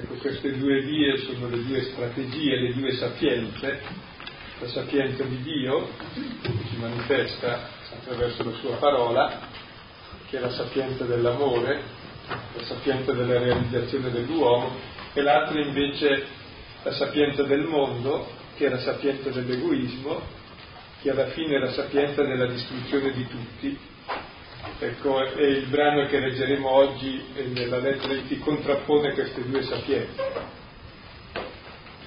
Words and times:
Ecco, 0.00 0.14
queste 0.14 0.56
due 0.56 0.80
vie 0.80 1.14
sono 1.18 1.48
le 1.50 1.62
due 1.62 1.82
strategie, 1.82 2.56
le 2.58 2.72
due 2.72 2.92
sapienze, 2.92 3.80
la 4.58 4.68
sapienza 4.68 5.24
di 5.24 5.42
Dio, 5.42 5.90
che 6.40 6.52
si 6.70 6.76
manifesta 6.76 7.68
attraverso 7.92 8.42
la 8.44 8.52
sua 8.52 8.76
parola, 8.76 9.40
che 10.30 10.38
è 10.38 10.40
la 10.40 10.52
sapienza 10.52 11.04
dell'amore, 11.04 11.82
la 12.28 12.64
sapienza 12.64 13.12
della 13.12 13.40
realizzazione 13.40 14.10
dell'uomo, 14.10 14.74
e 15.12 15.20
l'altra 15.20 15.60
invece 15.60 16.24
la 16.82 16.92
sapienza 16.92 17.42
del 17.42 17.66
mondo, 17.66 18.26
che 18.56 18.68
è 18.68 18.70
la 18.70 18.80
sapienza 18.80 19.28
dell'egoismo, 19.28 20.22
che 21.02 21.10
alla 21.10 21.26
fine 21.26 21.56
è 21.56 21.58
la 21.58 21.72
sapienza 21.72 22.22
della 22.22 22.46
distruzione 22.46 23.12
di 23.12 23.26
tutti. 23.26 23.78
Ecco, 24.82 25.22
e 25.36 25.46
il 25.46 25.66
brano 25.66 26.06
che 26.06 26.18
leggeremo 26.18 26.66
oggi 26.66 27.22
nella 27.52 27.80
lettera 27.80 28.14
di 28.14 28.38
contrappone 28.38 29.12
queste 29.12 29.46
due 29.46 29.62
sapienze, 29.62 30.22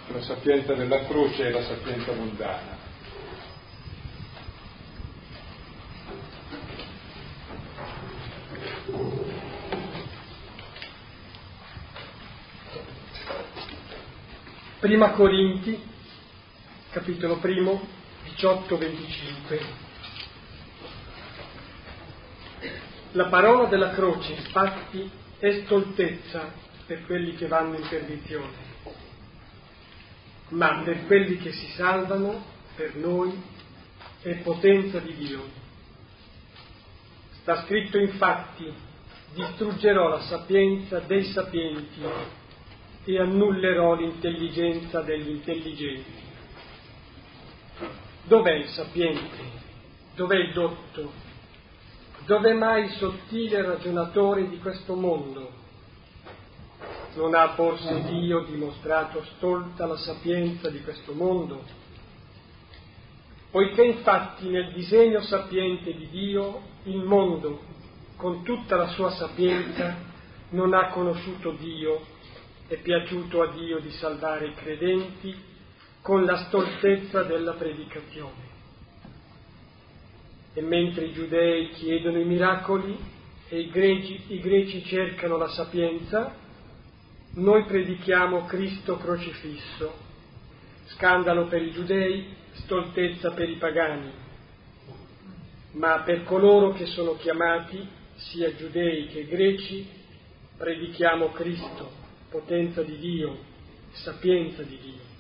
la 0.08 0.22
sapienza 0.22 0.74
della 0.74 1.06
croce 1.06 1.46
e 1.46 1.52
la 1.52 1.62
sapienza 1.62 2.14
mondana. 2.14 2.78
Prima 14.80 15.12
Corinti, 15.12 15.80
capitolo 16.90 17.38
primo, 17.38 17.88
18-25. 18.36 19.83
La 23.12 23.26
parola 23.26 23.68
della 23.68 23.92
croce, 23.92 24.34
infatti, 24.34 25.10
è 25.40 25.62
stoltezza 25.66 26.52
per 26.86 27.06
quelli 27.06 27.36
che 27.36 27.48
vanno 27.48 27.78
in 27.78 27.88
perdizione, 27.88 28.72
ma 30.50 30.82
per 30.84 31.06
quelli 31.06 31.38
che 31.38 31.52
si 31.52 31.68
salvano, 31.76 32.44
per 32.76 32.96
noi, 32.96 33.40
è 34.22 34.36
potenza 34.38 35.00
di 35.00 35.16
Dio. 35.16 35.62
Sta 37.42 37.64
scritto 37.64 37.98
infatti, 37.98 38.72
distruggerò 39.34 40.08
la 40.08 40.22
sapienza 40.22 41.00
dei 41.00 41.26
sapienti 41.26 42.02
e 43.06 43.20
annullerò 43.20 43.96
l'intelligenza 43.96 45.02
degli 45.02 45.30
intelligenti. 45.30 46.22
Dov'è 48.24 48.54
il 48.54 48.68
sapiente? 48.70 49.62
Dov'è 50.16 50.38
il 50.38 50.54
dotto? 50.54 51.23
Dov'è 52.26 52.54
mai 52.54 52.86
il 52.86 52.92
sottile 52.92 53.62
ragionatore 53.62 54.48
di 54.48 54.58
questo 54.60 54.96
mondo? 54.96 55.52
Non 57.16 57.36
ha 57.36 57.54
forse 57.54 58.04
Dio 58.04 58.44
dimostrato 58.46 59.24
stolta 59.36 59.86
la 59.86 59.98
sapienza 59.98 60.70
di 60.70 60.82
questo 60.82 61.14
mondo? 61.14 61.64
Poiché 63.52 63.84
infatti 63.84 64.50
nel 64.50 64.74
disegno 64.74 65.22
sapiente 65.22 65.94
di 65.94 66.10
Dio 66.10 66.62
il 66.84 67.04
mondo, 67.04 67.62
con 68.16 68.44
tutta 68.44 68.76
la 68.76 68.88
sua 68.88 69.12
sapienza, 69.12 69.96
non 70.50 70.74
ha 70.74 70.90
conosciuto 70.90 71.52
Dio 71.52 72.12
è 72.68 72.78
piaciuto 72.78 73.42
a 73.42 73.52
Dio 73.52 73.80
di 73.80 73.92
salvare 73.92 74.48
i 74.48 74.54
credenti 74.56 75.36
con 76.02 76.26
la 76.26 76.38
stoltezza 76.48 77.24
della 77.24 77.54
predicazione. 77.54 78.52
E 80.54 80.62
mentre 80.62 81.06
i 81.06 81.14
giudei 81.14 81.70
chiedono 81.70 82.20
i 82.20 82.26
miracoli 82.26 82.98
e 83.50 83.60
i 83.60 83.70
greci, 83.70 84.22
i 84.28 84.40
greci 84.40 84.84
cercano 84.86 85.38
la 85.38 85.50
sapienza, 85.50 86.36
noi 87.36 87.66
predichiamo 87.66 88.46
Cristo 88.46 88.98
crocifisso, 88.98 89.94
scandalo 90.86 91.48
per 91.48 91.62
i 91.62 91.72
giudei, 91.72 92.26
stoltezza 92.54 93.32
per 93.32 93.50
i 93.50 93.56
pagani, 93.56 94.12
ma 95.72 96.02
per 96.02 96.24
coloro 96.24 96.74
che 96.74 96.86
sono 96.86 97.16
chiamati, 97.16 97.88
sia 98.16 98.56
giudei 98.56 99.08
che 99.08 99.26
greci, 99.26 99.88
predichiamo 100.58 101.32
Cristo 101.32 102.02
potenza 102.34 102.82
di 102.82 102.98
Dio, 102.98 103.38
sapienza 103.92 104.64
di 104.64 104.80
Dio. 104.82 105.13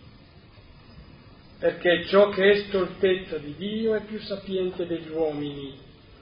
Perché 1.63 2.07
ciò 2.07 2.27
che 2.27 2.51
è 2.51 2.55
stoltezza 2.67 3.37
di 3.37 3.55
Dio 3.55 3.95
è 3.95 4.01
più 4.01 4.19
sapiente 4.19 4.85
degli 4.85 5.09
uomini 5.09 5.73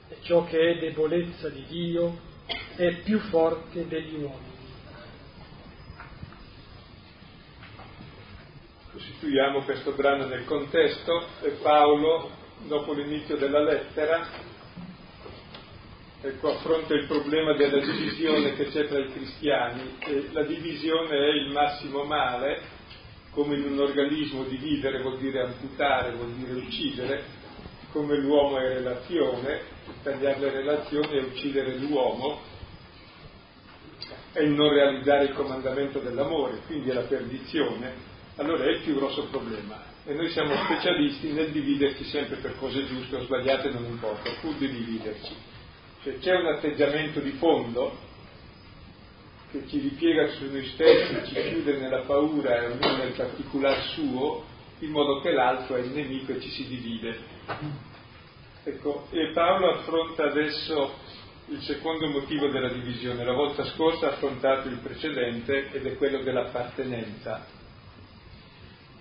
e 0.08 0.18
ciò 0.20 0.44
che 0.44 0.70
è 0.70 0.78
debolezza 0.78 1.48
di 1.48 1.64
Dio 1.66 2.16
è 2.76 2.94
più 3.02 3.18
forte 3.18 3.88
degli 3.88 4.14
uomini. 4.14 4.54
Costituiamo 8.92 9.62
questo 9.62 9.90
brano 9.94 10.26
nel 10.26 10.44
contesto 10.44 11.26
e 11.40 11.48
Paolo, 11.60 12.30
dopo 12.68 12.92
l'inizio 12.92 13.36
della 13.36 13.64
lettera, 13.64 14.24
ecco, 16.20 16.54
affronta 16.54 16.94
il 16.94 17.08
problema 17.08 17.56
della 17.56 17.80
divisione 17.80 18.54
che 18.54 18.66
c'è 18.66 18.86
tra 18.86 19.00
i 19.00 19.10
cristiani 19.10 19.96
e 20.06 20.28
la 20.30 20.44
divisione 20.44 21.16
è 21.16 21.30
il 21.30 21.50
massimo 21.50 22.04
male, 22.04 22.80
come 23.32 23.56
in 23.56 23.64
un 23.64 23.78
organismo 23.78 24.44
dividere 24.44 25.00
vuol 25.00 25.18
dire 25.18 25.40
amputare, 25.40 26.12
vuol 26.12 26.32
dire 26.32 26.52
uccidere, 26.52 27.24
come 27.90 28.16
l'uomo 28.16 28.58
è 28.58 28.68
relazione, 28.68 29.60
tagliare 30.02 30.38
le 30.38 30.50
relazioni 30.50 31.16
e 31.16 31.22
uccidere 31.22 31.76
l'uomo, 31.76 32.40
è 34.32 34.40
il 34.40 34.50
non 34.50 34.70
realizzare 34.70 35.24
il 35.24 35.34
comandamento 35.34 35.98
dell'amore, 35.98 36.60
quindi 36.66 36.90
è 36.90 36.94
la 36.94 37.02
perdizione, 37.02 38.10
allora 38.36 38.64
è 38.64 38.68
il 38.68 38.80
più 38.80 38.94
grosso 38.96 39.24
problema. 39.24 39.90
E 40.04 40.14
noi 40.14 40.30
siamo 40.30 40.54
specialisti 40.64 41.32
nel 41.32 41.50
dividerci 41.50 42.04
sempre 42.04 42.36
per 42.36 42.56
cose 42.58 42.86
giuste 42.86 43.16
o 43.16 43.22
sbagliate, 43.22 43.70
non 43.70 43.84
importa, 43.84 44.30
pur 44.40 44.54
di 44.54 44.68
dividerci. 44.68 45.34
Cioè 46.02 46.18
c'è 46.18 46.34
un 46.34 46.46
atteggiamento 46.46 47.20
di 47.20 47.30
fondo 47.32 48.10
che 49.52 49.68
ci 49.68 49.78
ripiega 49.78 50.32
su 50.32 50.50
noi 50.50 50.66
stessi, 50.66 51.26
ci 51.26 51.34
chiude 51.34 51.76
nella 51.76 52.00
paura 52.00 52.56
e 52.56 52.66
ognuno 52.66 52.96
nel 52.96 53.12
particolare 53.12 53.82
suo, 53.94 54.44
in 54.80 54.90
modo 54.90 55.20
che 55.20 55.30
l'altro 55.30 55.76
è 55.76 55.80
il 55.80 55.90
nemico 55.90 56.32
e 56.32 56.40
ci 56.40 56.50
si 56.50 56.66
divide. 56.66 57.16
Ecco, 58.64 59.06
e 59.10 59.30
Paolo 59.32 59.74
affronta 59.74 60.24
adesso 60.24 60.94
il 61.48 61.60
secondo 61.60 62.08
motivo 62.08 62.48
della 62.48 62.72
divisione. 62.72 63.24
La 63.24 63.34
volta 63.34 63.64
scorsa 63.66 64.06
ha 64.06 64.10
affrontato 64.10 64.68
il 64.68 64.78
precedente 64.78 65.70
ed 65.70 65.86
è 65.86 65.96
quello 65.96 66.22
dell'appartenenza 66.22 67.60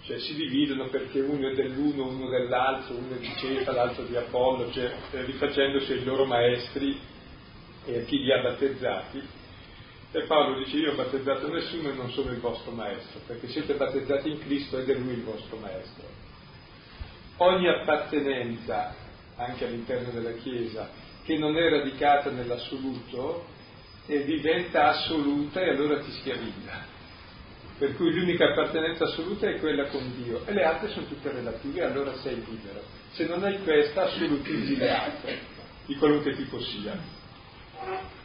cioè 0.03 0.19
si 0.19 0.33
dividono 0.33 0.89
perché 0.89 1.19
uno 1.19 1.47
è 1.50 1.53
dell'uno, 1.53 2.07
uno 2.07 2.28
dell'altro, 2.28 2.95
uno 2.95 3.16
è 3.16 3.19
di 3.19 3.31
Cefa, 3.38 3.72
l'altro 3.72 4.03
di 4.03 4.16
Apollo, 4.16 4.72
cioè 4.72 4.91
eh, 5.12 5.23
rifacendosi 5.23 5.91
ai 5.94 6.03
loro 6.03 6.25
maestri 6.25 7.00
e 7.85 8.00
a 8.00 8.03
chi 8.03 8.18
li 8.18 8.31
ha 8.31 8.41
battezzati. 8.41 9.22
E 10.13 10.23
Paolo 10.23 10.57
dice 10.57 10.77
io 10.77 10.91
ho 10.91 10.95
battezzato 10.95 11.47
nessuno 11.47 11.89
e 11.89 11.94
non 11.94 12.11
sono 12.11 12.31
il 12.31 12.39
vostro 12.39 12.72
maestro, 12.72 13.22
perché 13.25 13.47
siete 13.47 13.75
battezzati 13.75 14.29
in 14.29 14.39
Cristo 14.39 14.77
ed 14.77 14.89
è 14.89 14.95
lui 14.95 15.13
il 15.13 15.23
vostro 15.23 15.57
maestro. 15.57 16.03
Ogni 17.38 17.67
appartenenza, 17.67 18.94
anche 19.38 19.66
all'interno 19.66 20.11
della 20.11 20.33
Chiesa, 20.33 20.89
che 21.23 21.38
non 21.38 21.57
è 21.57 21.69
radicata 21.69 22.29
nell'assoluto, 22.29 23.45
diventa 24.05 24.89
assoluta 24.89 25.61
e 25.61 25.69
allora 25.69 26.00
ti 26.00 26.11
schiavizza 26.11 27.00
per 27.81 27.95
cui 27.95 28.13
l'unica 28.13 28.51
appartenenza 28.51 29.05
assoluta 29.05 29.50
è 29.50 29.57
quella 29.57 29.88
con 29.88 30.13
Dio 30.21 30.45
e 30.45 30.53
le 30.53 30.63
altre 30.63 30.89
sono 30.89 31.07
tutte 31.07 31.31
relative, 31.31 31.83
allora 31.83 32.13
sei 32.17 32.35
libero. 32.35 32.83
Se 33.13 33.25
non 33.25 33.44
hai 33.44 33.59
questa, 33.63 34.03
assolutizzi 34.03 34.77
le 34.77 34.91
altre, 34.91 35.39
di 35.88 35.95
qualunque 35.95 36.35
tipo 36.35 36.61
sia. 36.61 36.95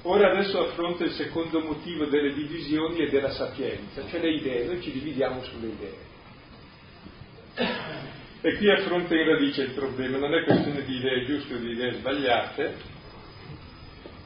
Ora 0.02 0.30
adesso 0.30 0.60
affronta 0.60 1.04
il 1.04 1.12
secondo 1.12 1.60
motivo 1.60 2.06
delle 2.06 2.32
divisioni 2.32 2.98
e 3.00 3.08
della 3.08 3.32
sapienza, 3.32 4.06
cioè 4.08 4.20
le 4.20 4.34
idee, 4.34 4.66
noi 4.66 4.82
ci 4.82 4.92
dividiamo 4.92 5.42
sulle 5.42 5.66
idee. 5.66 6.04
E 8.40 8.56
qui 8.56 8.70
affronta 8.70 9.14
in 9.14 9.26
radice 9.26 9.62
il 9.62 9.72
problema, 9.72 10.18
non 10.18 10.34
è 10.34 10.44
questione 10.44 10.84
di 10.84 10.96
idee 10.96 11.24
giuste 11.24 11.54
o 11.54 11.58
di 11.58 11.70
idee 11.70 11.94
sbagliate, 11.94 12.94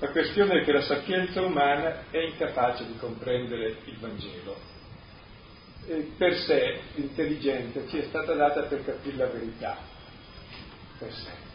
la 0.00 0.08
questione 0.08 0.60
è 0.60 0.64
che 0.64 0.72
la 0.72 0.80
sapienza 0.80 1.42
umana 1.42 2.10
è 2.10 2.18
incapace 2.18 2.86
di 2.86 2.96
comprendere 2.96 3.76
il 3.84 3.96
Vangelo. 3.98 4.56
Per 6.16 6.34
sé 6.36 6.80
l'intelligenza 6.94 7.86
ci 7.86 7.98
è 7.98 8.02
stata 8.04 8.34
data 8.34 8.62
per 8.62 8.84
capire 8.84 9.16
la 9.16 9.26
verità, 9.26 9.76
per 10.98 11.12
sé. 11.12 11.49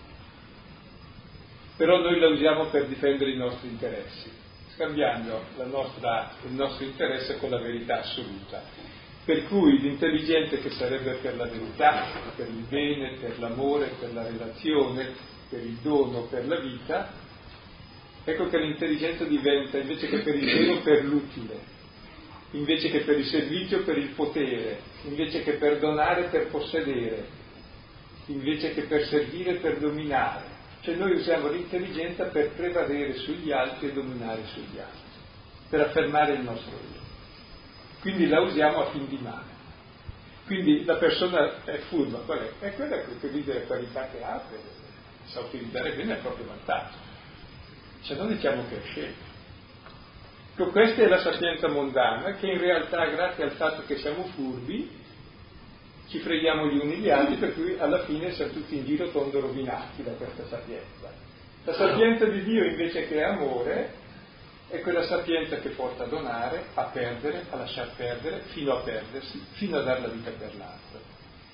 Però 1.77 1.99
noi 1.99 2.19
la 2.19 2.27
usiamo 2.27 2.65
per 2.65 2.87
difendere 2.87 3.31
i 3.31 3.37
nostri 3.37 3.67
interessi, 3.69 4.31
scambiando 4.75 5.43
nostra, 5.65 6.31
il 6.45 6.53
nostro 6.53 6.85
interesse 6.85 7.37
con 7.37 7.49
la 7.49 7.59
verità 7.59 7.99
assoluta. 7.99 8.63
Per 9.25 9.47
cui 9.47 9.79
l'intelligente 9.79 10.59
che 10.59 10.69
sarebbe 10.69 11.13
per 11.21 11.35
la 11.35 11.45
verità, 11.45 12.05
per 12.35 12.47
il 12.47 12.65
bene, 12.69 13.17
per 13.19 13.39
l'amore, 13.39 13.91
per 13.99 14.13
la 14.13 14.23
relazione, 14.23 15.13
per 15.49 15.59
il 15.59 15.77
dono, 15.81 16.27
per 16.29 16.47
la 16.47 16.59
vita, 16.59 17.11
ecco 18.23 18.47
che 18.47 18.57
l'intelligenza 18.57 19.25
diventa 19.25 19.77
invece 19.77 20.07
che 20.07 20.19
per 20.19 20.35
il 20.35 20.45
bene 20.45 20.81
per 20.81 21.03
l'utile 21.03 21.73
invece 22.55 22.89
che 22.89 23.01
per 23.01 23.17
il 23.19 23.25
servizio 23.25 23.83
per 23.83 23.97
il 23.97 24.09
potere, 24.09 24.79
invece 25.03 25.43
che 25.43 25.53
per 25.53 25.79
donare 25.79 26.29
per 26.29 26.47
possedere, 26.47 27.27
invece 28.27 28.73
che 28.73 28.83
per 28.83 29.05
servire 29.05 29.55
per 29.55 29.79
dominare. 29.79 30.53
Cioè 30.85 30.93
noi 30.97 31.13
usiamo 31.13 31.49
l'intelligenza 31.49 32.25
per 32.25 32.51
prevalere 32.51 33.15
sugli 33.15 33.51
altri 33.51 33.87
e 33.87 33.93
dominare 33.93 34.43
sugli 34.53 34.77
altri, 34.77 35.19
per 35.67 35.81
affermare 35.81 36.33
il 36.33 36.41
nostro 36.41 36.73
io. 36.73 37.01
Quindi 38.01 38.27
la 38.27 38.41
usiamo 38.41 38.85
a 38.85 38.91
fin 38.91 39.07
di 39.07 39.17
male. 39.19 39.53
Quindi 40.45 40.85
la 40.85 40.97
persona 40.97 41.63
è 41.63 41.79
furba, 41.89 42.19
qual 42.19 42.37
è? 42.37 42.51
È 42.59 42.75
quella 42.75 42.97
che 42.97 43.27
vede 43.29 43.53
le 43.53 43.65
qualità 43.65 44.07
che 44.11 44.21
ha, 44.21 44.39
per, 44.47 44.59
sa 45.23 45.39
utilizzare 45.39 45.93
bene 45.93 46.13
a 46.13 46.17
proprio 46.17 46.45
vantaggio. 46.45 46.97
Se 48.01 48.13
no 48.13 48.27
diciamo 48.27 48.65
che 48.69 49.01
è. 49.01 49.11
Ecco, 50.51 50.69
questa 50.69 51.01
è 51.01 51.07
la 51.07 51.19
sapienza 51.19 51.67
mondana 51.67 52.33
che 52.33 52.45
in 52.45 52.59
realtà 52.59 53.07
grazie 53.07 53.43
al 53.43 53.51
fatto 53.53 53.81
che 53.87 53.97
siamo 53.97 54.25
furbi 54.35 55.03
ci 56.07 56.19
freghiamo 56.19 56.67
gli 56.67 56.77
uni 56.77 56.97
gli 56.97 57.09
altri 57.09 57.35
per 57.35 57.53
cui 57.53 57.77
alla 57.79 58.03
fine 58.03 58.33
siamo 58.33 58.51
tutti 58.51 58.75
in 58.77 58.85
giro 58.85 59.09
tondo 59.09 59.39
rovinati 59.39 60.03
da 60.03 60.11
questa 60.11 60.45
sapienza. 60.47 61.11
La 61.63 61.73
sapienza 61.73 62.25
di 62.25 62.43
Dio 62.43 62.63
invece 62.63 63.07
che 63.07 63.15
è 63.15 63.23
amore 63.23 64.03
è 64.69 64.81
quella 64.81 65.03
sapienza 65.05 65.57
che 65.57 65.69
porta 65.69 66.03
a 66.03 66.07
donare, 66.07 66.65
a 66.73 66.83
perdere, 66.83 67.45
a 67.49 67.55
lasciar 67.55 67.89
perdere, 67.95 68.43
fino 68.47 68.73
a 68.73 68.81
perdersi, 68.81 69.43
fino 69.53 69.77
a 69.77 69.81
dare 69.81 70.01
la 70.01 70.07
vita 70.07 70.31
per 70.31 70.55
l'altro. 70.55 70.99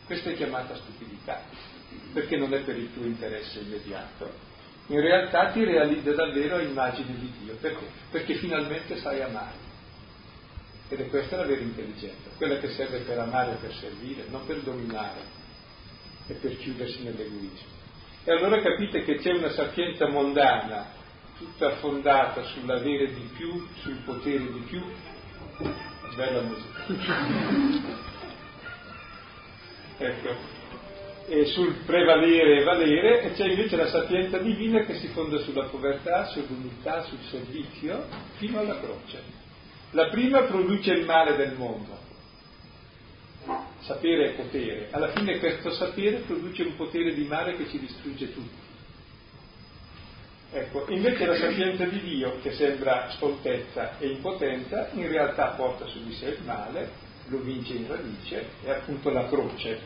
Questa 0.06 0.30
è 0.30 0.34
chiamata 0.34 0.76
stupidità, 0.76 1.42
perché 2.14 2.36
non 2.38 2.54
è 2.54 2.60
per 2.60 2.78
il 2.78 2.94
tuo 2.94 3.06
interesse 3.06 3.60
immediato, 3.60 4.50
in 4.88 5.00
realtà 5.00 5.52
ti 5.52 5.64
realizza 5.64 6.12
davvero 6.14 6.58
a 6.58 6.62
immagine 6.62 7.16
di 7.18 7.32
Dio. 7.42 7.56
Perché? 7.56 7.86
Perché 8.10 8.36
finalmente 8.36 8.98
sai 8.98 9.22
amare. 9.22 9.70
Ed 10.92 11.00
è 11.00 11.08
questa 11.08 11.38
la 11.38 11.46
vera 11.46 11.62
intelligenza, 11.62 12.32
quella 12.36 12.60
che 12.60 12.68
serve 12.72 13.00
per 13.00 13.18
amare 13.18 13.54
e 13.54 13.56
per 13.62 13.74
servire, 13.76 14.26
non 14.30 14.46
per 14.46 14.58
dominare 14.58 15.22
e 16.28 16.34
per 16.34 16.58
chiudersi 16.58 17.02
nell'egoismo. 17.04 17.80
E 18.26 18.32
allora 18.34 18.60
capite 18.62 19.02
che 19.06 19.16
c'è 19.16 19.32
una 19.32 19.52
sapienza 19.52 20.10
mondana, 20.10 20.88
tutta 21.38 21.78
fondata 21.78 22.44
sull'avere 22.44 23.14
di 23.14 23.30
più, 23.38 23.66
sul 23.80 24.00
potere 24.04 24.52
di 24.52 24.60
più. 24.68 24.84
Bella 26.14 26.42
musica. 26.42 26.86
ecco, 29.98 30.36
eh, 31.28 31.46
sul 31.46 31.74
prevalere 31.86 32.60
e 32.60 32.64
valere, 32.66 33.22
e 33.22 33.32
c'è 33.32 33.48
invece 33.48 33.78
la 33.78 33.88
sapienza 33.88 34.40
divina 34.40 34.84
che 34.84 34.96
si 34.96 35.08
fonda 35.08 35.38
sulla 35.38 35.68
povertà, 35.68 36.26
sull'umiltà, 36.26 37.04
sul 37.04 37.22
servizio, 37.30 38.08
fino 38.36 38.60
alla 38.60 38.78
croce. 38.78 39.41
La 39.92 40.08
prima 40.08 40.44
produce 40.44 40.94
il 40.94 41.06
male 41.06 41.36
del 41.36 41.54
mondo, 41.58 42.00
sapere 43.82 44.32
è 44.32 44.36
potere, 44.36 44.88
alla 44.92 45.10
fine 45.12 45.38
questo 45.40 45.72
sapere 45.72 46.18
produce 46.20 46.64
un 46.64 46.76
potere 46.78 47.14
di 47.14 47.26
male 47.26 47.58
che 47.58 47.68
ci 47.68 47.78
distrugge 47.78 48.34
tutti. 48.34 48.70
Ecco, 50.54 50.86
invece 50.90 51.26
la 51.26 51.36
sapienza 51.36 51.86
di 51.86 52.00
Dio, 52.02 52.40
che 52.42 52.54
sembra 52.54 53.10
stoltezza 53.12 53.98
e 54.00 54.08
impotenza, 54.08 54.90
in 54.94 55.08
realtà 55.10 55.48
porta 55.52 55.86
su 55.88 56.04
di 56.04 56.14
sé 56.14 56.28
il 56.28 56.44
male, 56.44 56.92
lo 57.28 57.40
vince 57.40 57.74
in 57.74 57.88
radice, 57.88 58.46
è 58.64 58.70
appunto 58.70 59.10
la 59.10 59.28
croce. 59.28 59.80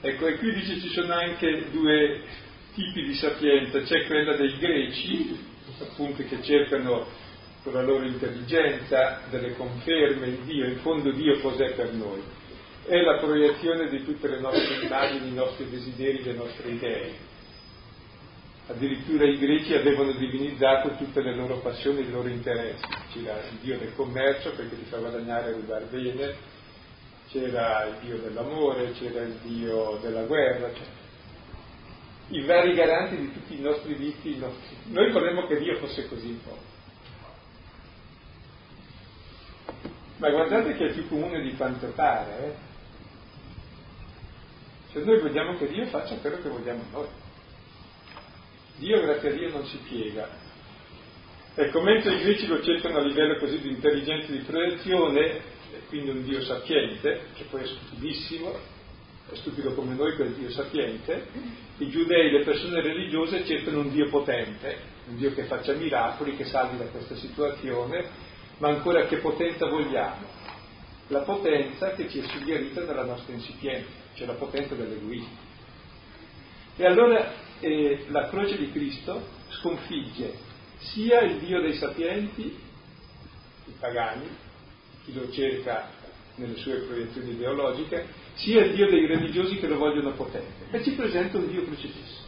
Ecco, 0.00 0.26
e 0.26 0.36
qui 0.36 0.54
dice 0.54 0.78
ci 0.78 0.88
sono 0.90 1.14
anche 1.14 1.70
due 1.70 2.22
tipi 2.74 3.04
di 3.04 3.14
sapienza, 3.14 3.80
c'è 3.80 4.06
quella 4.06 4.36
dei 4.36 4.56
greci, 4.58 5.38
appunto 5.80 6.22
che 6.22 6.42
cercano 6.42 7.06
con 7.66 7.74
la 7.74 7.82
loro 7.82 8.04
intelligenza 8.04 9.22
delle 9.28 9.56
conferme 9.56 10.28
in 10.28 10.44
Dio, 10.44 10.66
in 10.66 10.78
fondo 10.78 11.10
Dio 11.10 11.40
cos'è 11.40 11.72
per 11.72 11.92
noi? 11.94 12.22
È 12.84 12.96
la 13.00 13.18
proiezione 13.18 13.88
di 13.88 14.04
tutte 14.04 14.28
le 14.28 14.38
nostre 14.38 14.84
immagini, 14.84 15.30
i 15.30 15.34
nostri 15.34 15.68
desideri, 15.68 16.22
le 16.22 16.34
nostre 16.34 16.70
idee. 16.70 17.12
Addirittura 18.68 19.24
i 19.24 19.36
greci 19.36 19.74
avevano 19.74 20.12
divinizzato 20.12 20.94
tutte 20.96 21.20
le 21.20 21.34
loro 21.34 21.56
passioni, 21.56 22.02
i 22.02 22.10
loro 22.10 22.28
interessi. 22.28 22.84
C'era 23.12 23.36
il 23.50 23.58
Dio 23.60 23.78
del 23.78 23.94
commercio 23.96 24.52
perché 24.52 24.76
ti 24.76 24.84
fa 24.84 24.98
guadagnare 24.98 25.48
e 25.48 25.52
rubare 25.54 25.86
bene, 25.90 26.34
c'era 27.30 27.84
il 27.86 27.96
Dio 28.00 28.18
dell'amore, 28.18 28.92
c'era 28.92 29.22
il 29.22 29.38
Dio 29.42 29.98
della 30.00 30.22
guerra, 30.22 30.72
cioè, 30.72 30.86
i 32.28 32.44
vari 32.44 32.74
garanti 32.74 33.16
di 33.16 33.32
tutti 33.32 33.58
i 33.58 33.60
nostri 33.60 33.94
vizi. 33.94 34.40
Noi 34.84 35.10
vorremmo 35.10 35.48
che 35.48 35.58
Dio 35.58 35.78
fosse 35.78 36.06
così 36.06 36.28
un 36.28 36.42
po'. 36.44 36.74
Ma 40.18 40.30
guardate 40.30 40.74
che 40.76 40.86
è 40.86 40.92
più 40.92 41.08
comune 41.08 41.42
di 41.42 41.54
quanto 41.56 41.86
pare. 41.88 42.44
Eh? 42.44 42.54
Cioè 44.92 45.04
noi 45.04 45.20
vogliamo 45.20 45.56
che 45.58 45.68
Dio 45.68 45.86
faccia 45.86 46.16
quello 46.16 46.38
che 46.38 46.48
vogliamo 46.48 46.84
noi. 46.90 47.08
Dio, 48.78 49.00
grazie 49.00 49.28
a 49.28 49.32
Dio, 49.32 49.50
non 49.50 49.66
si 49.66 49.78
piega. 49.78 50.28
Ecco, 51.54 51.80
mentre 51.80 52.14
i 52.14 52.20
greci 52.20 52.46
lo 52.46 52.62
cercano 52.62 52.98
a 52.98 53.02
livello 53.02 53.38
così 53.38 53.58
di 53.60 53.70
intelligenza 53.70 54.30
di 54.30 54.38
proiezione, 54.38 55.40
quindi 55.88 56.10
un 56.10 56.24
Dio 56.24 56.42
sapiente, 56.42 57.28
che 57.34 57.44
poi 57.44 57.62
è 57.62 57.66
stupidissimo, 57.66 58.58
è 59.30 59.34
stupido 59.34 59.74
come 59.74 59.94
noi 59.94 60.14
quel 60.16 60.34
Dio 60.34 60.50
sapiente, 60.50 61.26
i 61.78 61.88
giudei, 61.88 62.30
le 62.30 62.44
persone 62.44 62.80
religiose 62.80 63.44
cercano 63.44 63.80
un 63.80 63.90
Dio 63.90 64.08
potente, 64.08 64.78
un 65.08 65.16
Dio 65.16 65.32
che 65.32 65.44
faccia 65.44 65.72
miracoli, 65.74 66.36
che 66.36 66.44
salvi 66.44 66.78
da 66.78 66.84
questa 66.86 67.16
situazione, 67.16 68.04
ma 68.58 68.68
ancora 68.68 69.06
che 69.06 69.18
potenza 69.18 69.66
vogliamo? 69.66 70.34
La 71.08 71.20
potenza 71.20 71.92
che 71.92 72.08
ci 72.08 72.20
è 72.20 72.22
suggerita 72.22 72.82
dalla 72.82 73.04
nostra 73.04 73.32
insipienza, 73.32 73.88
cioè 74.14 74.26
la 74.26 74.34
potenza 74.34 74.74
dell'egoismo. 74.74 75.44
E 76.76 76.84
allora 76.84 77.32
eh, 77.60 78.04
la 78.08 78.28
croce 78.28 78.56
di 78.58 78.70
Cristo 78.70 79.22
sconfigge 79.48 80.44
sia 80.78 81.20
il 81.20 81.38
Dio 81.38 81.60
dei 81.60 81.74
sapienti, 81.74 82.58
i 83.66 83.72
pagani, 83.78 84.28
chi 85.04 85.14
lo 85.14 85.30
cerca 85.30 85.90
nelle 86.36 86.56
sue 86.56 86.80
proiezioni 86.80 87.30
ideologiche, 87.30 88.06
sia 88.34 88.64
il 88.64 88.74
Dio 88.74 88.90
dei 88.90 89.06
religiosi 89.06 89.56
che 89.56 89.68
lo 89.68 89.78
vogliono 89.78 90.12
potente. 90.12 90.66
E 90.70 90.82
ci 90.82 90.92
presenta 90.92 91.38
un 91.38 91.48
Dio 91.48 91.64
crocifisso. 91.64 92.24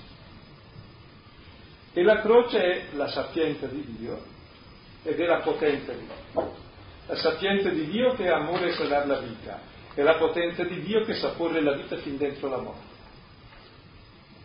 E 1.92 2.02
la 2.02 2.20
croce 2.20 2.58
è 2.62 2.84
la 2.94 3.08
sapienza 3.08 3.66
di 3.66 3.84
Dio 3.98 4.36
ed 5.03 5.19
è 5.19 5.27
la 5.27 5.41
potenza 5.41 5.93
di 5.93 6.06
Dio. 6.06 6.67
La 7.06 7.17
sapienza 7.17 7.71
di 7.71 7.87
Dio 7.87 8.15
che 8.15 8.25
è 8.25 8.29
amore 8.29 8.69
e 8.69 8.73
sa 8.73 8.85
dar 8.85 9.06
la 9.06 9.19
vita, 9.19 9.61
e 9.95 10.02
la 10.02 10.17
potenza 10.17 10.64
di 10.64 10.83
Dio 10.83 11.05
che 11.05 11.14
sa 11.14 11.31
porre 11.31 11.61
la 11.61 11.73
vita 11.73 11.97
fin 11.97 12.17
dentro 12.17 12.49
la 12.49 12.59
morte. 12.59 12.97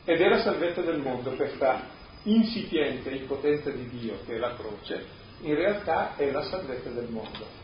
Ed 0.05 0.19
è 0.19 0.29
la 0.29 0.41
salvezza 0.41 0.81
del 0.81 0.99
mondo, 0.99 1.31
questa 1.31 1.87
insipiente 2.23 3.09
impotenza 3.09 3.69
di 3.69 3.89
Dio 3.89 4.19
che 4.25 4.35
è 4.35 4.37
la 4.37 4.55
croce, 4.55 5.05
in 5.41 5.55
realtà 5.55 6.15
è 6.15 6.31
la 6.31 6.43
salvezza 6.43 6.89
del 6.89 7.09
mondo 7.09 7.61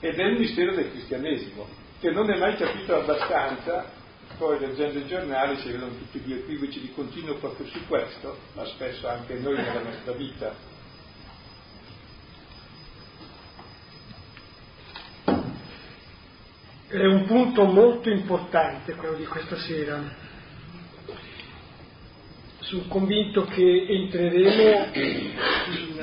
ed 0.00 0.18
è 0.18 0.24
il 0.24 0.38
mistero 0.38 0.74
del 0.74 0.90
cristianesimo, 0.90 1.66
che 2.00 2.10
non 2.10 2.30
è 2.30 2.38
mai 2.38 2.56
capito 2.56 2.96
abbastanza, 2.96 3.90
poi 4.36 4.58
leggendo 4.58 4.98
i 4.98 5.06
giornali 5.06 5.56
si 5.58 5.70
vedono 5.70 5.96
tutti 5.96 6.18
gli 6.18 6.34
equivoci 6.34 6.80
di 6.80 6.92
continuo 6.92 7.36
proprio 7.36 7.66
su 7.66 7.86
questo, 7.86 8.36
ma 8.54 8.64
spesso 8.66 9.08
anche 9.08 9.34
noi 9.34 9.56
nella 9.56 9.80
nostra 9.80 10.12
vita. 10.12 10.74
È 16.88 17.04
un 17.04 17.24
punto 17.24 17.64
molto 17.64 18.10
importante 18.10 18.94
quello 18.94 19.16
di 19.16 19.24
questa 19.24 19.56
sera. 19.56 20.00
Sono 22.60 22.84
convinto 22.86 23.44
che 23.46 23.86
entreremo, 23.88 24.92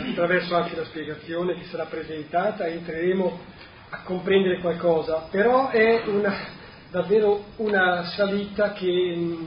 attraverso 0.10 0.56
anche 0.56 0.76
la 0.76 0.84
spiegazione 0.84 1.54
che 1.54 1.64
sarà 1.70 1.86
presentata, 1.86 2.68
entreremo 2.68 3.40
a 3.92 4.02
comprendere 4.02 4.60
qualcosa, 4.60 5.28
però 5.32 5.70
è 5.70 6.04
una, 6.08 6.36
davvero 6.92 7.46
una 7.58 8.04
salita 8.18 8.74
che 8.74 9.14
mm, 9.16 9.46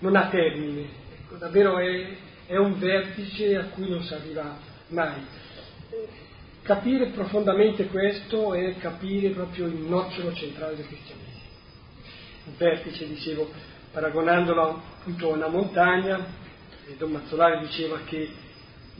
non 0.00 0.16
ha 0.16 0.26
termine, 0.30 0.88
ecco, 1.20 1.36
davvero 1.36 1.78
è, 1.78 2.08
è 2.46 2.56
un 2.56 2.76
vertice 2.80 3.54
a 3.56 3.66
cui 3.66 3.88
non 3.88 4.02
si 4.02 4.14
arriva 4.14 4.56
mai. 4.88 5.26
Capire 6.62 7.06
profondamente 7.06 7.86
questo 7.86 8.54
è 8.54 8.76
capire 8.78 9.30
proprio 9.30 9.66
il 9.66 9.74
nocciolo 9.74 10.32
centrale 10.32 10.76
del 10.76 10.86
cristianesimo. 10.86 11.30
Il 12.46 12.52
vertice, 12.56 13.08
dicevo, 13.08 13.50
paragonandolo 13.92 14.82
appunto 15.00 15.30
a 15.30 15.34
una 15.34 15.48
montagna, 15.48 16.24
Don 16.96 17.10
Mazzolari 17.10 17.66
diceva 17.66 18.00
che 18.04 18.30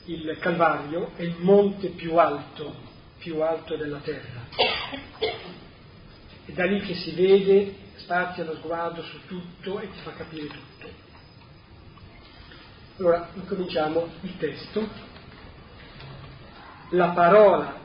il 0.07 0.37
Calvario 0.41 1.13
è 1.17 1.23
il 1.23 1.37
monte 1.39 1.89
più 1.89 2.17
alto 2.17 2.91
più 3.23 3.41
alto 3.41 3.77
della 3.77 3.99
terra. 3.99 4.49
È 6.45 6.51
da 6.51 6.65
lì 6.65 6.81
che 6.81 6.95
si 6.95 7.13
vede, 7.13 7.73
spazia 7.95 8.43
lo 8.43 8.57
sguardo 8.57 9.01
su 9.03 9.25
tutto 9.27 9.79
e 9.79 9.89
ti 9.89 9.99
fa 10.03 10.13
capire 10.13 10.49
tutto. 10.49 10.89
Allora, 12.99 13.29
incominciamo 13.35 14.09
il 14.23 14.37
testo. 14.39 15.11
La 16.95 17.09
parola 17.09 17.81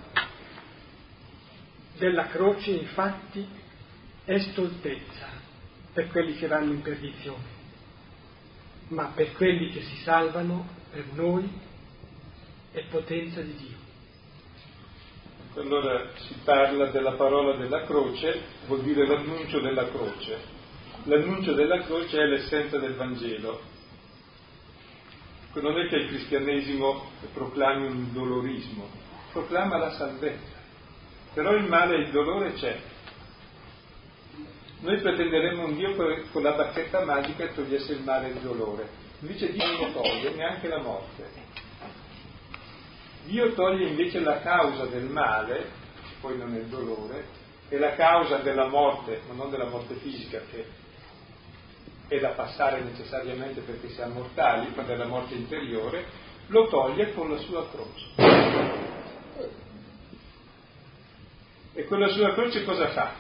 della 1.97 2.25
croce 2.27 2.71
infatti 2.71 3.47
è 4.25 4.37
stoltezza 4.37 5.27
per 5.93 6.09
quelli 6.09 6.35
che 6.35 6.47
vanno 6.47 6.73
in 6.73 6.81
perdizione, 6.81 7.45
ma 8.89 9.11
per 9.15 9.31
quelli 9.31 9.71
che 9.71 9.81
si 9.81 9.95
salvano, 10.03 10.67
per 10.91 11.05
noi, 11.13 11.49
è 12.73 12.83
potenza 12.89 13.39
di 13.39 13.55
Dio. 13.55 13.77
Allora 15.55 16.09
si 16.17 16.35
parla 16.43 16.87
della 16.87 17.13
parola 17.13 17.55
della 17.55 17.85
croce, 17.85 18.41
vuol 18.65 18.83
dire 18.83 19.07
l'annuncio 19.07 19.61
della 19.61 19.87
croce. 19.89 20.37
L'annuncio 21.05 21.53
della 21.53 21.81
croce 21.83 22.19
è 22.19 22.25
l'essenza 22.25 22.77
del 22.77 22.95
Vangelo. 22.95 23.75
Non 25.61 25.77
è 25.79 25.87
che 25.87 25.95
il 25.95 26.07
cristianesimo 26.07 27.09
proclami 27.33 27.87
un 27.87 28.13
dolorismo, 28.13 28.87
proclama 29.31 29.77
la 29.77 29.91
salvezza. 29.91 30.55
Però 31.33 31.51
il 31.53 31.67
male 31.67 31.95
e 31.95 31.99
il 32.01 32.11
dolore 32.11 32.53
c'è. 32.53 32.79
Noi 34.79 35.01
pretenderemmo 35.01 35.65
un 35.65 35.75
Dio 35.75 35.95
che 35.95 36.25
con 36.31 36.43
la 36.43 36.51
bacchetta 36.51 37.03
magica 37.03 37.47
togliesse 37.47 37.93
il 37.93 38.03
male 38.03 38.27
e 38.27 38.31
il 38.31 38.39
dolore. 38.39 38.87
Invece 39.21 39.51
Dio 39.51 39.65
non 39.65 39.79
lo 39.79 40.01
toglie, 40.01 40.29
neanche 40.35 40.67
la 40.67 40.79
morte. 40.79 41.29
Dio 43.25 43.53
toglie 43.53 43.87
invece 43.87 44.19
la 44.19 44.39
causa 44.39 44.85
del 44.85 45.05
male, 45.05 45.71
poi 46.21 46.37
non 46.37 46.53
è 46.53 46.59
il 46.59 46.67
dolore, 46.67 47.25
e 47.69 47.77
la 47.79 47.95
causa 47.95 48.37
della 48.37 48.67
morte, 48.67 49.21
ma 49.27 49.33
non 49.33 49.49
della 49.49 49.67
morte 49.67 49.95
fisica 49.95 50.39
che 50.51 50.85
è 52.07 52.19
da 52.19 52.29
passare 52.29 52.81
necessariamente 52.81 53.61
perché 53.61 53.89
siamo 53.89 54.15
mortali, 54.15 54.71
ma 54.75 54.83
della 54.83 55.05
morte 55.05 55.35
interiore, 55.35 56.05
lo 56.47 56.67
toglie 56.67 57.13
con 57.13 57.29
la 57.29 57.37
sua 57.37 57.67
croce. 57.69 58.05
E 61.73 61.85
con 61.85 61.99
la 61.99 62.07
sua 62.09 62.33
croce 62.33 62.63
cosa 62.63 62.89
fa? 62.89 63.13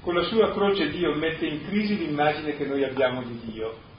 Con 0.00 0.14
la 0.14 0.24
sua 0.24 0.52
croce 0.52 0.90
Dio 0.90 1.14
mette 1.14 1.46
in 1.46 1.64
crisi 1.66 1.96
l'immagine 1.96 2.56
che 2.56 2.66
noi 2.66 2.82
abbiamo 2.82 3.22
di 3.22 3.38
Dio 3.44 3.90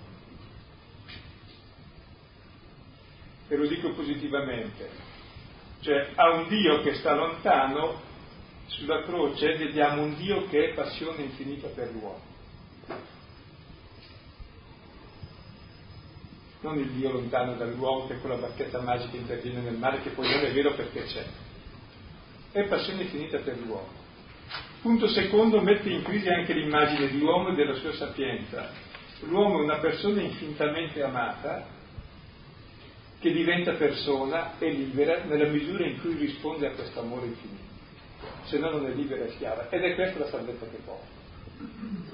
e 3.53 3.55
lo 3.55 3.67
dico 3.67 3.91
positivamente, 3.91 4.89
cioè 5.81 6.09
a 6.15 6.31
un 6.31 6.47
Dio 6.47 6.81
che 6.81 6.95
sta 6.95 7.13
lontano, 7.13 8.01
sulla 8.65 9.03
croce 9.03 9.57
vediamo 9.57 10.01
un 10.01 10.15
Dio 10.15 10.47
che 10.47 10.71
è 10.71 10.73
passione 10.73 11.21
infinita 11.21 11.67
per 11.67 11.91
l'uomo. 11.91 12.32
Non 16.63 16.79
il 16.79 16.91
Dio 16.91 17.11
lontano 17.11 17.55
dall'uomo 17.55 18.07
che 18.07 18.21
con 18.21 18.29
la 18.29 18.37
bacchetta 18.37 18.79
magica 18.79 19.17
interviene 19.17 19.59
nel 19.59 19.75
mare, 19.75 20.01
che 20.01 20.11
poi 20.11 20.29
non 20.29 20.45
è 20.45 20.51
vero 20.53 20.73
perché 20.73 21.03
c'è. 21.03 21.25
È 22.53 22.63
passione 22.67 23.01
infinita 23.03 23.39
per 23.39 23.57
l'uomo. 23.59 24.01
Punto 24.81 25.07
secondo, 25.09 25.59
mette 25.59 25.89
in 25.89 26.03
crisi 26.03 26.29
anche 26.29 26.53
l'immagine 26.53 27.09
di 27.09 27.19
uomo 27.21 27.49
e 27.49 27.55
della 27.55 27.73
sua 27.75 27.91
sapienza. 27.93 28.69
L'uomo 29.23 29.59
è 29.59 29.63
una 29.63 29.79
persona 29.79 30.21
infinitamente 30.21 31.03
amata, 31.03 31.67
che 33.19 33.31
diventa 33.31 33.73
persona 33.73 34.57
e 34.57 34.69
libera 34.69 35.23
nella 35.25 35.49
misura 35.49 35.85
in 35.85 35.99
cui 35.99 36.13
risponde 36.15 36.67
a 36.67 36.71
questo 36.71 37.01
amore 37.01 37.25
infinito, 37.25 37.63
se 38.43 38.57
no 38.57 38.69
non 38.69 38.85
è 38.85 38.93
libera 38.93 39.25
e 39.25 39.31
schiava. 39.31 39.69
Ed 39.69 39.81
è 39.81 39.95
questa 39.95 40.19
la 40.19 40.27
salvezza 40.27 40.65
che 40.69 40.77
porta. 40.85 42.12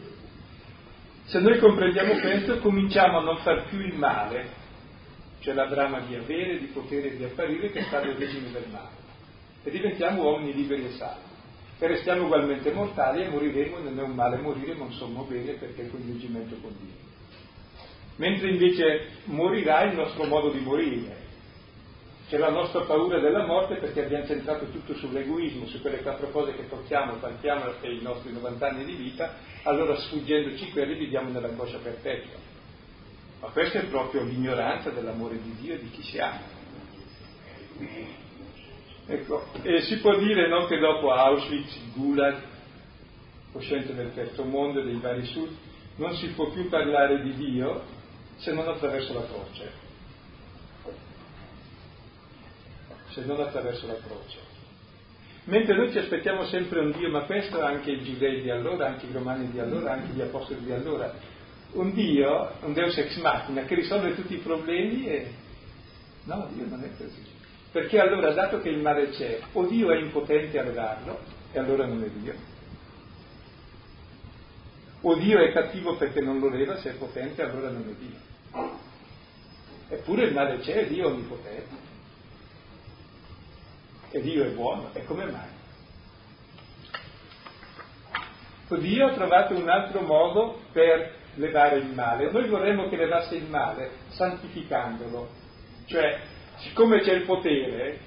Se 1.29 1.39
noi 1.39 1.59
comprendiamo 1.59 2.19
questo, 2.19 2.59
cominciamo 2.59 3.19
a 3.19 3.23
non 3.23 3.37
far 3.37 3.67
più 3.69 3.79
il 3.79 3.93
male, 3.93 4.49
cioè 5.39 5.53
la 5.53 5.67
brama 5.67 5.99
di 6.01 6.15
avere, 6.15 6.57
di 6.57 6.65
potere 6.65 7.11
e 7.11 7.17
di 7.17 7.23
apparire 7.23 7.69
che 7.71 7.83
sta 7.83 8.01
nel 8.01 8.15
regime 8.15 8.51
del 8.51 8.65
male, 8.71 8.97
e 9.63 9.69
diventiamo 9.69 10.23
uomini 10.23 10.53
liberi 10.53 10.85
e 10.85 10.91
salvi. 10.91 11.27
E 11.77 11.87
restiamo 11.87 12.25
ugualmente 12.25 12.71
mortali 12.71 13.23
e 13.23 13.29
moriremo, 13.29 13.77
non 13.77 13.99
è 13.99 14.01
un 14.01 14.15
male 14.15 14.37
morire, 14.37 14.73
ma 14.73 14.85
un 14.85 14.91
sommo 14.93 15.23
bene 15.23 15.53
perché 15.53 15.81
è 15.81 15.85
il 15.85 15.91
coinvolgimento 15.91 16.55
con 16.61 16.75
Dio 16.79 17.07
mentre 18.19 18.49
invece 18.49 19.07
morirà 19.25 19.83
il 19.83 19.95
nostro 19.95 20.25
modo 20.25 20.49
di 20.51 20.59
morire. 20.59 21.27
C'è 22.27 22.37
la 22.37 22.49
nostra 22.49 22.81
paura 22.81 23.19
della 23.19 23.45
morte 23.45 23.75
perché 23.75 24.03
abbiamo 24.03 24.25
centrato 24.25 24.65
tutto 24.65 24.93
sull'egoismo, 24.93 25.65
su 25.67 25.81
quelle 25.81 26.01
quattro 26.01 26.29
cose 26.29 26.53
che 26.53 26.67
tocchiamo, 26.67 27.13
palpiamo 27.13 27.71
per 27.79 27.91
i 27.91 28.01
nostri 28.01 28.33
90 28.33 28.67
anni 28.67 28.83
di 28.83 28.93
vita, 28.93 29.35
allora 29.63 29.97
sfuggendoci 29.97 30.71
quelli 30.71 30.95
viviamo 30.95 31.29
nell'angoscia 31.29 31.79
perpetua. 31.79 32.37
Ma 33.41 33.47
questa 33.49 33.79
è 33.79 33.85
proprio 33.85 34.23
l'ignoranza 34.23 34.89
dell'amore 34.89 35.41
di 35.41 35.55
Dio 35.59 35.73
e 35.73 35.79
di 35.79 35.89
chi 35.89 36.03
siamo. 36.03 36.57
Ecco, 39.07 39.47
e 39.63 39.81
si 39.81 39.99
può 39.99 40.17
dire 40.17 40.47
no, 40.47 40.65
che 40.67 40.77
dopo 40.77 41.11
Auschwitz, 41.11 41.93
Gulag, 41.95 42.37
coscienza 43.51 43.93
del 43.93 44.13
terzo 44.13 44.43
mondo 44.43 44.81
e 44.81 44.83
dei 44.83 44.99
vari 44.99 45.25
sud, 45.25 45.49
non 45.95 46.15
si 46.15 46.27
può 46.29 46.49
più 46.49 46.69
parlare 46.69 47.21
di 47.23 47.33
Dio 47.33 47.83
se 48.37 48.53
non 48.53 48.67
attraverso 48.67 49.13
la 49.13 49.25
croce. 49.25 49.71
Se 53.09 53.25
non 53.25 53.39
attraverso 53.39 53.87
la 53.87 53.95
croce. 53.95 54.48
Mentre 55.49 55.75
noi 55.75 55.91
ci 55.91 55.97
aspettiamo 55.97 56.45
sempre 56.45 56.79
un 56.79 56.91
Dio, 56.91 57.09
ma 57.09 57.21
questo 57.21 57.59
anche 57.59 57.89
i 57.89 58.03
giudei 58.03 58.43
di 58.43 58.51
allora, 58.51 58.85
anche 58.85 59.07
i 59.07 59.11
romani 59.11 59.49
di 59.49 59.59
allora, 59.59 59.93
anche 59.93 60.13
gli 60.13 60.21
apostoli 60.21 60.63
di 60.63 60.71
allora, 60.71 61.11
un 61.71 61.91
Dio, 61.91 62.51
un 62.61 62.73
Deus 62.73 62.95
ex 62.97 63.17
machina 63.17 63.63
che 63.63 63.73
risolve 63.73 64.13
tutti 64.13 64.35
i 64.35 64.37
problemi 64.37 65.07
e... 65.07 65.33
No, 66.25 66.47
Dio 66.53 66.67
non 66.67 66.83
è 66.83 66.89
così. 66.95 67.25
Perché 67.71 67.99
allora, 67.99 68.31
dato 68.31 68.61
che 68.61 68.69
il 68.69 68.79
male 68.79 69.09
c'è, 69.09 69.39
o 69.53 69.65
Dio 69.65 69.91
è 69.91 69.97
impotente 69.97 70.59
a 70.59 70.63
levarlo, 70.63 71.19
e 71.51 71.57
allora 71.57 71.87
non 71.87 72.03
è 72.03 72.09
Dio, 72.09 72.33
o 75.01 75.15
Dio 75.15 75.39
è 75.39 75.51
cattivo 75.51 75.95
perché 75.95 76.21
non 76.21 76.37
lo 76.37 76.49
leva, 76.49 76.77
se 76.77 76.91
è 76.91 76.93
potente 76.93 77.41
allora 77.41 77.69
non 77.69 77.85
è 77.89 77.93
Dio. 77.99 78.67
Eppure 79.89 80.25
il 80.25 80.33
male 80.33 80.59
c'è, 80.59 80.85
Dio 80.85 81.07
è 81.07 81.11
onnipotente. 81.11 81.88
E 84.11 84.21
Dio 84.21 84.43
è 84.43 84.49
buono. 84.49 84.89
E 84.93 85.05
come 85.05 85.25
mai? 85.25 85.57
Dio 88.77 89.07
ha 89.07 89.13
trovato 89.13 89.55
un 89.55 89.67
altro 89.67 90.01
modo 90.01 90.61
per 90.71 91.17
levare 91.35 91.77
il 91.77 91.87
male. 91.87 92.31
Noi 92.31 92.47
vorremmo 92.47 92.87
che 92.89 92.97
levasse 92.97 93.35
il 93.35 93.45
male 93.45 93.91
santificandolo. 94.09 95.27
Cioè, 95.85 96.19
siccome 96.57 96.99
c'è 97.01 97.13
il 97.13 97.23
potere 97.23 97.99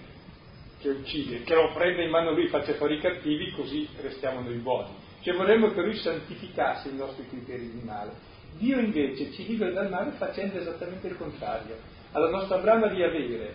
che 0.79 0.89
uccide, 0.89 1.43
che 1.43 1.55
lo 1.55 1.73
prende 1.73 2.05
in 2.05 2.11
mano 2.11 2.33
lui, 2.33 2.49
faccia 2.49 2.75
fuori 2.75 2.97
i 2.97 3.01
cattivi, 3.01 3.53
così 3.53 3.89
restiamo 4.01 4.41
noi 4.41 4.57
buoni. 4.57 4.95
Cioè 5.21 5.35
vorremmo 5.35 5.73
che 5.73 5.81
lui 5.81 5.95
santificasse 5.95 6.89
i 6.89 6.97
nostri 6.97 7.29
criteri 7.29 7.71
di 7.71 7.81
male. 7.85 8.31
Dio 8.59 8.79
invece 8.79 9.33
ci 9.33 9.47
libera 9.47 9.71
dal 9.71 9.89
male 9.89 10.11
facendo 10.13 10.59
esattamente 10.59 11.07
il 11.07 11.17
contrario. 11.17 11.77
Alla 12.13 12.29
nostra 12.29 12.59
brama 12.59 12.89
di 12.89 13.03
avere, 13.03 13.55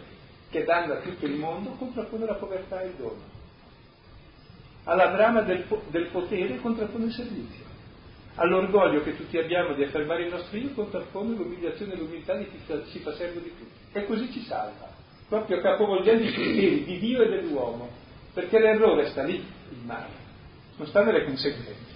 che 0.50 0.64
danno 0.64 0.94
a 0.94 0.98
tutto 0.98 1.26
il 1.26 1.34
mondo, 1.34 1.72
contrappone 1.72 2.26
la 2.26 2.36
povertà 2.36 2.82
e 2.82 2.88
il 2.88 2.94
dono. 2.94 3.36
Alla 4.84 5.08
brama 5.10 5.42
del, 5.42 5.66
del 5.90 6.08
potere 6.08 6.58
contrappone 6.58 7.06
il 7.06 7.12
servizio. 7.12 7.66
All'orgoglio 8.36 9.02
che 9.02 9.18
tutti 9.18 9.38
abbiamo 9.38 9.74
di 9.74 9.84
affermare 9.84 10.24
il 10.24 10.32
nostro 10.32 10.58
io 10.58 10.72
contrappone 10.74 11.36
l'umiliazione 11.36 11.94
e 11.94 11.98
l'umiltà 11.98 12.36
di 12.36 12.48
chi 12.50 12.60
si 12.92 13.00
fa 13.00 13.14
servo 13.16 13.40
di 13.40 13.52
tutti. 13.58 13.98
E 13.98 14.06
così 14.06 14.32
ci 14.32 14.44
salva, 14.44 14.90
proprio 15.28 15.60
capovolgendo 15.60 16.24
i 16.24 16.32
criteri 16.32 16.84
di 16.86 17.00
Dio 17.00 17.24
e 17.24 17.30
dell'uomo, 17.30 17.90
perché 18.34 18.60
l'errore 18.60 19.08
sta 19.08 19.24
lì, 19.24 19.36
il 19.36 19.80
male, 19.84 20.14
non 20.78 20.88
sta 20.88 21.04
nelle 21.04 21.26
conseguenze. 21.26 21.96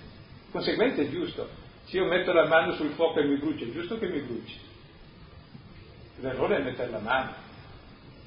Conseguenze 0.50 1.04
è 1.04 1.10
giusto, 1.10 1.48
se 1.86 1.98
io 1.98 2.06
metto 2.06 2.34
la 2.34 2.48
mano 2.48 2.74
sul 2.74 2.90
fuoco 2.92 3.20
e 3.20 3.26
mi 3.26 3.38
brucia, 3.38 3.66
è 3.66 3.72
giusto 3.72 4.00
che 4.00 4.08
mi 4.08 4.20
bruci. 4.22 4.60
L'errore 6.22 6.58
è 6.58 6.64
mettere 6.64 6.90
la 6.90 7.00
mano. 7.00 7.50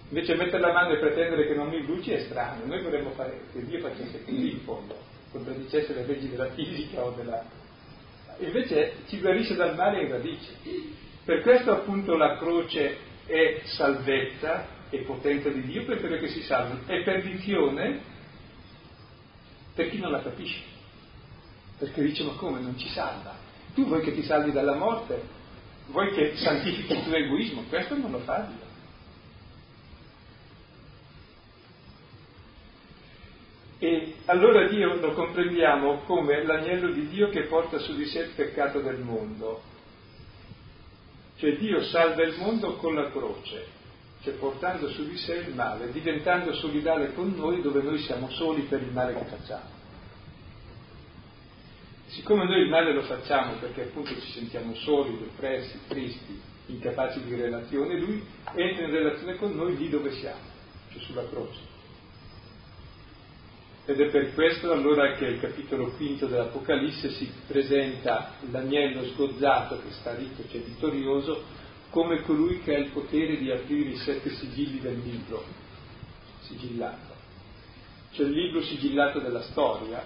Invece 0.09 0.35
mettere 0.37 0.61
la 0.61 0.73
mano 0.73 0.93
e 0.93 0.99
pretendere 0.99 1.47
che 1.47 1.55
non 1.55 1.69
mi 1.69 1.81
bruci 1.83 2.13
è 2.13 2.21
strano. 2.21 2.65
Noi 2.67 2.83
vorremmo 2.83 3.11
fare 3.11 3.41
che 3.53 3.65
Dio 3.65 3.81
facesse 3.81 4.23
così 4.25 4.51
in 4.51 4.61
fondo, 4.61 4.97
contraddicesse 5.33 5.95
le 5.95 6.07
leggi 6.07 6.29
della 6.29 6.51
fisica 6.51 7.05
o 7.05 7.11
della... 7.11 7.43
Invece 8.39 8.95
ci 9.07 9.21
guarisce 9.21 9.55
dal 9.55 9.75
male 9.75 10.03
in 10.03 10.11
radice. 10.11 10.53
Per 11.25 11.41
questo 11.41 11.73
appunto 11.73 12.17
la 12.17 12.37
croce 12.37 12.97
è 13.27 13.63
salvezza 13.65 14.67
e 14.91 14.99
potenza 15.01 15.49
di 15.49 15.63
Dio 15.63 15.85
per 15.85 16.01
quello 16.01 16.19
che 16.19 16.29
si 16.29 16.43
salva. 16.43 16.81
È 16.87 17.03
perdizione 17.03 18.01
per 19.75 19.89
chi 19.91 19.99
non 19.99 20.11
la 20.11 20.23
capisce. 20.23 20.63
Perché 21.79 22.03
dice 22.03 22.23
ma 22.25 22.33
come 22.33 22.61
non 22.61 22.79
ci 22.79 22.89
salva? 22.89 23.35
Tu 23.75 23.85
vuoi 23.87 24.03
che 24.03 24.15
ti 24.15 24.23
salvi 24.23 24.53
dalla 24.53 24.75
morte? 24.75 25.21
Vuoi 25.89 26.13
che 26.13 26.37
santifichi 26.37 26.93
il 26.93 27.05
tuo 27.05 27.15
egoismo? 27.15 27.65
Questo 27.69 27.97
non 27.97 28.11
lo 28.13 28.19
fa 28.21 28.49
Dio. 28.49 28.64
Allora 34.27 34.69
Dio 34.69 34.95
lo 34.95 35.13
comprendiamo 35.13 36.01
come 36.07 36.45
l'agnello 36.45 36.91
di 36.91 37.09
Dio 37.09 37.29
che 37.29 37.43
porta 37.43 37.79
su 37.79 37.95
di 37.95 38.07
sé 38.07 38.21
il 38.21 38.31
peccato 38.35 38.81
del 38.81 38.99
mondo. 38.99 39.63
Cioè 41.37 41.57
Dio 41.57 41.83
salva 41.85 42.23
il 42.23 42.37
mondo 42.39 42.77
con 42.77 42.95
la 42.95 43.11
croce, 43.11 43.67
cioè 44.23 44.35
portando 44.35 44.89
su 44.89 45.07
di 45.09 45.17
sé 45.17 45.35
il 45.47 45.55
male, 45.55 45.91
diventando 45.91 46.55
solidale 46.55 47.13
con 47.13 47.35
noi 47.37 47.61
dove 47.61 47.83
noi 47.83 47.99
siamo 47.99 48.31
soli 48.31 48.63
per 48.63 48.81
il 48.81 48.93
male 48.93 49.15
che 49.15 49.25
facciamo. 49.25 49.83
Siccome 52.07 52.45
noi 52.45 52.63
il 52.63 52.69
male 52.69 52.95
lo 52.95 53.03
facciamo 53.03 53.55
perché 53.55 53.83
appunto 53.83 54.15
ci 54.21 54.31
sentiamo 54.33 54.75
soli, 54.77 55.19
depressi, 55.19 55.81
tristi, 55.89 56.41
incapaci 56.67 57.25
di 57.25 57.35
relazione, 57.35 57.99
lui 57.99 58.25
entra 58.55 58.85
in 58.87 58.93
relazione 58.93 59.37
con 59.37 59.55
noi 59.55 59.77
lì 59.77 59.89
dove 59.89 60.13
siamo, 60.13 60.41
cioè 60.93 61.03
sulla 61.03 61.29
croce. 61.29 61.74
Ed 63.87 64.01
è 64.01 64.09
per 64.09 64.33
questo 64.33 64.73
allora 64.73 65.13
che 65.13 65.27
il 65.27 65.41
capitolo 65.41 65.91
quinto 65.91 66.27
dell'Apocalisse 66.27 67.11
si 67.11 67.31
presenta 67.47 68.33
l'agnello 68.51 69.05
sgozzato 69.09 69.77
che 69.77 69.91
sta 69.91 70.15
ricco, 70.15 70.43
cioè 70.49 70.63
vittorioso, 70.63 71.43
come 71.91 72.23
colui 72.23 72.61
che 72.61 72.75
ha 72.75 72.79
il 72.79 72.93
potere 72.93 73.37
di 73.37 73.51
aprire 73.51 73.91
i 73.91 73.97
sette 73.97 74.31
sigilli 74.31 74.81
del 74.81 74.99
libro 75.01 75.45
sigillato. 76.41 77.13
Cioè 78.13 78.27
il 78.27 78.33
libro 78.33 78.63
sigillato 78.63 79.21
della 79.21 79.43
storia, 79.43 80.03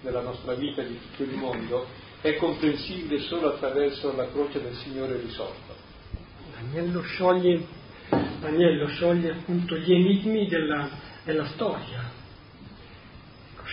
della 0.00 0.22
nostra 0.22 0.54
vita, 0.54 0.82
di 0.82 0.98
tutto 0.98 1.22
il 1.24 1.36
mondo, 1.36 1.86
è 2.22 2.34
comprensibile 2.36 3.20
solo 3.20 3.52
attraverso 3.52 4.16
la 4.16 4.26
croce 4.30 4.62
del 4.62 4.74
Signore 4.76 5.20
risolto. 5.20 5.74
L'agnello 6.54 7.02
scioglie, 7.02 7.62
l'agnello 8.40 8.86
scioglie 8.86 9.32
appunto 9.32 9.76
gli 9.76 9.92
enigmi 9.92 10.48
della, 10.48 10.88
della 11.24 11.46
storia 11.48 12.17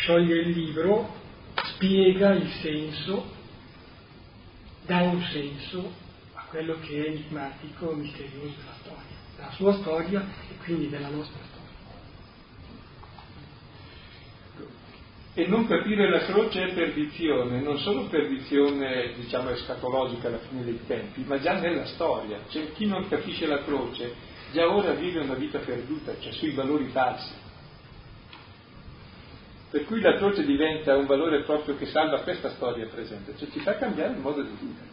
scioglie 0.06 0.36
il 0.42 0.50
libro, 0.50 1.10
spiega 1.56 2.36
il 2.36 2.48
senso, 2.62 3.26
dà 4.86 5.02
un 5.02 5.20
senso 5.32 5.92
a 6.36 6.44
quello 6.48 6.78
che 6.80 7.06
è 7.06 7.08
enigmatico, 7.08 7.92
misterioso 7.94 8.54
della 8.56 8.76
storia, 8.82 9.16
della 9.36 9.52
sua 9.54 9.74
storia 9.74 10.28
e 10.48 10.64
quindi 10.64 10.90
della 10.90 11.10
nostra 11.10 11.40
storia. 11.44 11.54
E 15.34 15.48
non 15.48 15.68
capire 15.68 16.08
la 16.08 16.24
croce 16.26 16.66
è 16.66 16.74
perdizione, 16.74 17.60
non 17.62 17.80
solo 17.80 18.06
perdizione 18.06 19.12
diciamo 19.16 19.50
escatologica 19.50 20.28
alla 20.28 20.38
fine 20.38 20.64
dei 20.64 20.80
tempi, 20.86 21.24
ma 21.26 21.40
già 21.40 21.60
nella 21.60 21.86
storia. 21.86 22.42
Cioè 22.50 22.72
chi 22.74 22.86
non 22.86 23.10
capisce 23.10 23.48
la 23.48 23.64
croce 23.64 24.14
già 24.54 24.72
ora 24.72 24.92
vive 24.92 25.22
una 25.22 25.34
vita 25.34 25.58
perduta, 25.58 26.14
cioè 26.20 26.32
sui 26.32 26.52
valori 26.52 26.90
falsi. 26.90 27.45
Per 29.76 29.84
cui 29.84 30.00
la 30.00 30.16
croce 30.16 30.46
diventa 30.46 30.96
un 30.96 31.06
valore 31.06 31.44
proprio 31.44 31.76
che 31.76 31.88
salva 31.88 32.22
questa 32.22 32.52
storia 32.52 32.88
presente, 32.88 33.36
cioè 33.36 33.50
ci 33.50 33.60
fa 33.60 33.76
cambiare 33.76 34.14
il 34.14 34.20
modo 34.20 34.42
di 34.42 34.56
vivere. 34.58 34.88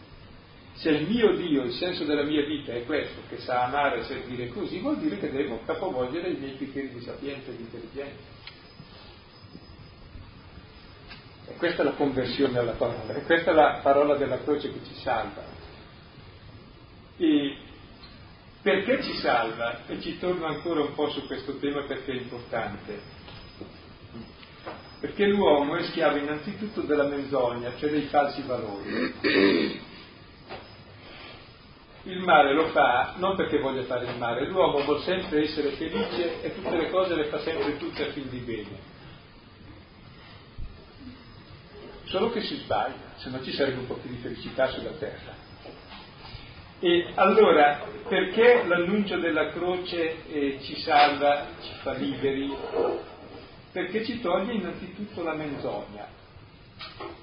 Se 0.73 0.89
il 0.89 1.07
mio 1.07 1.37
Dio, 1.37 1.63
il 1.63 1.71
senso 1.71 2.03
della 2.03 2.23
mia 2.23 2.43
vita 2.43 2.73
è 2.73 2.83
questo, 2.83 3.21
che 3.29 3.37
sa 3.37 3.63
amare 3.63 3.99
e 3.99 4.03
servire 4.03 4.49
così, 4.49 4.79
vuol 4.79 4.97
dire 4.97 5.19
che 5.19 5.31
devo 5.31 5.61
capovolgere 5.65 6.31
i 6.31 6.35
miei 6.35 6.57
criteri 6.57 6.89
di 6.89 6.99
sapienza 6.99 7.49
e 7.49 7.55
di 7.55 7.61
intelligenza. 7.61 8.23
E 11.47 11.55
questa 11.55 11.83
è 11.83 11.85
la 11.85 11.93
conversione 11.93 12.57
alla 12.57 12.73
parola, 12.73 13.15
e 13.15 13.23
questa 13.23 13.51
è 13.51 13.53
la 13.53 13.79
parola 13.81 14.17
della 14.17 14.41
croce 14.41 14.69
che 14.69 14.79
ci 14.85 14.95
salva. 14.95 15.45
E 17.15 17.55
perché 18.61 19.01
ci 19.01 19.13
salva? 19.13 19.85
E 19.87 20.01
ci 20.01 20.19
torno 20.19 20.45
ancora 20.45 20.81
un 20.81 20.93
po' 20.93 21.09
su 21.09 21.25
questo 21.25 21.55
tema 21.59 21.83
perché 21.83 22.11
è 22.11 22.15
importante 22.15 23.22
perché 25.03 25.25
l'uomo 25.25 25.75
è 25.75 25.83
schiavo 25.83 26.15
innanzitutto 26.15 26.79
della 26.79 27.03
menzogna, 27.03 27.75
cioè 27.75 27.89
dei 27.89 28.03
falsi 28.03 28.41
valori. 28.43 29.81
Il 32.03 32.19
male 32.19 32.53
lo 32.53 32.67
fa 32.69 33.15
non 33.17 33.35
perché 33.35 33.59
voglia 33.59 33.83
fare 33.83 34.05
il 34.05 34.17
male, 34.17 34.47
l'uomo 34.47 34.81
vuole 34.85 35.01
sempre 35.01 35.43
essere 35.43 35.71
felice 35.71 36.41
e 36.41 36.55
tutte 36.55 36.77
le 36.77 36.89
cose 36.89 37.15
le 37.15 37.25
fa 37.25 37.39
sempre 37.39 37.75
tutte 37.75 38.07
a 38.07 38.11
fin 38.13 38.29
di 38.29 38.37
bene. 38.37 38.77
Solo 42.05 42.31
che 42.31 42.39
si 42.39 42.55
sbaglia, 42.55 43.15
se 43.17 43.29
no 43.29 43.43
ci 43.43 43.51
sarebbe 43.51 43.79
un 43.79 43.87
po' 43.87 43.95
più 43.95 44.09
di 44.09 44.21
felicità 44.21 44.67
sulla 44.69 44.91
terra. 44.91 45.35
E 46.79 47.11
allora, 47.15 47.85
perché 48.07 48.63
l'annuncio 48.65 49.17
della 49.17 49.49
croce 49.49 50.25
eh, 50.31 50.59
ci 50.61 50.79
salva, 50.79 51.47
ci 51.61 51.73
fa 51.81 51.91
liberi? 51.91 53.11
Perché 53.73 54.05
ci 54.05 54.21
toglie 54.21 54.53
innanzitutto 54.53 55.23
la 55.23 55.33
menzogna 55.33 56.07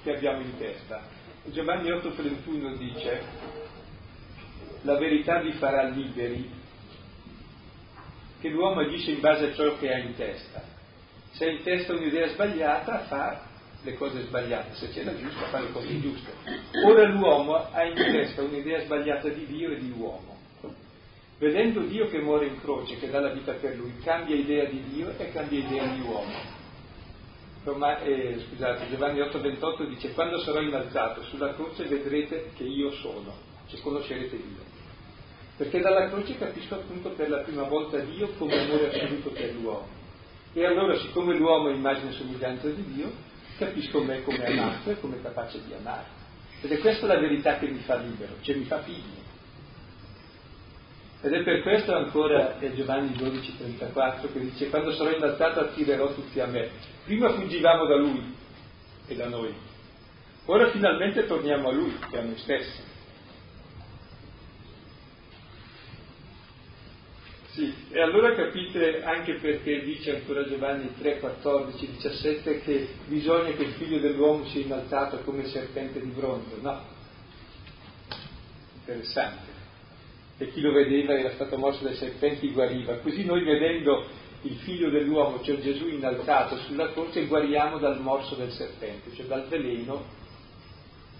che 0.03 0.15
abbiamo 0.15 0.41
in 0.41 0.57
testa. 0.57 1.01
Giovanni 1.45 1.89
8:31 1.89 2.77
dice, 2.77 3.23
la 4.81 4.97
verità 4.97 5.39
vi 5.39 5.53
farà 5.53 5.83
liberi, 5.83 6.51
che 8.39 8.49
l'uomo 8.49 8.81
agisce 8.81 9.11
in 9.11 9.21
base 9.21 9.45
a 9.45 9.53
ciò 9.53 9.77
che 9.77 9.93
ha 9.93 9.97
in 9.97 10.13
testa. 10.15 10.61
Se 11.31 11.45
ha 11.45 11.49
in 11.49 11.63
testa 11.63 11.93
un'idea 11.93 12.27
sbagliata, 12.27 12.99
fa 13.05 13.47
le 13.83 13.93
cose 13.93 14.23
sbagliate, 14.23 14.75
se 14.75 14.89
c'è 14.89 15.03
la 15.03 15.15
giusta, 15.15 15.45
fa 15.45 15.59
le 15.59 15.71
cose 15.71 16.01
giuste. 16.01 16.31
Ora 16.85 17.07
l'uomo 17.07 17.71
ha 17.71 17.83
in 17.85 17.95
testa 17.95 18.41
un'idea 18.41 18.81
sbagliata 18.81 19.29
di 19.29 19.45
Dio 19.45 19.71
e 19.71 19.79
di 19.79 19.91
uomo 19.91 20.30
vedendo 21.41 21.81
Dio 21.81 22.07
che 22.07 22.19
muore 22.19 22.45
in 22.45 22.61
croce, 22.61 22.99
che 22.99 23.09
dà 23.09 23.19
la 23.19 23.33
vita 23.33 23.53
per 23.53 23.75
lui, 23.75 23.97
cambia 24.03 24.35
idea 24.35 24.65
di 24.65 24.83
Dio 24.93 25.11
e 25.17 25.31
cambia 25.31 25.57
idea 25.57 25.87
di 25.87 26.01
uomo. 26.01 26.31
Roma, 27.63 27.99
eh, 28.01 28.43
scusate, 28.47 28.89
Giovanni 28.89 29.21
8:28 29.21 29.85
dice 29.85 30.13
quando 30.13 30.37
sarò 30.39 30.61
innalzato 30.61 31.23
sulla 31.23 31.55
croce 31.55 31.85
vedrete 31.85 32.51
che 32.55 32.63
io 32.63 32.91
sono, 32.91 33.33
cioè 33.67 33.81
conoscerete 33.81 34.37
Dio. 34.37 34.69
Perché 35.57 35.79
dalla 35.79 36.09
croce 36.09 36.37
capisco 36.37 36.75
appunto 36.75 37.09
per 37.09 37.29
la 37.29 37.39
prima 37.39 37.63
volta 37.63 37.97
Dio 37.97 38.29
come 38.37 38.59
amore 38.59 38.95
assoluto 38.95 39.31
per 39.31 39.53
l'uomo. 39.55 39.87
E 40.53 40.63
allora 40.63 40.95
siccome 40.99 41.35
l'uomo 41.35 41.69
è 41.69 41.73
immagine 41.73 42.11
e 42.11 42.13
somiglianza 42.13 42.67
di 42.69 42.83
Dio, 42.93 43.11
capisco 43.57 44.03
me 44.03 44.21
come 44.21 44.45
amato 44.45 44.91
e 44.91 44.99
come 44.99 45.19
capace 45.23 45.59
di 45.65 45.73
amare. 45.73 46.05
Ed 46.61 46.71
è 46.71 46.77
questa 46.77 47.07
la 47.07 47.19
verità 47.19 47.57
che 47.57 47.67
mi 47.67 47.79
fa 47.79 47.95
libero, 47.95 48.33
cioè 48.41 48.55
mi 48.55 48.65
fa 48.65 48.79
figlio. 48.83 49.20
Ed 51.23 51.33
è 51.33 51.43
per 51.43 51.61
questo 51.61 51.93
ancora 51.93 52.57
è 52.57 52.73
Giovanni 52.73 53.11
12,34 53.11 54.33
che 54.33 54.39
dice 54.39 54.69
quando 54.69 54.91
sarò 54.93 55.11
innalzato 55.11 55.59
attirerò 55.59 56.11
tutti 56.15 56.39
a 56.39 56.47
me. 56.47 56.69
Prima 57.05 57.29
fuggivamo 57.33 57.85
da 57.85 57.95
lui 57.95 58.35
e 59.05 59.15
da 59.15 59.27
noi, 59.27 59.53
ora 60.45 60.71
finalmente 60.71 61.27
torniamo 61.27 61.69
a 61.69 61.73
lui 61.73 61.95
e 62.11 62.17
a 62.17 62.21
noi 62.23 62.37
stessi. 62.37 62.89
Sì, 67.51 67.71
e 67.91 68.01
allora 68.01 68.33
capite 68.33 69.03
anche 69.03 69.35
perché 69.35 69.83
dice 69.83 70.15
ancora 70.15 70.47
Giovanni 70.47 70.91
3, 70.97 71.19
14, 71.19 71.91
17 71.91 72.61
che 72.61 72.87
bisogna 73.05 73.51
che 73.51 73.63
il 73.63 73.73
figlio 73.73 73.99
dell'uomo 73.99 74.47
sia 74.47 74.61
innalzato 74.61 75.17
come 75.17 75.45
serpente 75.45 76.01
di 76.01 76.09
bronzo. 76.09 76.57
No, 76.61 76.81
interessante 78.79 79.60
e 80.41 80.49
chi 80.49 80.59
lo 80.59 80.71
vedeva 80.71 81.13
era 81.13 81.29
stato 81.33 81.55
morso 81.55 81.83
dai 81.83 81.93
serpenti 81.93 82.51
guariva. 82.51 82.95
Così 82.95 83.23
noi 83.23 83.43
vedendo 83.43 84.07
il 84.41 84.55
figlio 84.55 84.89
dell'uomo, 84.89 85.39
cioè 85.43 85.59
Gesù 85.59 85.87
innalzato 85.87 86.57
sulla 86.57 86.91
croce, 86.93 87.27
guariamo 87.27 87.77
dal 87.77 88.01
morso 88.01 88.33
del 88.33 88.49
serpente, 88.49 89.13
cioè 89.13 89.27
dal 89.27 89.45
veleno 89.47 90.03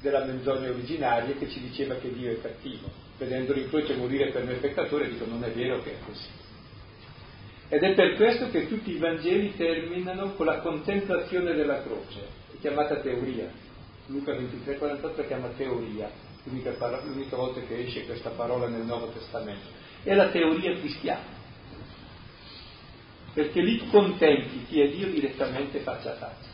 della 0.02 0.26
menzogna 0.26 0.72
originaria 0.72 1.36
che 1.36 1.48
ci 1.50 1.60
diceva 1.60 1.94
che 1.96 2.12
Dio 2.12 2.32
è 2.32 2.42
cattivo. 2.42 2.90
Vedendolo 3.20 3.60
in 3.60 3.70
croce 3.70 3.96
morire 3.96 4.32
per 4.32 4.44
noi 4.44 4.56
peccatori, 4.56 5.10
dico 5.10 5.26
non 5.28 5.44
è 5.44 5.52
vero 5.52 5.84
che 5.84 5.92
è 5.92 5.98
così. 6.04 6.28
Ed 7.70 7.84
è 7.84 7.94
per 7.94 8.16
questo 8.16 8.50
che 8.50 8.68
tutti 8.68 8.90
i 8.90 8.98
Vangeli 8.98 9.56
terminano 9.56 10.34
con 10.34 10.48
la 10.48 10.62
contemplazione 10.62 11.54
della 11.54 11.84
croce, 11.84 12.26
chiamata 12.60 12.96
teoria. 12.96 13.52
Luca 14.08 14.34
23,48 14.34 15.28
chiama 15.28 15.50
teoria, 15.56 16.10
l'unica, 16.44 16.72
parola, 16.72 17.04
l'unica 17.04 17.36
volta 17.36 17.62
che 17.62 17.86
esce 17.86 18.06
questa 18.06 18.32
parola 18.32 18.68
nel 18.68 18.84
Nuovo 18.84 19.08
Testamento, 19.08 19.68
è 20.04 20.14
la 20.14 20.30
teoria 20.30 20.76
cristiana. 20.78 21.40
Perché 23.34 23.62
lì 23.62 23.88
contenti 23.90 24.66
chi 24.66 24.82
è 24.82 24.90
Dio 24.90 25.08
direttamente 25.08 25.80
faccia 25.80 26.12
a 26.12 26.16
faccia. 26.16 26.50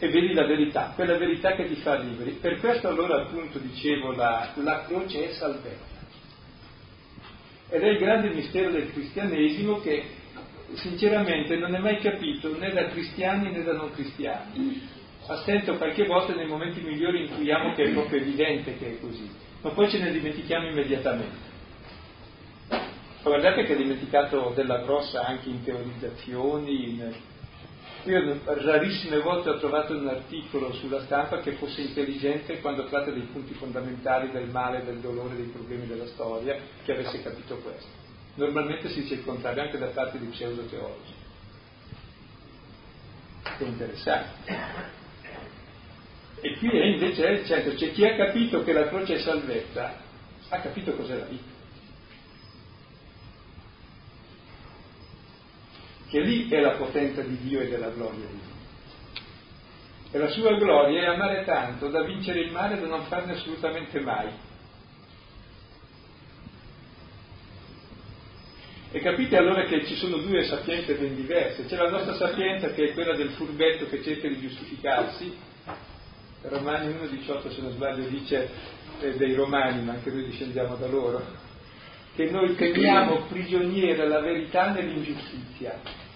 E 0.00 0.08
vedi 0.08 0.32
la 0.32 0.46
verità, 0.46 0.92
quella 0.94 1.16
verità 1.16 1.54
che 1.54 1.66
ti 1.66 1.76
fa 1.76 1.98
liberi. 1.98 2.32
Per 2.32 2.60
questo 2.60 2.88
allora 2.88 3.22
appunto 3.22 3.58
dicevo 3.58 4.12
la, 4.12 4.52
la 4.56 4.84
croce 4.84 5.28
è 5.28 5.32
salvezza. 5.32 5.96
Ed 7.68 7.82
è 7.82 7.88
il 7.88 7.98
grande 7.98 8.32
mistero 8.32 8.70
del 8.70 8.92
cristianesimo 8.92 9.80
che 9.80 10.04
sinceramente 10.74 11.56
non 11.56 11.74
è 11.74 11.78
mai 11.78 11.98
capito 11.98 12.56
né 12.56 12.72
da 12.72 12.88
cristiani 12.88 13.50
né 13.50 13.62
da 13.62 13.72
non 13.72 13.92
cristiani 13.92 14.96
a 15.28 15.36
stento 15.42 15.76
qualche 15.76 16.06
volta 16.06 16.34
nei 16.34 16.46
momenti 16.46 16.80
migliori 16.80 17.26
intuiamo 17.26 17.74
che 17.74 17.84
è 17.84 17.92
proprio 17.92 18.18
evidente 18.18 18.78
che 18.78 18.92
è 18.92 19.00
così, 19.00 19.30
ma 19.60 19.70
poi 19.70 19.90
ce 19.90 19.98
ne 19.98 20.10
dimentichiamo 20.10 20.68
immediatamente. 20.68 21.46
Guardate 23.22 23.64
che 23.64 23.74
ha 23.74 23.76
dimenticato 23.76 24.52
della 24.54 24.78
grossa 24.78 25.26
anche 25.26 25.50
in 25.50 25.62
teorizzazioni, 25.62 26.88
in... 26.88 27.14
Io 28.04 28.40
rarissime 28.44 29.20
volte 29.20 29.50
ho 29.50 29.58
trovato 29.58 29.92
un 29.92 30.08
articolo 30.08 30.72
sulla 30.72 31.02
stampa 31.02 31.40
che 31.40 31.52
fosse 31.52 31.82
intelligente 31.82 32.60
quando 32.60 32.86
tratta 32.86 33.10
dei 33.10 33.28
punti 33.30 33.52
fondamentali 33.54 34.30
del 34.30 34.48
male, 34.48 34.84
del 34.84 35.00
dolore, 35.00 35.36
dei 35.36 35.46
problemi 35.46 35.86
della 35.86 36.06
storia, 36.06 36.56
che 36.84 36.92
avesse 36.92 37.20
capito 37.22 37.56
questo. 37.56 37.90
Normalmente 38.36 38.88
si 38.88 39.02
dice 39.02 39.14
il 39.14 39.24
contrario 39.24 39.62
anche 39.62 39.76
da 39.76 39.88
parte 39.88 40.18
di 40.18 40.26
pseudoteologi. 40.26 41.12
È 43.58 43.64
interessante. 43.64 44.97
E 46.40 46.56
qui 46.58 46.70
è 46.70 46.84
invece, 46.84 47.44
certo, 47.46 47.74
c'è 47.74 47.92
chi 47.92 48.04
ha 48.04 48.14
capito 48.14 48.62
che 48.62 48.72
la 48.72 48.88
croce 48.88 49.14
è 49.14 49.18
salvezza, 49.18 49.96
ha 50.48 50.60
capito 50.60 50.92
cos'è 50.94 51.16
la 51.16 51.24
vita. 51.24 51.56
Che 56.08 56.20
lì 56.20 56.48
è 56.48 56.60
la 56.60 56.76
potenza 56.76 57.22
di 57.22 57.38
Dio 57.38 57.60
e 57.60 57.68
della 57.68 57.90
gloria 57.90 58.26
di 58.26 58.40
Dio. 58.40 58.56
E 60.10 60.18
la 60.18 60.28
sua 60.28 60.56
gloria 60.56 61.02
è 61.02 61.06
amare 61.06 61.44
tanto 61.44 61.88
da 61.88 62.02
vincere 62.02 62.40
il 62.40 62.52
male 62.52 62.76
e 62.76 62.80
da 62.80 62.86
non 62.86 63.04
farne 63.06 63.32
assolutamente 63.32 64.00
mai. 64.00 64.30
E 68.90 69.00
capite 69.00 69.36
allora 69.36 69.64
che 69.64 69.84
ci 69.84 69.96
sono 69.96 70.16
due 70.16 70.44
sapienze 70.44 70.94
ben 70.94 71.14
diverse. 71.14 71.66
C'è 71.66 71.76
la 71.76 71.90
nostra 71.90 72.14
sapienza 72.14 72.72
che 72.72 72.88
è 72.88 72.92
quella 72.94 73.14
del 73.14 73.30
furbetto 73.30 73.86
che 73.88 74.02
cerca 74.02 74.28
di 74.28 74.40
giustificarsi, 74.40 75.36
Romani 76.42 76.94
1,18 76.94 77.52
se 77.52 77.60
non 77.60 77.72
sbaglio 77.72 78.06
dice 78.08 78.48
eh, 79.00 79.16
dei 79.16 79.34
Romani, 79.34 79.82
ma 79.82 79.92
anche 79.94 80.10
noi 80.10 80.26
discendiamo 80.26 80.76
da 80.76 80.86
loro, 80.86 81.20
che 82.14 82.30
noi 82.30 82.54
teniamo 82.54 83.22
prigioniera 83.28 84.06
la 84.06 84.20
verità 84.20 84.70
nell'ingiustizia. 84.70 86.06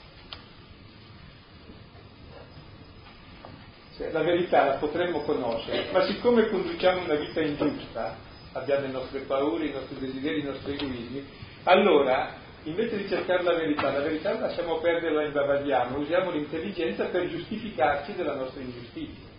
Cioè, 3.97 4.11
la 4.13 4.23
verità 4.23 4.65
la 4.65 4.75
potremmo 4.75 5.23
conoscere, 5.23 5.87
ma 5.93 6.05
siccome 6.07 6.49
conduciamo 6.49 7.05
una 7.05 7.15
vita 7.15 7.41
ingiusta, 7.41 8.17
abbiamo 8.53 8.87
le 8.87 8.93
nostre 8.93 9.21
paure, 9.21 9.67
i 9.67 9.73
nostri 9.73 9.99
desideri, 9.99 10.41
i 10.41 10.45
nostri 10.45 10.75
egoismi, 10.75 11.27
allora 11.65 12.41
invece 12.65 12.97
di 12.97 13.09
cercare 13.09 13.43
la 13.43 13.55
verità, 13.55 13.91
la 13.91 14.01
verità 14.01 14.33
la 14.35 14.47
lasciamo 14.47 14.79
perdere, 14.79 15.15
la 15.15 15.25
imbavagliamo, 15.25 15.99
usiamo 15.99 16.31
l'intelligenza 16.31 17.07
per 17.07 17.29
giustificarci 17.29 18.15
della 18.15 18.35
nostra 18.35 18.61
ingiustizia 18.61 19.32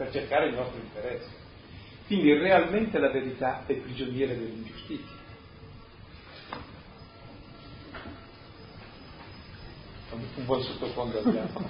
per 0.00 0.10
cercare 0.12 0.46
il 0.46 0.54
nostro 0.54 0.80
interesse. 0.80 1.28
Quindi 2.06 2.32
realmente 2.32 2.98
la 2.98 3.10
verità 3.10 3.66
è 3.66 3.74
prigioniera 3.74 4.32
dell'ingiustizia. 4.32 5.18
Un 10.12 10.46
buon 10.46 10.62
sottofondo 10.62 11.18
abbiamo. 11.18 11.68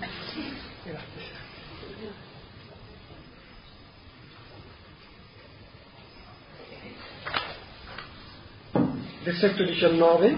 Versetto 9.24 9.64
19. 9.64 10.36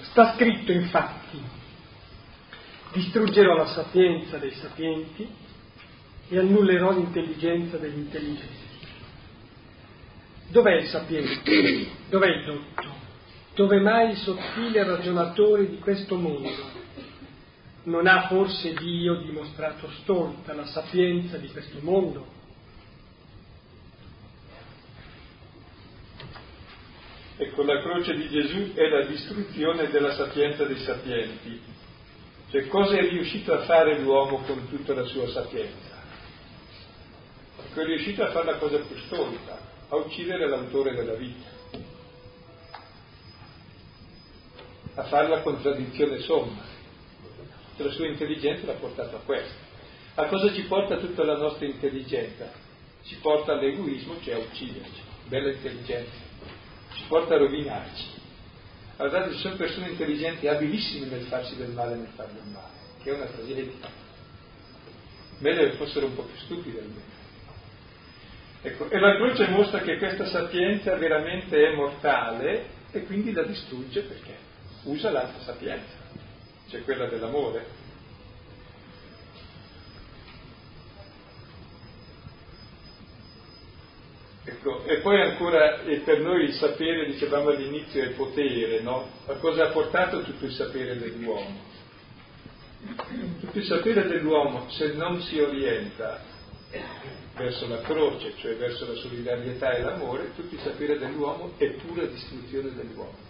Sta 0.00 0.32
scritto 0.34 0.72
infatti, 0.72 1.42
distruggerò 2.94 3.54
la 3.54 3.66
sapienza 3.66 4.38
dei 4.38 4.52
sapienti 4.52 5.44
e 6.28 6.38
annullerò 6.38 6.92
l'intelligenza 6.92 7.76
degli 7.76 7.98
intelligenti. 7.98 8.64
Dov'è 10.48 10.74
il 10.74 10.86
sapiente? 10.86 11.88
Dov'è 12.08 12.28
il 12.28 12.44
dotto? 12.44 12.94
Dove 13.54 13.80
mai 13.80 14.10
il 14.10 14.16
sottile 14.16 14.84
ragionatore 14.84 15.68
di 15.68 15.78
questo 15.78 16.16
mondo? 16.16 16.84
Non 17.84 18.06
ha 18.06 18.26
forse 18.26 18.74
Dio 18.74 19.22
dimostrato 19.22 19.88
stolta 20.02 20.52
la 20.52 20.66
sapienza 20.66 21.36
di 21.36 21.48
questo 21.48 21.78
mondo? 21.80 22.34
Ecco, 27.38 27.62
la 27.64 27.80
croce 27.82 28.14
di 28.14 28.28
Gesù 28.28 28.72
è 28.74 28.88
la 28.88 29.04
distruzione 29.04 29.88
della 29.88 30.14
sapienza 30.14 30.64
dei 30.64 30.78
sapienti. 30.78 31.60
Cioè, 32.50 32.66
cosa 32.68 32.96
è 32.96 33.08
riuscito 33.08 33.52
a 33.52 33.64
fare 33.64 33.98
l'uomo 34.00 34.38
con 34.38 34.68
tutta 34.68 34.94
la 34.94 35.04
sua 35.04 35.28
sapienza? 35.28 35.95
Che 37.76 37.82
è 37.82 37.84
riuscito 37.84 38.22
a 38.22 38.30
fare 38.30 38.46
la 38.46 38.56
cosa 38.56 38.78
più 38.78 38.96
stolta, 39.04 39.58
a 39.88 39.96
uccidere 39.96 40.48
l'autore 40.48 40.94
della 40.94 41.12
vita, 41.12 41.46
a 44.94 45.02
fare 45.04 45.28
la 45.28 45.42
contraddizione 45.42 46.20
somma. 46.20 46.74
La 47.76 47.90
sua 47.90 48.06
intelligenza 48.06 48.64
l'ha 48.64 48.78
portato 48.78 49.16
a 49.16 49.20
questo. 49.20 49.52
A 50.14 50.24
cosa 50.28 50.50
ci 50.54 50.62
porta 50.62 50.96
tutta 50.96 51.24
la 51.24 51.36
nostra 51.36 51.66
intelligenza? 51.66 52.50
Ci 53.02 53.16
porta 53.16 53.52
all'egoismo, 53.52 54.18
cioè 54.22 54.34
a 54.34 54.38
ucciderci. 54.38 55.02
Bella 55.26 55.52
intelligenza. 55.52 56.16
Ci 56.94 57.02
porta 57.06 57.34
a 57.34 57.38
rovinarci. 57.38 58.06
Guardate, 58.96 59.34
ci 59.34 59.40
sono 59.40 59.56
persone 59.56 59.90
intelligenti, 59.90 60.48
abilissime 60.48 61.06
nel 61.06 61.26
farsi 61.26 61.54
del 61.56 61.72
male 61.72 61.92
e 61.92 61.96
nel 61.96 62.08
fare 62.14 62.32
del 62.32 62.50
male, 62.50 62.72
che 63.02 63.10
è 63.10 63.14
una 63.14 63.26
tragedia. 63.26 63.88
Meglio 65.40 65.68
che 65.68 65.76
fossero 65.76 66.06
un 66.06 66.14
po' 66.14 66.22
più 66.22 66.38
stupide 66.38 66.78
almeno. 66.78 67.15
Ecco, 68.66 68.90
e 68.90 68.98
la 68.98 69.14
croce 69.14 69.46
mostra 69.46 69.78
che 69.78 69.96
questa 69.96 70.26
sapienza 70.26 70.96
veramente 70.96 71.68
è 71.68 71.76
mortale 71.76 72.64
e 72.90 73.04
quindi 73.04 73.30
la 73.30 73.44
distrugge 73.44 74.00
perché 74.00 74.34
usa 74.82 75.12
l'altra 75.12 75.40
sapienza, 75.42 75.94
cioè 76.68 76.82
quella 76.82 77.06
dell'amore. 77.06 77.64
Ecco, 84.42 84.84
e 84.84 84.96
poi 84.96 85.20
ancora 85.20 85.82
e 85.82 85.98
per 85.98 86.18
noi 86.18 86.46
il 86.46 86.54
sapere, 86.54 87.06
dicevamo 87.06 87.50
all'inizio, 87.50 88.02
è 88.02 88.08
potere, 88.14 88.80
no? 88.80 89.08
A 89.26 89.34
cosa 89.34 89.66
ha 89.66 89.70
portato 89.70 90.22
tutto 90.22 90.44
il 90.44 90.52
sapere 90.52 90.98
dell'uomo? 90.98 91.60
Tutto 93.38 93.58
il 93.58 93.64
sapere 93.64 94.08
dell'uomo, 94.08 94.68
se 94.70 94.92
non 94.94 95.20
si 95.22 95.38
orienta 95.38 96.34
verso 97.36 97.68
la 97.68 97.80
croce, 97.82 98.34
cioè 98.36 98.56
verso 98.56 98.86
la 98.86 98.98
solidarietà 98.98 99.72
e 99.72 99.82
l'amore, 99.82 100.34
tutto 100.34 100.54
il 100.54 100.60
sapere 100.60 100.98
dell'uomo 100.98 101.52
è 101.56 101.70
pura 101.72 102.06
distruzione 102.06 102.72
dell'uomo. 102.74 103.24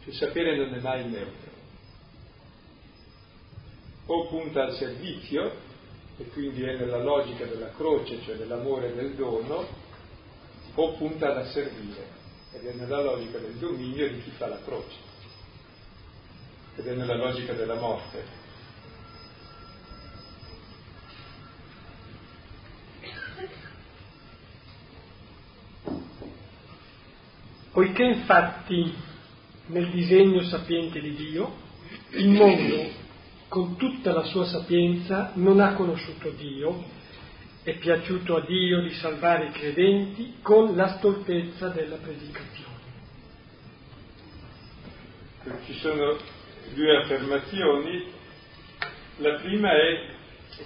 Cioè, 0.00 0.08
il 0.08 0.14
sapere 0.14 0.56
non 0.56 0.74
è 0.74 0.80
mai 0.80 1.08
neutro. 1.08 1.50
O 4.06 4.28
punta 4.28 4.64
al 4.64 4.76
servizio, 4.76 5.52
e 6.18 6.24
quindi 6.28 6.62
è 6.62 6.76
nella 6.76 7.02
logica 7.02 7.44
della 7.44 7.70
croce, 7.70 8.22
cioè 8.22 8.36
dell'amore 8.36 8.92
e 8.92 8.94
del 8.94 9.14
dono, 9.14 9.66
o 10.74 10.92
punta 10.92 11.30
ad 11.30 11.38
asservire, 11.38 12.06
ed 12.52 12.66
è 12.66 12.72
nella 12.74 13.02
logica 13.02 13.38
del 13.38 13.54
dominio 13.54 14.08
di 14.08 14.22
chi 14.22 14.30
fa 14.30 14.46
la 14.46 14.60
croce, 14.62 14.96
ed 16.76 16.86
è 16.86 16.94
nella 16.94 17.16
logica 17.16 17.52
della 17.52 17.74
morte. 17.74 18.35
Poiché 27.76 28.04
infatti 28.04 28.90
nel 29.66 29.90
disegno 29.90 30.40
sapiente 30.44 30.98
di 30.98 31.14
Dio 31.14 31.56
il 32.12 32.30
mondo 32.30 32.88
con 33.48 33.76
tutta 33.76 34.14
la 34.14 34.22
sua 34.22 34.46
sapienza 34.46 35.32
non 35.34 35.60
ha 35.60 35.74
conosciuto 35.74 36.30
Dio, 36.30 36.84
è 37.62 37.76
piaciuto 37.76 38.36
a 38.36 38.46
Dio 38.46 38.80
di 38.80 38.92
salvare 38.92 39.48
i 39.48 39.50
credenti 39.50 40.36
con 40.40 40.74
la 40.74 40.96
stoltezza 40.96 41.68
della 41.68 41.96
predicazione. 41.96 42.76
Ci 45.66 45.74
sono 45.74 46.16
due 46.72 46.96
affermazioni. 46.96 48.04
La 49.18 49.34
prima 49.34 49.68
è 49.72 50.14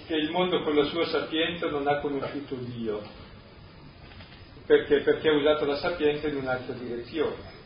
che 0.07 0.15
il 0.15 0.31
mondo 0.31 0.63
con 0.63 0.75
la 0.75 0.85
sua 0.85 1.05
sapienza 1.07 1.69
non 1.69 1.85
ha 1.89 1.99
conosciuto 1.99 2.55
Dio 2.55 3.20
perché? 4.65 5.01
Perché 5.01 5.29
ha 5.29 5.33
usato 5.33 5.65
la 5.65 5.77
sapienza 5.77 6.27
in 6.27 6.35
un'altra 6.37 6.73
direzione. 6.73 7.59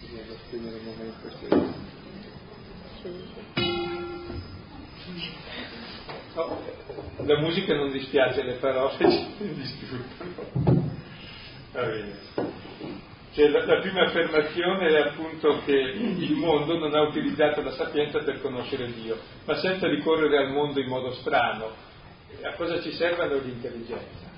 Devo 0.00 0.36
spegnere 0.46 0.76
un 0.76 0.84
momento. 0.84 1.28
No, 6.34 6.60
la 7.24 7.38
musica 7.40 7.74
non 7.74 7.90
dispiace, 7.90 8.42
le 8.42 8.54
parole 8.54 8.96
ci 9.38 9.54
distruggono. 9.54 10.98
Va 11.72 11.82
bene. 11.86 12.18
Cioè, 13.32 13.48
la, 13.48 13.64
la, 13.64 13.80
prima 13.80 14.02
affermazione 14.02 14.88
è 14.88 15.08
appunto 15.08 15.62
che 15.64 15.72
il 15.72 16.32
mondo 16.32 16.76
non 16.78 16.92
ha 16.94 17.02
utilizzato 17.02 17.62
la 17.62 17.70
sapienza 17.72 18.18
per 18.18 18.40
conoscere 18.40 18.92
Dio, 18.92 19.18
ma 19.44 19.54
senza 19.56 19.86
ricorrere 19.86 20.38
al 20.38 20.50
mondo 20.50 20.80
in 20.80 20.88
modo 20.88 21.12
strano. 21.12 21.70
A 22.42 22.54
cosa 22.54 22.80
ci 22.80 22.92
serve 22.92 23.22
allora 23.22 23.44
l'intelligenza? 23.44 24.28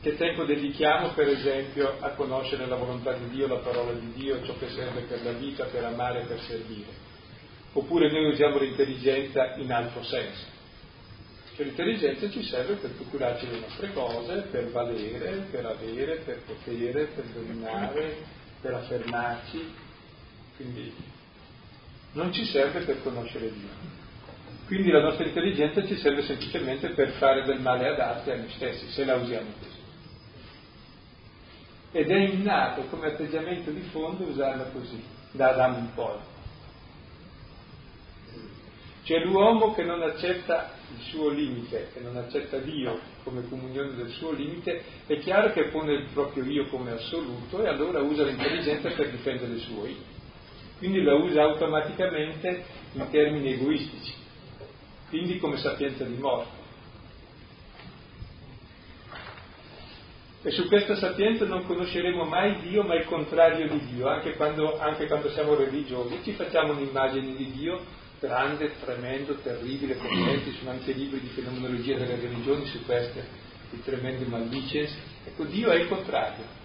Che 0.00 0.16
tempo 0.16 0.44
dedichiamo, 0.44 1.08
per 1.08 1.28
esempio, 1.28 1.96
a 1.98 2.10
conoscere 2.10 2.66
la 2.66 2.76
volontà 2.76 3.12
di 3.14 3.28
Dio, 3.30 3.48
la 3.48 3.58
parola 3.58 3.92
di 3.92 4.12
Dio, 4.12 4.42
ciò 4.44 4.56
che 4.58 4.68
serve 4.68 5.00
per 5.02 5.22
la 5.24 5.32
vita, 5.32 5.64
per 5.64 5.84
amare, 5.84 6.24
per 6.26 6.38
servire? 6.40 7.08
Oppure 7.72 8.10
noi 8.10 8.30
usiamo 8.30 8.58
l'intelligenza 8.58 9.54
in 9.56 9.72
altro 9.72 10.02
senso? 10.04 10.49
Cioè 11.60 11.68
l'intelligenza 11.68 12.30
ci 12.30 12.42
serve 12.42 12.76
per 12.76 12.92
procurarci 12.92 13.46
le 13.50 13.58
nostre 13.58 13.92
cose, 13.92 14.46
per 14.50 14.70
valere, 14.70 15.46
per 15.50 15.66
avere, 15.66 16.16
per 16.24 16.40
potere, 16.46 17.04
per 17.04 17.24
dominare, 17.34 18.16
per 18.62 18.72
affermarci. 18.72 19.70
Quindi 20.56 20.90
non 22.12 22.32
ci 22.32 22.46
serve 22.46 22.80
per 22.80 23.02
conoscere 23.02 23.52
Dio. 23.52 23.68
Quindi 24.68 24.90
la 24.90 25.02
nostra 25.02 25.26
intelligenza 25.26 25.86
ci 25.86 25.98
serve 25.98 26.22
semplicemente 26.22 26.94
per 26.94 27.10
fare 27.18 27.44
del 27.44 27.60
male 27.60 27.88
ad 27.88 28.00
altri 28.00 28.30
e 28.30 28.34
a 28.34 28.36
noi 28.38 28.50
stessi, 28.52 28.90
se 28.92 29.04
la 29.04 29.16
usiamo 29.16 29.50
così. 29.58 29.78
Ed 31.92 32.10
è 32.10 32.18
innato 32.20 32.84
come 32.84 33.08
atteggiamento 33.08 33.70
di 33.70 33.82
fondo 33.90 34.24
usarla 34.24 34.64
così, 34.72 35.02
da 35.32 35.50
Adamo 35.50 35.76
in 35.76 35.92
poi. 35.92 36.18
C'è 39.04 39.18
l'uomo 39.24 39.74
che 39.74 39.82
non 39.82 40.00
accetta 40.00 40.78
il 40.96 41.02
suo 41.04 41.28
limite, 41.28 41.90
che 41.92 42.00
non 42.00 42.16
accetta 42.16 42.58
Dio 42.58 42.98
come 43.22 43.48
comunione 43.48 43.94
del 43.94 44.10
suo 44.10 44.32
limite, 44.32 44.82
è 45.06 45.18
chiaro 45.18 45.52
che 45.52 45.68
pone 45.68 45.92
il 45.92 46.08
proprio 46.12 46.44
io 46.44 46.66
come 46.66 46.92
assoluto 46.92 47.62
e 47.62 47.68
allora 47.68 48.00
usa 48.00 48.24
l'intelligenza 48.24 48.90
per 48.90 49.10
difendere 49.10 49.52
il 49.52 49.60
suo 49.60 49.86
io. 49.86 50.18
Quindi 50.78 51.02
la 51.02 51.14
usa 51.14 51.42
automaticamente 51.42 52.64
in 52.94 53.08
termini 53.10 53.52
egoistici, 53.52 54.14
quindi 55.08 55.38
come 55.38 55.58
sapienza 55.58 56.04
di 56.04 56.16
morte. 56.16 56.58
E 60.42 60.50
su 60.52 60.66
questa 60.68 60.96
sapienza 60.96 61.44
non 61.44 61.66
conosceremo 61.66 62.24
mai 62.24 62.60
Dio, 62.60 62.82
ma 62.82 62.94
il 62.94 63.04
contrario 63.04 63.68
di 63.68 63.78
Dio, 63.92 64.08
anche 64.08 64.36
quando, 64.36 64.78
anche 64.78 65.06
quando 65.06 65.28
siamo 65.30 65.54
religiosi, 65.54 66.20
ci 66.22 66.32
facciamo 66.32 66.72
un'immagine 66.72 67.36
di 67.36 67.52
Dio 67.52 67.78
grande, 68.20 68.72
tremendo, 68.78 69.34
terribile, 69.36 69.94
potente, 69.94 70.50
ci 70.50 70.58
sono 70.58 70.70
anche 70.70 70.92
libri 70.92 71.20
di 71.20 71.28
fenomenologia 71.28 71.96
delle 71.96 72.16
religioni 72.16 72.66
su 72.66 72.84
queste, 72.84 73.24
di 73.70 73.82
tremende 73.82 74.26
maldicenze. 74.26 74.94
Ecco, 75.24 75.44
Dio 75.44 75.70
è 75.70 75.76
il 75.76 75.88
contrario. 75.88 76.58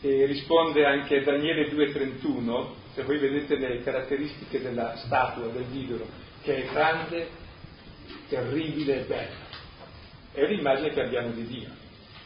E 0.00 0.26
risponde 0.26 0.84
anche 0.84 1.22
Daniele 1.22 1.70
2,31, 1.70 2.66
se 2.94 3.02
voi 3.02 3.18
vedete 3.18 3.56
le 3.56 3.82
caratteristiche 3.82 4.60
della 4.60 4.96
statua, 4.96 5.48
del 5.48 5.66
idolo, 5.74 6.06
che 6.42 6.62
è 6.62 6.72
grande, 6.72 7.28
terribile 8.28 9.00
e 9.00 9.04
bella. 9.04 9.52
È 10.32 10.46
l'immagine 10.46 10.90
che 10.90 11.00
abbiamo 11.00 11.30
di 11.30 11.46
Dio. 11.46 11.70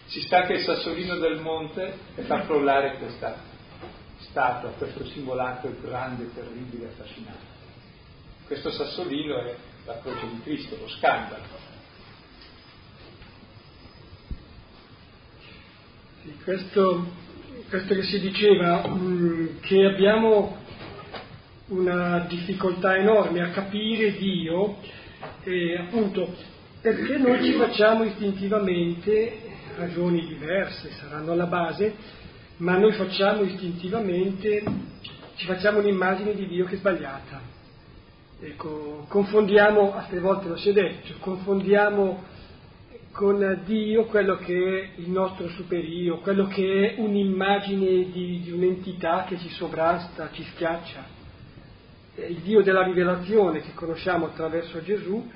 Si 0.06 0.20
stacca 0.22 0.52
il 0.52 0.60
sassolino 0.60 1.16
del 1.16 1.40
monte 1.40 1.92
e 2.16 2.22
fa 2.22 2.44
crollare 2.44 2.96
questa 2.96 3.47
statua, 4.38 4.70
questo 4.78 5.04
simulato 5.06 5.74
grande, 5.82 6.32
terribile, 6.32 6.86
affascinante. 6.86 7.56
Questo 8.46 8.70
sassolino 8.70 9.40
è 9.40 9.56
la 9.84 9.98
croce 9.98 10.28
di 10.30 10.40
Cristo, 10.42 10.76
lo 10.80 10.88
scandalo. 10.88 11.42
Sì, 16.22 16.38
questo, 16.44 17.06
questo, 17.68 17.94
che 17.94 18.02
si 18.04 18.20
diceva, 18.20 18.86
mm, 18.86 19.58
che 19.60 19.84
abbiamo 19.84 20.56
una 21.66 22.20
difficoltà 22.28 22.96
enorme 22.96 23.42
a 23.42 23.50
capire 23.50 24.12
Dio, 24.12 24.76
eh, 25.42 25.78
appunto 25.78 26.32
perché 26.80 27.18
noi 27.18 27.42
ci 27.42 27.54
facciamo 27.54 28.04
istintivamente 28.04 29.46
ragioni 29.76 30.24
diverse, 30.26 30.90
saranno 30.92 31.32
alla 31.32 31.46
base, 31.46 31.94
ma 32.58 32.76
noi 32.76 32.92
facciamo 32.92 33.42
istintivamente, 33.42 34.62
ci 35.36 35.46
facciamo 35.46 35.78
un'immagine 35.78 36.34
di 36.34 36.46
Dio 36.46 36.64
che 36.64 36.74
è 36.74 36.78
sbagliata. 36.78 37.40
Ecco, 38.40 39.04
confondiamo, 39.08 39.94
altre 39.94 40.20
volte 40.20 40.48
lo 40.48 40.56
si 40.56 40.70
è 40.70 40.72
detto, 40.72 41.14
confondiamo 41.20 42.36
con 43.12 43.62
Dio 43.64 44.04
quello 44.06 44.36
che 44.36 44.54
è 44.54 45.00
il 45.00 45.10
nostro 45.10 45.48
superio, 45.48 46.18
quello 46.18 46.46
che 46.46 46.94
è 46.94 47.00
un'immagine 47.00 48.10
di, 48.10 48.40
di 48.42 48.50
un'entità 48.50 49.24
che 49.26 49.38
ci 49.38 49.48
sovrasta, 49.50 50.30
ci 50.32 50.44
schiaccia. 50.44 51.16
Il 52.28 52.38
Dio 52.38 52.62
della 52.62 52.82
rivelazione 52.82 53.60
che 53.60 53.74
conosciamo 53.74 54.26
attraverso 54.26 54.82
Gesù 54.82 55.30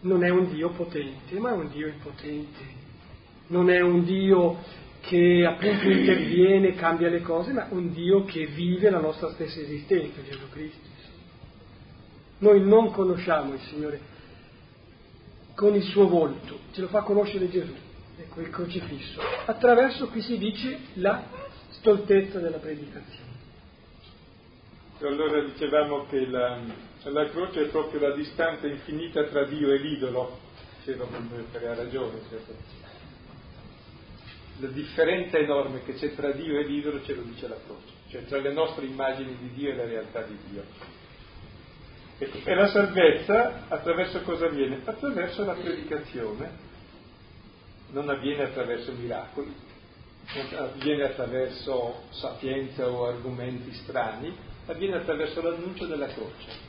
non 0.00 0.24
è 0.24 0.28
un 0.28 0.52
Dio 0.52 0.70
potente, 0.70 1.38
ma 1.38 1.50
è 1.50 1.54
un 1.54 1.70
Dio 1.70 1.86
impotente. 1.86 2.76
Non 3.48 3.70
è 3.70 3.80
un 3.80 4.04
Dio 4.04 4.58
che 5.08 5.46
appunto 5.46 5.88
interviene, 5.88 6.74
cambia 6.74 7.08
le 7.08 7.22
cose, 7.22 7.52
ma 7.52 7.66
un 7.70 7.92
Dio 7.92 8.24
che 8.24 8.44
vive 8.44 8.90
la 8.90 9.00
nostra 9.00 9.30
stessa 9.30 9.58
esistenza, 9.58 10.22
Gesù 10.22 10.50
Cristo. 10.50 10.86
Noi 12.40 12.60
non 12.60 12.92
conosciamo 12.92 13.54
il 13.54 13.60
Signore 13.60 14.00
con 15.54 15.74
il 15.74 15.82
suo 15.82 16.06
volto, 16.08 16.58
ce 16.72 16.82
lo 16.82 16.88
fa 16.88 17.00
conoscere 17.00 17.48
Gesù, 17.48 17.74
ecco 18.18 18.40
il 18.42 18.50
crocifisso, 18.50 19.20
attraverso, 19.46 20.08
qui 20.08 20.20
si 20.20 20.36
dice, 20.36 20.78
la 20.94 21.24
stoltezza 21.70 22.38
della 22.38 22.58
predicazione. 22.58 23.26
Allora 25.00 25.42
dicevamo 25.42 26.04
che 26.06 26.26
la, 26.26 26.60
la 27.04 27.28
croce 27.30 27.62
è 27.62 27.68
proprio 27.68 28.00
la 28.00 28.14
distanza 28.14 28.66
infinita 28.66 29.24
tra 29.24 29.46
Dio 29.46 29.70
e 29.70 29.78
l'idolo, 29.78 30.38
diceva 30.78 31.06
per 31.50 31.64
ha 31.64 31.74
ragione, 31.74 32.20
certo 32.28 32.87
la 34.60 34.68
differenza 34.68 35.38
enorme 35.38 35.82
che 35.84 35.94
c'è 35.94 36.14
tra 36.14 36.32
Dio 36.32 36.58
e 36.58 36.64
l'idolo 36.64 37.02
ce 37.04 37.14
lo 37.14 37.22
dice 37.22 37.46
la 37.46 37.58
croce, 37.64 37.92
cioè 38.08 38.24
tra 38.24 38.38
le 38.38 38.52
nostre 38.52 38.86
immagini 38.86 39.36
di 39.38 39.52
Dio 39.52 39.70
e 39.70 39.76
la 39.76 39.84
realtà 39.84 40.22
di 40.22 40.36
Dio. 40.48 40.64
E 42.18 42.54
la 42.54 42.66
salvezza 42.66 43.68
attraverso 43.68 44.22
cosa 44.22 44.46
avviene? 44.46 44.80
Attraverso 44.84 45.44
la 45.44 45.54
predicazione, 45.54 46.66
non 47.90 48.08
avviene 48.08 48.44
attraverso 48.44 48.90
miracoli, 48.92 49.54
non 50.34 50.48
avviene 50.58 51.04
attraverso 51.04 52.02
sapienza 52.10 52.88
o 52.88 53.06
argomenti 53.06 53.72
strani, 53.74 54.36
avviene 54.66 54.96
attraverso 54.96 55.40
l'annuncio 55.40 55.86
della 55.86 56.08
croce. 56.08 56.66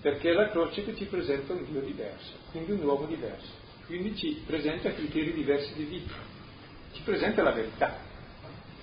Perché 0.00 0.30
è 0.30 0.32
la 0.32 0.48
croce 0.48 0.84
che 0.84 0.96
ci 0.96 1.04
presenta 1.04 1.52
un 1.52 1.66
Dio 1.70 1.80
diverso, 1.82 2.32
quindi 2.50 2.70
un 2.70 2.82
uomo 2.82 3.04
diverso 3.04 3.57
quindi 3.88 4.14
ci 4.16 4.42
presenta 4.46 4.92
criteri 4.92 5.32
diversi 5.32 5.72
di 5.72 5.84
vita, 5.84 6.12
ci 6.92 7.00
presenta 7.02 7.42
la 7.42 7.52
verità. 7.52 7.96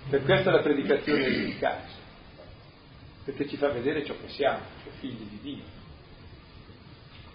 Per 0.10 0.24
questo 0.24 0.50
la 0.50 0.62
predicazione 0.62 1.26
è 1.26 1.30
efficace, 1.30 1.94
perché 3.24 3.48
ci 3.48 3.56
fa 3.56 3.70
vedere 3.70 4.04
ciò 4.04 4.16
che 4.20 4.30
siamo, 4.30 4.62
cioè 4.84 4.94
figli 5.00 5.28
di 5.30 5.40
Dio. 5.42 5.64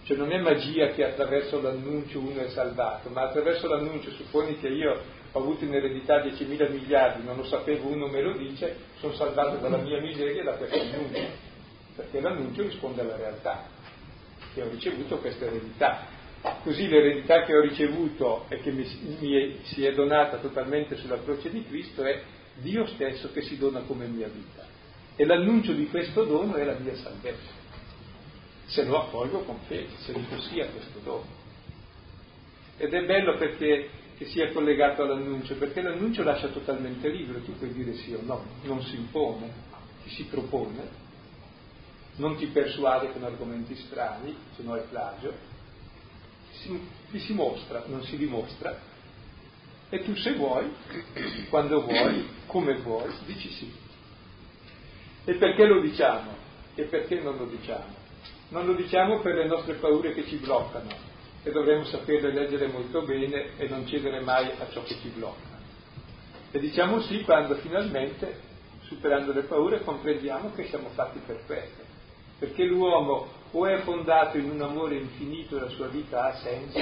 Cioè 0.03 0.17
non 0.17 0.31
è 0.33 0.39
magia 0.39 0.87
che 0.89 1.05
attraverso 1.05 1.61
l'annuncio 1.61 2.19
uno 2.19 2.41
è 2.41 2.49
salvato, 2.49 3.09
ma 3.09 3.21
attraverso 3.23 3.67
l'annuncio, 3.69 4.11
supponi 4.11 4.59
che 4.59 4.67
io 4.67 5.01
ho 5.31 5.39
avuto 5.39 5.63
in 5.63 5.73
eredità 5.73 6.21
10.000 6.21 6.71
miliardi, 6.71 7.23
non 7.23 7.37
lo 7.37 7.45
sapevo, 7.45 7.87
uno 7.87 8.07
me 8.07 8.21
lo 8.21 8.37
dice, 8.37 8.75
sono 8.99 9.13
salvato 9.13 9.57
dalla 9.57 9.77
mia 9.77 10.01
miseria 10.01 10.43
da 10.43 10.53
questo 10.53 10.77
annuncio, 10.77 11.27
perché 11.95 12.19
l'annuncio 12.19 12.63
risponde 12.63 12.99
alla 12.99 13.15
realtà, 13.15 13.63
che 14.53 14.61
ho 14.61 14.69
ricevuto 14.69 15.19
questa 15.19 15.45
eredità. 15.45 16.19
Così 16.63 16.87
l'eredità 16.87 17.43
che 17.43 17.55
ho 17.55 17.61
ricevuto 17.61 18.45
e 18.49 18.59
che 18.61 18.71
mi, 18.71 18.87
mi 19.19 19.59
si 19.63 19.85
è 19.85 19.93
donata 19.93 20.37
totalmente 20.37 20.97
sulla 20.97 21.21
croce 21.21 21.51
di 21.51 21.63
Cristo 21.65 22.03
è 22.03 22.21
Dio 22.55 22.85
stesso 22.87 23.31
che 23.31 23.41
si 23.41 23.57
dona 23.57 23.81
come 23.81 24.07
mia 24.07 24.27
vita. 24.27 24.65
E 25.15 25.25
l'annuncio 25.25 25.73
di 25.73 25.87
questo 25.87 26.23
dono 26.23 26.55
è 26.55 26.63
la 26.63 26.77
mia 26.79 26.95
salvezza. 26.95 27.59
Se 28.65 28.83
lo 28.85 29.03
accolgo 29.03 29.41
con 29.41 29.59
fede, 29.67 29.89
se 29.99 30.13
dico 30.13 30.39
sì 30.39 30.59
a 30.59 30.67
questo 30.67 30.99
dono. 31.03 31.39
Ed 32.77 32.93
è 32.93 33.05
bello 33.05 33.37
perché 33.37 33.89
che 34.17 34.25
sia 34.25 34.51
collegato 34.51 35.03
all'annuncio, 35.03 35.55
perché 35.55 35.81
l'annuncio 35.81 36.23
lascia 36.23 36.47
totalmente 36.49 37.09
libero, 37.09 37.39
tu 37.41 37.57
puoi 37.57 37.73
dire 37.73 37.93
sì 37.95 38.13
o 38.13 38.19
no, 38.21 38.43
non 38.63 38.81
si 38.83 38.95
impone, 38.95 39.51
ti 40.03 40.09
si 40.11 40.23
propone, 40.25 40.87
non 42.17 42.35
ti 42.37 42.45
persuade 42.47 43.11
con 43.11 43.23
argomenti 43.23 43.75
strani, 43.75 44.35
se 44.55 44.61
no 44.61 44.75
è 44.75 44.81
plagio, 44.81 45.33
ti 47.11 47.19
si 47.19 47.33
mostra, 47.33 47.83
non 47.87 48.03
si 48.03 48.17
dimostra, 48.17 48.79
e 49.89 50.03
tu 50.03 50.15
se 50.15 50.33
vuoi, 50.33 50.71
quando 51.49 51.81
vuoi, 51.81 52.27
come 52.45 52.75
vuoi, 52.77 53.11
dici 53.25 53.49
sì. 53.51 53.73
E 55.25 55.35
perché 55.35 55.65
lo 55.65 55.81
diciamo? 55.81 56.33
E 56.75 56.83
perché 56.83 57.19
non 57.19 57.37
lo 57.37 57.45
diciamo? 57.45 57.99
Non 58.49 58.65
lo 58.65 58.73
diciamo 58.73 59.19
per 59.19 59.35
le 59.35 59.47
nostre 59.47 59.75
paure 59.75 60.13
che 60.13 60.25
ci 60.27 60.37
bloccano 60.37 60.89
e 61.43 61.51
dovremmo 61.51 61.83
saperle 61.85 62.31
leggere 62.31 62.67
molto 62.67 63.03
bene 63.03 63.57
e 63.57 63.67
non 63.67 63.87
cedere 63.87 64.21
mai 64.21 64.49
a 64.57 64.69
ciò 64.71 64.83
che 64.83 64.95
ci 65.01 65.09
blocca. 65.09 65.59
E 66.51 66.59
diciamo 66.59 67.01
sì 67.01 67.21
quando 67.23 67.55
finalmente, 67.55 68.39
superando 68.83 69.33
le 69.33 69.43
paure, 69.43 69.81
comprendiamo 69.83 70.53
che 70.53 70.67
siamo 70.67 70.89
fatti 70.89 71.19
per 71.25 71.43
questo 71.45 71.90
perché 72.41 72.63
l'uomo 72.63 73.27
o 73.51 73.67
è 73.67 73.81
fondato 73.81 74.35
in 74.39 74.49
un 74.49 74.59
amore 74.63 74.95
infinito 74.95 75.57
e 75.57 75.59
la 75.59 75.69
sua 75.69 75.85
vita 75.89 76.23
ha 76.23 76.35
senso, 76.37 76.79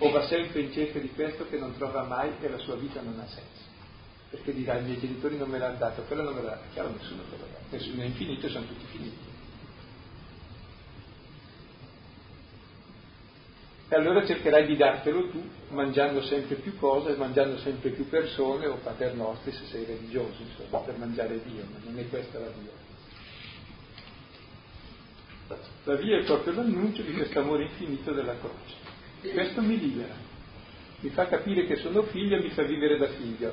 o 0.00 0.10
va 0.10 0.26
sempre 0.26 0.60
in 0.60 0.72
cerca 0.72 0.98
di 0.98 1.10
questo 1.14 1.48
che 1.48 1.56
non 1.56 1.74
trova 1.78 2.02
mai 2.02 2.32
e 2.38 2.50
la 2.50 2.58
sua 2.58 2.74
vita 2.74 3.00
non 3.00 3.18
ha 3.18 3.26
senso. 3.26 3.68
Perché 4.28 4.52
dirà 4.52 4.76
i 4.76 4.82
miei 4.82 5.00
genitori 5.00 5.38
non 5.38 5.48
me 5.48 5.56
l'hanno 5.56 5.78
dato, 5.78 6.02
quello 6.02 6.22
non 6.22 6.34
me 6.34 6.42
l'ha 6.42 6.50
dato, 6.50 6.64
chiaro 6.74 6.90
nessuno 6.90 7.22
te 7.30 7.36
lo 7.38 7.46
dà, 7.50 7.58
nessuno 7.70 8.02
è 8.02 8.04
infinito 8.04 8.44
e 8.44 8.50
sono 8.50 8.66
tutti 8.66 8.84
finiti. 8.90 9.16
E 13.88 13.96
allora 13.96 14.26
cercherai 14.26 14.66
di 14.66 14.76
dartelo 14.76 15.30
tu, 15.30 15.42
mangiando 15.68 16.20
sempre 16.24 16.56
più 16.56 16.76
cose, 16.76 17.16
mangiando 17.16 17.56
sempre 17.56 17.88
più 17.88 18.06
persone 18.06 18.66
o 18.66 18.74
pater 18.82 19.14
nostri 19.14 19.50
se 19.52 19.64
sei 19.70 19.86
religioso, 19.86 20.42
insomma, 20.42 20.80
per 20.80 20.98
mangiare 20.98 21.40
Dio, 21.42 21.64
ma 21.72 21.78
non 21.84 21.98
è 21.98 22.06
questa 22.06 22.38
la 22.38 22.50
via. 22.60 22.89
La 25.84 25.96
via 25.96 26.18
è 26.18 26.24
proprio 26.24 26.54
l'annuncio 26.54 27.02
di 27.02 27.12
questo 27.12 27.40
amore 27.40 27.64
infinito 27.64 28.12
della 28.12 28.36
croce. 28.38 29.32
Questo 29.32 29.60
mi 29.62 29.78
libera, 29.78 30.14
mi 31.00 31.10
fa 31.10 31.26
capire 31.26 31.66
che 31.66 31.76
sono 31.76 32.02
figlio 32.04 32.36
e 32.36 32.42
mi 32.42 32.50
fa 32.50 32.62
vivere 32.62 32.98
da 32.98 33.08
figlio. 33.08 33.52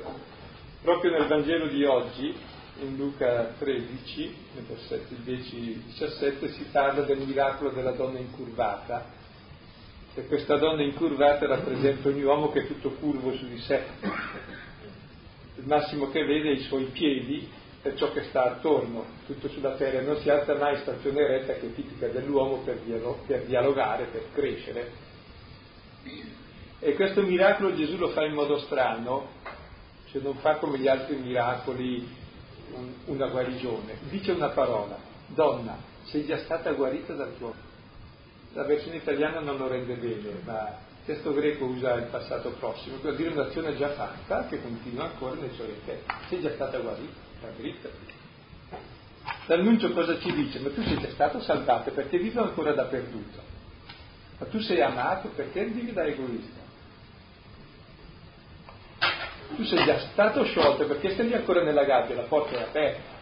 Proprio 0.82 1.10
nel 1.10 1.26
Vangelo 1.26 1.66
di 1.66 1.84
oggi, 1.84 2.34
in 2.80 2.96
Luca 2.96 3.54
13, 3.58 4.36
nel 4.54 4.64
versetto 4.64 5.14
10-17, 5.24 6.52
si 6.52 6.64
parla 6.70 7.02
del 7.02 7.18
miracolo 7.18 7.70
della 7.70 7.92
donna 7.92 8.18
incurvata 8.18 9.16
e 10.14 10.26
questa 10.26 10.56
donna 10.56 10.82
incurvata 10.82 11.46
rappresenta 11.46 12.08
ogni 12.08 12.22
uomo 12.22 12.50
che 12.50 12.60
è 12.60 12.66
tutto 12.66 12.90
curvo 12.90 13.36
su 13.36 13.46
di 13.48 13.58
sé. 13.58 13.82
Il 15.56 15.64
massimo 15.66 16.10
che 16.10 16.24
vede 16.24 16.50
è 16.50 16.54
i 16.54 16.62
suoi 16.62 16.84
piedi 16.86 17.48
e 17.88 17.96
ciò 17.96 18.12
che 18.12 18.24
sta 18.24 18.44
attorno, 18.44 19.04
tutto 19.26 19.48
sulla 19.48 19.74
terra, 19.74 20.00
non 20.00 20.18
si 20.20 20.30
alza 20.30 20.54
mai 20.54 20.78
stazione 20.78 21.26
retta 21.26 21.54
che 21.54 21.66
è 21.66 21.74
tipica 21.74 22.08
dell'uomo 22.08 22.58
per, 22.58 22.78
per 23.26 23.44
dialogare, 23.44 24.04
per 24.06 24.24
crescere. 24.32 24.90
E 26.80 26.94
questo 26.94 27.22
miracolo 27.22 27.74
Gesù 27.74 27.96
lo 27.96 28.08
fa 28.08 28.24
in 28.24 28.34
modo 28.34 28.58
strano, 28.58 29.28
cioè 30.10 30.22
non 30.22 30.36
fa 30.36 30.56
come 30.56 30.78
gli 30.78 30.88
altri 30.88 31.16
miracoli 31.16 32.16
una 33.06 33.26
guarigione, 33.28 33.98
dice 34.08 34.32
una 34.32 34.48
parola, 34.48 34.96
donna, 35.26 35.76
sei 36.04 36.24
già 36.26 36.38
stata 36.38 36.72
guarita 36.72 37.14
dal 37.14 37.36
tuo 37.36 37.66
la 38.52 38.64
versione 38.64 38.96
italiana 38.96 39.40
non 39.40 39.56
lo 39.56 39.68
rende 39.68 39.94
bene, 39.94 40.40
ma 40.44 40.68
il 40.68 41.04
testo 41.04 41.32
greco 41.32 41.66
usa 41.66 41.94
il 41.94 42.06
passato 42.06 42.50
prossimo, 42.58 42.96
per 42.96 43.14
dire 43.14 43.30
un'azione 43.30 43.76
già 43.76 43.90
fatta 43.90 44.46
che 44.46 44.60
continua 44.60 45.04
ancora 45.04 45.34
nei 45.34 45.52
suoi 45.54 45.70
effetti. 45.70 46.12
Sei 46.28 46.40
già 46.40 46.50
stata 46.52 46.78
guarita, 46.78 47.27
la 47.40 47.48
dritta. 47.56 47.88
L'annuncio 49.46 49.92
cosa 49.92 50.18
ci 50.18 50.32
dice? 50.32 50.58
Ma 50.58 50.70
tu 50.70 50.82
sei 50.82 50.98
già 50.98 51.10
stato 51.10 51.40
salvato 51.40 51.90
perché 51.92 52.18
vivo 52.18 52.42
ancora 52.42 52.72
da 52.72 52.84
perduto. 52.84 53.40
Ma 54.38 54.46
tu 54.46 54.60
sei 54.60 54.80
amato 54.80 55.28
perché 55.28 55.64
vivi 55.66 55.92
da 55.92 56.04
egoista. 56.04 56.66
Tu 59.56 59.64
sei 59.64 59.84
già 59.84 59.98
stato 59.98 60.44
sciolto 60.44 60.86
perché 60.86 61.22
lì 61.22 61.34
ancora 61.34 61.62
nella 61.62 61.84
gabbia, 61.84 62.14
la 62.14 62.22
porta 62.22 62.58
è 62.58 62.62
aperta. 62.62 63.16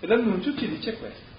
E 0.00 0.06
l'annuncio 0.06 0.56
ci 0.56 0.68
dice 0.68 0.96
questo 0.96 1.30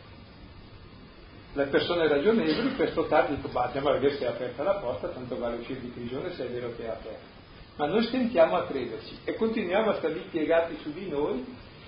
le 1.55 1.65
persone 1.65 2.07
ragionevoli 2.07 2.69
per 2.69 2.89
stotare 2.91 3.35
dicono 3.35 3.53
bah, 3.53 3.65
andiamo 3.65 3.89
a 3.89 3.93
vedere 3.93 4.15
se 4.17 4.25
è 4.25 4.27
aperta 4.27 4.63
la 4.63 4.75
porta, 4.75 5.09
tanto 5.09 5.37
vale 5.37 5.57
uscire 5.57 5.81
di 5.81 5.87
prigione 5.87 6.33
se 6.33 6.45
è 6.45 6.49
vero 6.49 6.75
che 6.75 6.85
è 6.85 6.89
aperta. 6.89 7.41
Ma 7.75 7.87
noi 7.87 8.03
stentiamo 8.03 8.55
a 8.55 8.65
crederci 8.65 9.17
e 9.23 9.35
continuiamo 9.35 9.89
a 9.89 9.95
stare 9.95 10.13
lì 10.13 10.25
piegati 10.29 10.77
su 10.81 10.93
di 10.93 11.09
noi, 11.09 11.43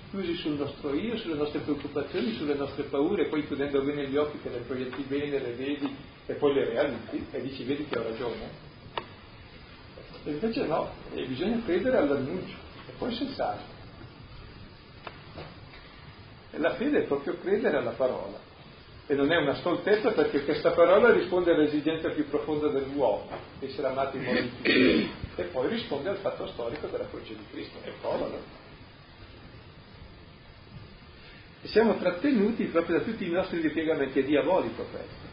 chiusi 0.10 0.36
sul 0.36 0.54
nostro 0.54 0.95
io, 0.95 1.15
sulle 1.17 1.36
nostre 1.36 1.60
preoccupazioni, 1.60 2.34
sulle 2.34 2.56
nostre 2.56 2.84
paure, 2.84 3.28
poi 3.28 3.45
chiudendo 3.45 3.84
bene 3.84 4.08
gli 4.08 4.17
occhi 4.17 4.39
che 4.39 4.50
le 4.50 4.60
proietti 4.60 5.04
bene, 5.04 5.39
le 5.39 5.54
vedi 5.54 5.95
e 6.26 6.34
poi 6.34 6.54
le 6.56 6.65
realizzi 6.65 7.28
e 7.32 7.41
dici 7.41 7.63
vedi 7.63 7.86
che 7.86 8.00
ho 8.00 8.04
ragione. 8.04 8.50
E 10.24 10.32
invece 10.32 10.65
no, 10.65 10.89
e 11.13 11.24
bisogna 11.26 11.62
credere 11.63 11.98
all'annuncio 11.98 12.56
e 12.88 12.91
poi 12.98 13.13
sensare. 13.13 13.74
E 16.50 16.58
la 16.58 16.74
fede 16.74 17.04
è 17.04 17.04
proprio 17.04 17.38
credere 17.38 17.78
alla 17.78 17.91
parola. 17.91 18.54
E 19.08 19.13
non 19.13 19.32
è 19.32 19.38
una 19.38 19.54
stoltezza 19.56 20.12
perché 20.12 20.44
questa 20.44 20.72
parola 20.72 21.12
risponde 21.12 21.52
all'esigenza 21.52 22.10
più 22.10 22.28
profonda 22.28 22.70
dell'uomo, 22.70 23.30
essere 23.60 23.88
amato 23.88 24.18
in 24.18 24.24
modo 24.24 24.39
infinito, 24.39 25.13
e 25.36 25.44
poi 25.44 25.68
risponde 25.70 26.10
al 26.10 26.18
fatto 26.18 26.48
storico 26.48 26.88
della 26.88 27.08
croce 27.08 27.36
di 27.36 27.44
Cristo. 27.52 27.78
È 27.84 27.91
povero. 28.02 28.41
E 31.62 31.68
siamo 31.68 31.98
trattenuti 31.98 32.63
proprio 32.65 32.98
da 32.98 33.04
tutti 33.04 33.28
i 33.28 33.30
nostri 33.30 33.62
ripiegamenti, 33.62 34.22
è 34.22 34.24
diabolico 34.24 34.88
questo. 34.89 35.24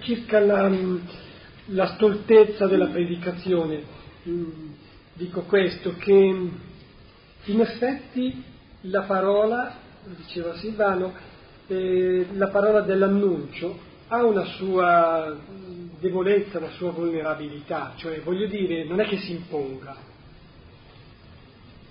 Circa 0.00 0.38
la, 0.38 0.70
la 1.66 1.94
stoltezza 1.94 2.68
della 2.68 2.86
predicazione, 2.86 3.82
dico 5.14 5.42
questo, 5.42 5.96
che 5.96 6.12
in 7.44 7.60
effetti 7.60 8.44
la 8.82 9.02
parola, 9.02 9.76
diceva 10.04 10.56
Silvano, 10.56 11.28
eh, 11.70 12.26
la 12.32 12.48
parola 12.48 12.80
dell'annuncio 12.80 13.78
ha 14.08 14.24
una 14.24 14.44
sua 14.44 15.36
debolezza, 16.00 16.58
una 16.58 16.70
sua 16.70 16.90
vulnerabilità, 16.90 17.92
cioè 17.96 18.20
voglio 18.22 18.46
dire, 18.46 18.84
non 18.84 19.00
è 19.00 19.06
che 19.06 19.18
si 19.18 19.32
imponga, 19.32 19.96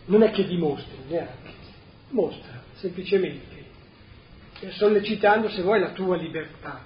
non 0.05 0.23
è 0.23 0.31
che 0.31 0.45
dimostri 0.45 0.97
neanche, 1.07 1.51
mostra 2.09 2.61
semplicemente, 2.75 3.67
sollecitando 4.71 5.49
se 5.49 5.61
vuoi 5.61 5.79
la 5.79 5.91
tua 5.91 6.17
libertà, 6.17 6.81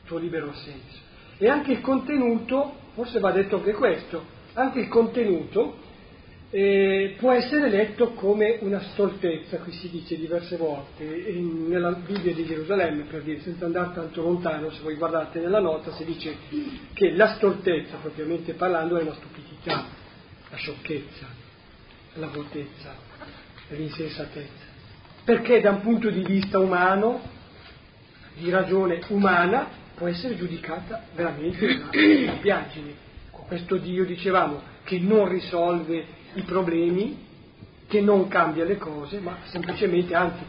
il 0.00 0.08
tuo 0.08 0.18
libero 0.18 0.54
senso. 0.54 1.00
E 1.36 1.48
anche 1.48 1.72
il 1.72 1.80
contenuto, 1.80 2.76
forse 2.94 3.18
va 3.18 3.32
detto 3.32 3.56
anche 3.56 3.72
questo, 3.72 4.24
anche 4.54 4.80
il 4.80 4.88
contenuto 4.88 5.76
eh, 6.54 7.14
può 7.18 7.32
essere 7.32 7.70
letto 7.70 8.12
come 8.12 8.58
una 8.60 8.78
stoltezza, 8.92 9.56
qui 9.56 9.72
si 9.72 9.88
dice 9.88 10.18
diverse 10.18 10.58
volte, 10.58 11.02
in, 11.02 11.66
nella 11.66 11.92
Bibbia 11.92 12.34
di 12.34 12.44
Gerusalemme, 12.44 13.04
per 13.04 13.22
dire, 13.22 13.40
senza 13.40 13.64
andare 13.64 13.94
tanto 13.94 14.20
lontano, 14.20 14.70
se 14.70 14.82
voi 14.82 14.96
guardate 14.96 15.40
nella 15.40 15.60
nota, 15.60 15.92
si 15.92 16.04
dice 16.04 16.36
che 16.92 17.12
la 17.12 17.36
stoltezza, 17.36 17.96
propriamente 17.96 18.52
parlando, 18.52 18.98
è 18.98 19.02
la 19.02 19.14
stupidità, 19.14 19.86
la 20.50 20.56
sciocchezza, 20.58 21.26
la 22.16 22.26
vuotezza, 22.26 22.96
l'insensatezza. 23.70 24.70
Perché 25.24 25.58
da 25.62 25.70
un 25.70 25.80
punto 25.80 26.10
di 26.10 26.22
vista 26.22 26.58
umano, 26.58 27.18
di 28.34 28.50
ragione 28.50 29.00
umana, 29.08 29.68
può 29.94 30.06
essere 30.06 30.36
giudicata 30.36 31.04
veramente 31.14 31.64
una 31.64 31.88
stupidaggine. 31.88 32.94
Questo 33.30 33.76
Dio, 33.78 34.04
dicevamo, 34.04 34.60
che 34.84 34.98
non 34.98 35.28
risolve 35.28 36.20
i 36.34 36.42
problemi, 36.42 37.30
che 37.86 38.00
non 38.00 38.26
cambia 38.28 38.64
le 38.64 38.78
cose, 38.78 39.20
ma 39.20 39.36
semplicemente, 39.44 40.14
anzi, 40.14 40.42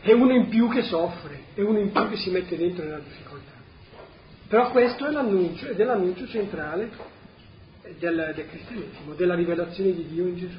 è 0.00 0.12
uno 0.12 0.32
in 0.32 0.48
più 0.48 0.68
che 0.68 0.82
soffre, 0.82 1.44
è 1.54 1.60
uno 1.60 1.78
in 1.78 1.92
più 1.92 2.08
che 2.08 2.16
si 2.16 2.30
mette 2.30 2.56
dentro 2.56 2.84
nella 2.84 2.98
difficoltà. 2.98 3.52
Però 4.48 4.70
questo 4.70 5.06
è 5.06 5.10
l'annuncio, 5.10 5.68
ed 5.68 5.78
è 5.78 5.84
l'annuncio 5.84 6.26
centrale 6.26 6.90
del, 7.98 8.32
del 8.34 8.48
cristianesimo, 8.48 9.14
della 9.14 9.34
rivelazione 9.34 9.92
di 9.92 10.08
Dio 10.08 10.26
in 10.26 10.36
Gesù. 10.36 10.58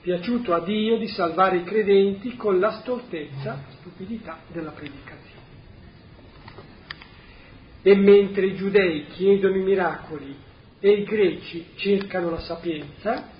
Piaciuto 0.00 0.54
a 0.54 0.60
Dio 0.60 0.98
di 0.98 1.08
salvare 1.08 1.58
i 1.58 1.64
credenti 1.64 2.36
con 2.36 2.60
la 2.60 2.78
stoltezza, 2.80 3.64
stupidità 3.80 4.38
della 4.52 4.70
predicazione. 4.70 5.26
E 7.82 7.96
mentre 7.96 8.46
i 8.46 8.54
giudei 8.54 9.06
chiedono 9.08 9.56
i 9.56 9.62
miracoli 9.62 10.46
e 10.80 10.90
i 10.90 11.04
greci 11.04 11.66
cercano 11.76 12.30
la 12.30 12.40
sapienza, 12.40 13.30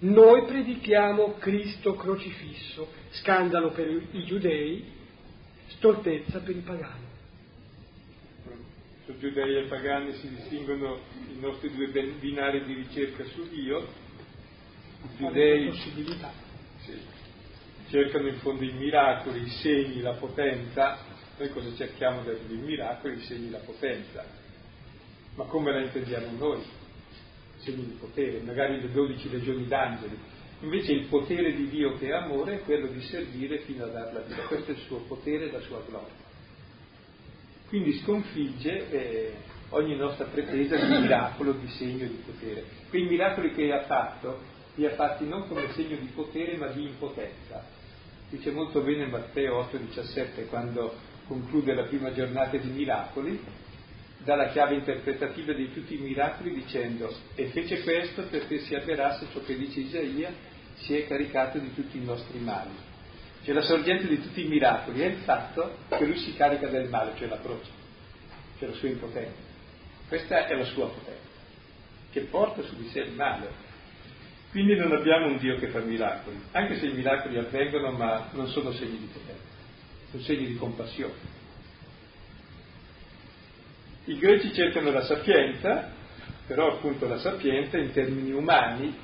noi 0.00 0.46
predichiamo 0.46 1.34
Cristo 1.38 1.94
crocifisso, 1.94 2.90
scandalo 3.10 3.70
per 3.72 3.88
i 4.12 4.24
giudei, 4.24 4.84
stoltezza 5.68 6.40
per 6.40 6.56
i 6.56 6.60
pagani. 6.60 7.06
Su 9.04 9.18
giudei 9.18 9.56
e 9.56 9.68
pagani 9.68 10.12
si 10.14 10.28
distinguono 10.28 11.00
i 11.28 11.38
nostri 11.40 11.74
due 11.74 11.88
binari 11.88 12.64
di 12.64 12.74
ricerca 12.74 13.24
su 13.24 13.48
Dio. 13.48 14.06
I 15.02 15.16
giudei 15.16 15.72
sì, 15.72 16.98
cercano 17.88 18.28
in 18.28 18.36
fondo 18.36 18.64
i 18.64 18.72
miracoli, 18.72 19.42
i 19.42 19.50
segni, 19.50 20.00
la 20.00 20.12
potenza. 20.12 20.98
Noi 21.38 21.50
cosa 21.50 21.74
cerchiamo 21.74 22.22
dai 22.22 22.38
miracoli, 22.48 23.16
i 23.16 23.22
segni, 23.22 23.50
la 23.50 23.58
potenza 23.58 24.46
ma 25.38 25.44
come 25.44 25.70
la 25.70 25.82
intendiamo 25.82 26.36
noi? 26.36 26.60
Segni 27.58 27.84
di 27.84 27.96
potere, 28.00 28.40
magari 28.40 28.80
le 28.80 28.90
dodici 28.90 29.30
legioni 29.30 29.68
d'angeli. 29.68 30.18
Invece 30.62 30.90
il 30.90 31.06
potere 31.06 31.54
di 31.54 31.68
Dio 31.68 31.96
che 31.96 32.08
è 32.08 32.12
amore 32.12 32.56
è 32.56 32.62
quello 32.62 32.88
di 32.88 33.00
servire 33.02 33.58
fino 33.58 33.84
a 33.84 33.86
dar 33.86 34.12
la 34.12 34.20
vita. 34.20 34.42
Questo 34.42 34.72
è 34.72 34.74
il 34.74 34.80
suo 34.80 34.98
potere 35.06 35.48
e 35.48 35.52
la 35.52 35.60
sua 35.60 35.80
gloria. 35.86 36.26
Quindi 37.68 37.92
sconfigge 37.98 38.90
eh, 38.90 39.34
ogni 39.68 39.94
nostra 39.94 40.24
pretesa 40.24 40.74
di 40.74 41.00
miracolo, 41.02 41.52
di 41.52 41.68
segno, 41.68 42.08
di 42.08 42.20
potere. 42.26 42.64
Quei 42.88 43.04
miracoli 43.04 43.52
che 43.52 43.72
ha 43.72 43.84
fatto 43.84 44.40
li 44.74 44.86
ha 44.86 44.94
fatti 44.94 45.24
non 45.24 45.46
come 45.46 45.70
segno 45.72 45.96
di 45.98 46.10
potere 46.12 46.56
ma 46.56 46.66
di 46.66 46.82
impotenza. 46.82 47.64
Dice 48.28 48.50
molto 48.50 48.80
bene 48.80 49.06
Matteo 49.06 49.68
8,17 49.70 50.48
quando 50.48 50.96
conclude 51.28 51.74
la 51.74 51.84
prima 51.84 52.12
giornata 52.12 52.56
di 52.56 52.70
miracoli, 52.70 53.40
dà 54.28 54.36
la 54.36 54.48
chiave 54.48 54.74
interpretativa 54.74 55.54
di 55.54 55.72
tutti 55.72 55.94
i 55.94 55.98
miracoli 56.00 56.52
dicendo 56.52 57.10
e 57.34 57.46
fece 57.46 57.80
questo 57.80 58.24
perché 58.24 58.58
si 58.58 58.74
avverasse 58.74 59.26
ciò 59.32 59.40
che 59.40 59.56
dice 59.56 59.80
Isaia, 59.80 60.30
si 60.74 60.94
è 60.94 61.06
caricato 61.06 61.56
di 61.56 61.72
tutti 61.72 61.96
i 61.96 62.04
nostri 62.04 62.38
mali. 62.38 62.76
Cioè 63.42 63.54
la 63.54 63.62
sorgente 63.62 64.06
di 64.06 64.20
tutti 64.20 64.44
i 64.44 64.48
miracoli 64.48 65.00
è 65.00 65.06
il 65.06 65.16
fatto 65.20 65.78
che 65.88 66.04
lui 66.04 66.18
si 66.18 66.34
carica 66.36 66.66
del 66.66 66.90
male, 66.90 67.12
cioè 67.16 67.26
la 67.26 67.40
croce, 67.40 67.70
cioè 68.58 68.68
la 68.68 68.74
sua 68.74 68.88
impotenza. 68.88 69.40
Questa 70.08 70.46
è 70.46 70.54
la 70.54 70.64
sua 70.64 70.88
potenza, 70.88 71.40
che 72.10 72.20
porta 72.24 72.60
su 72.60 72.76
di 72.76 72.86
sé 72.88 73.00
il 73.00 73.12
male. 73.12 73.50
Quindi 74.50 74.76
non 74.76 74.92
abbiamo 74.92 75.28
un 75.28 75.38
Dio 75.38 75.56
che 75.56 75.68
fa 75.68 75.80
miracoli, 75.80 76.38
anche 76.52 76.78
se 76.78 76.84
i 76.84 76.92
miracoli 76.92 77.38
avvengono 77.38 77.92
ma 77.92 78.28
non 78.32 78.46
sono 78.48 78.72
segni 78.72 78.98
di 78.98 79.08
potenza, 79.10 79.42
sono 80.10 80.22
segni 80.22 80.48
di 80.48 80.56
compassione. 80.56 81.37
I 84.08 84.16
greci 84.18 84.54
cercano 84.54 84.90
la 84.90 85.02
sapienza, 85.02 85.92
però 86.46 86.76
appunto 86.76 87.06
la 87.06 87.18
sapienza 87.18 87.76
in 87.76 87.92
termini 87.92 88.32
umani, 88.32 88.96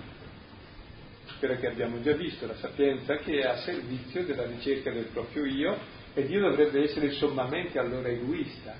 quella 1.39 1.57
che 1.57 1.67
abbiamo 1.67 2.01
già 2.01 2.15
visto, 2.15 2.47
la 2.47 2.57
sapienza 2.57 3.19
che 3.19 3.41
è 3.41 3.45
a 3.45 3.57
servizio 3.59 4.25
della 4.25 4.47
ricerca 4.47 4.91
del 4.91 5.09
proprio 5.13 5.45
io 5.45 5.79
e 6.15 6.25
Dio 6.25 6.41
dovrebbe 6.41 6.85
essere 6.85 7.11
sommamente 7.11 7.79
allora 7.79 8.09
egoista, 8.09 8.75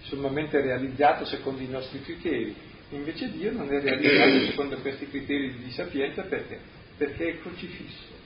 sommamente 0.00 0.60
realizzato 0.60 1.24
secondo 1.26 1.62
i 1.62 1.68
nostri 1.68 2.02
criteri. 2.02 2.56
Invece 2.90 3.30
Dio 3.30 3.52
non 3.52 3.72
è 3.72 3.80
realizzato 3.80 4.46
secondo 4.46 4.78
questi 4.78 5.08
criteri 5.08 5.58
di 5.58 5.70
sapienza 5.70 6.22
perché? 6.22 6.58
Perché 6.96 7.28
è 7.28 7.38
crocifisso. 7.38 8.16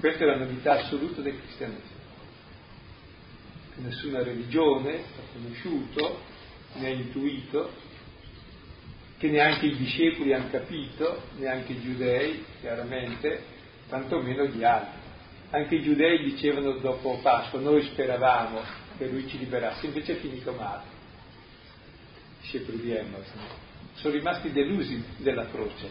Questa 0.00 0.24
è 0.24 0.26
la 0.26 0.36
novità 0.36 0.80
assoluta 0.80 1.20
del 1.20 1.38
cristianesimo. 1.38 1.89
Nessuna 3.82 4.22
religione 4.22 4.96
ha 4.96 5.32
conosciuto, 5.32 6.20
ne 6.74 6.86
ha 6.86 6.90
intuito, 6.90 7.72
che 9.16 9.28
neanche 9.28 9.66
i 9.66 9.76
discepoli 9.76 10.34
hanno 10.34 10.50
capito, 10.50 11.22
neanche 11.36 11.72
i 11.72 11.80
giudei, 11.80 12.44
chiaramente, 12.60 13.42
tantomeno 13.88 14.46
gli 14.46 14.62
altri. 14.62 14.98
Anche 15.50 15.76
i 15.76 15.82
giudei 15.82 16.22
dicevano 16.22 16.78
dopo 16.78 17.18
Pasqua, 17.22 17.58
noi 17.58 17.82
speravamo 17.84 18.60
che 18.98 19.08
lui 19.08 19.26
ci 19.28 19.38
liberasse, 19.38 19.86
invece 19.86 20.12
è 20.12 20.16
finito 20.16 20.52
male. 20.52 20.82
Discepoli 22.40 22.80
di 22.80 22.92
Emmaus. 22.92 23.26
Sono 23.94 24.14
rimasti 24.14 24.52
delusi 24.52 25.02
della 25.16 25.48
croce. 25.48 25.88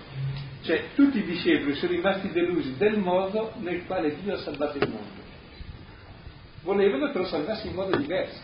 Cioè 0.61 0.93
tutti 0.93 1.19
i 1.19 1.23
discepoli 1.23 1.75
sono 1.75 1.91
rimasti 1.91 2.31
delusi 2.31 2.75
del 2.77 2.97
modo 2.97 3.53
nel 3.59 3.85
quale 3.85 4.15
Dio 4.21 4.33
ha 4.33 4.37
salvato 4.37 4.77
il 4.77 4.89
mondo. 4.89 5.18
Volevano 6.61 7.11
che 7.11 7.17
lo 7.17 7.25
salvasse 7.25 7.67
in 7.67 7.73
modo 7.73 7.95
diverso, 7.95 8.41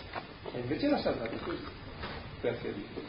e 0.53 0.59
invece 0.59 0.89
l'ha 0.89 0.99
salvato 0.99 1.35
così. 1.43 1.63
Perché 2.41 2.73
dico? 2.73 3.01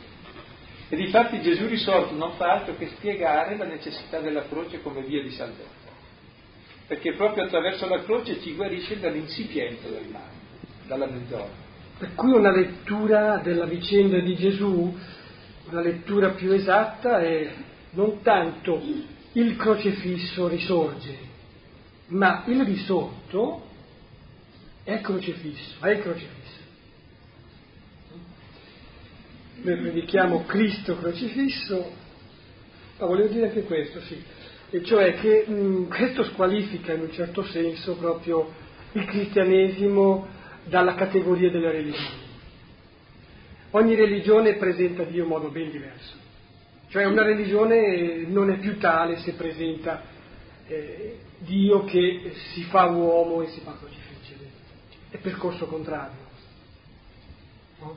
E 0.89 0.97
difatti 0.97 1.43
Gesù 1.43 1.67
risorto 1.67 2.15
non 2.15 2.33
fa 2.33 2.53
altro 2.53 2.77
che 2.77 2.89
spiegare 2.89 3.57
la 3.57 3.65
necessità 3.65 4.21
della 4.21 4.47
croce 4.47 4.83
come 4.83 5.03
via 5.03 5.23
di 5.23 5.31
salvezza. 5.31 5.95
Perché 6.87 7.15
proprio 7.15 7.45
attraverso 7.45 7.89
la 7.89 8.03
croce 8.05 8.41
ci 8.41 8.55
guarisce 8.55 9.01
dall'insipienza 9.01 9.89
del 9.89 10.07
male 10.11 10.37
dalla 10.87 11.07
mezz'ora. 11.07 11.65
Per 11.99 12.15
cui 12.15 12.33
una 12.33 12.51
lettura 12.51 13.39
della 13.39 13.65
vicenda 13.65 14.19
di 14.21 14.37
Gesù, 14.37 14.97
una 15.69 15.81
lettura 15.81 16.31
più 16.31 16.53
esatta 16.53 17.21
è 17.21 17.53
non 17.91 18.21
tanto 18.23 18.81
il 19.33 19.57
crocefisso 19.57 20.49
risorge, 20.49 21.17
ma 22.09 22.45
il 22.47 22.65
risorto 22.65 23.65
è 24.87 25.01
crocifisso, 25.01 25.85
è 25.85 25.99
crocifisso. 25.99 26.61
Noi 29.63 29.77
predichiamo 29.79 30.45
Cristo 30.45 30.97
crocifisso, 30.97 31.93
ma 32.99 33.07
volevo 33.07 33.33
dire 33.33 33.49
anche 33.49 33.65
questo, 33.65 34.01
sì, 34.03 34.23
e 34.71 34.85
cioè 34.85 35.15
che 35.19 35.45
mh, 35.45 35.89
questo 35.89 36.23
squalifica 36.27 36.93
in 36.93 37.01
un 37.01 37.11
certo 37.11 37.43
senso 37.43 37.97
proprio 37.97 38.49
il 38.93 39.05
cristianesimo 39.07 40.29
dalla 40.67 40.95
categoria 40.95 41.51
delle 41.51 41.73
religioni. 41.73 42.25
Ogni 43.71 43.97
religione 43.97 44.55
presenta 44.55 45.03
Dio 45.03 45.25
in 45.25 45.29
modo 45.29 45.49
ben 45.51 45.69
diverso, 45.69 46.15
cioè 46.91 47.07
una 47.07 47.25
religione 47.25 48.25
non 48.29 48.53
è 48.53 48.59
più 48.59 48.79
tale 48.79 49.17
se 49.17 49.33
presenta 49.33 50.05
eh, 50.69 51.19
Dio 51.41 51.83
che 51.85 52.35
si 52.53 52.63
fa 52.63 52.85
uomo 52.85 53.43
e 53.43 53.49
si 53.49 53.61
fa 53.61 53.77
crocifiggere, 53.77 54.06
è 55.11 55.19
percorso 55.19 55.67
contrario. 55.67 56.25
No? 57.81 57.97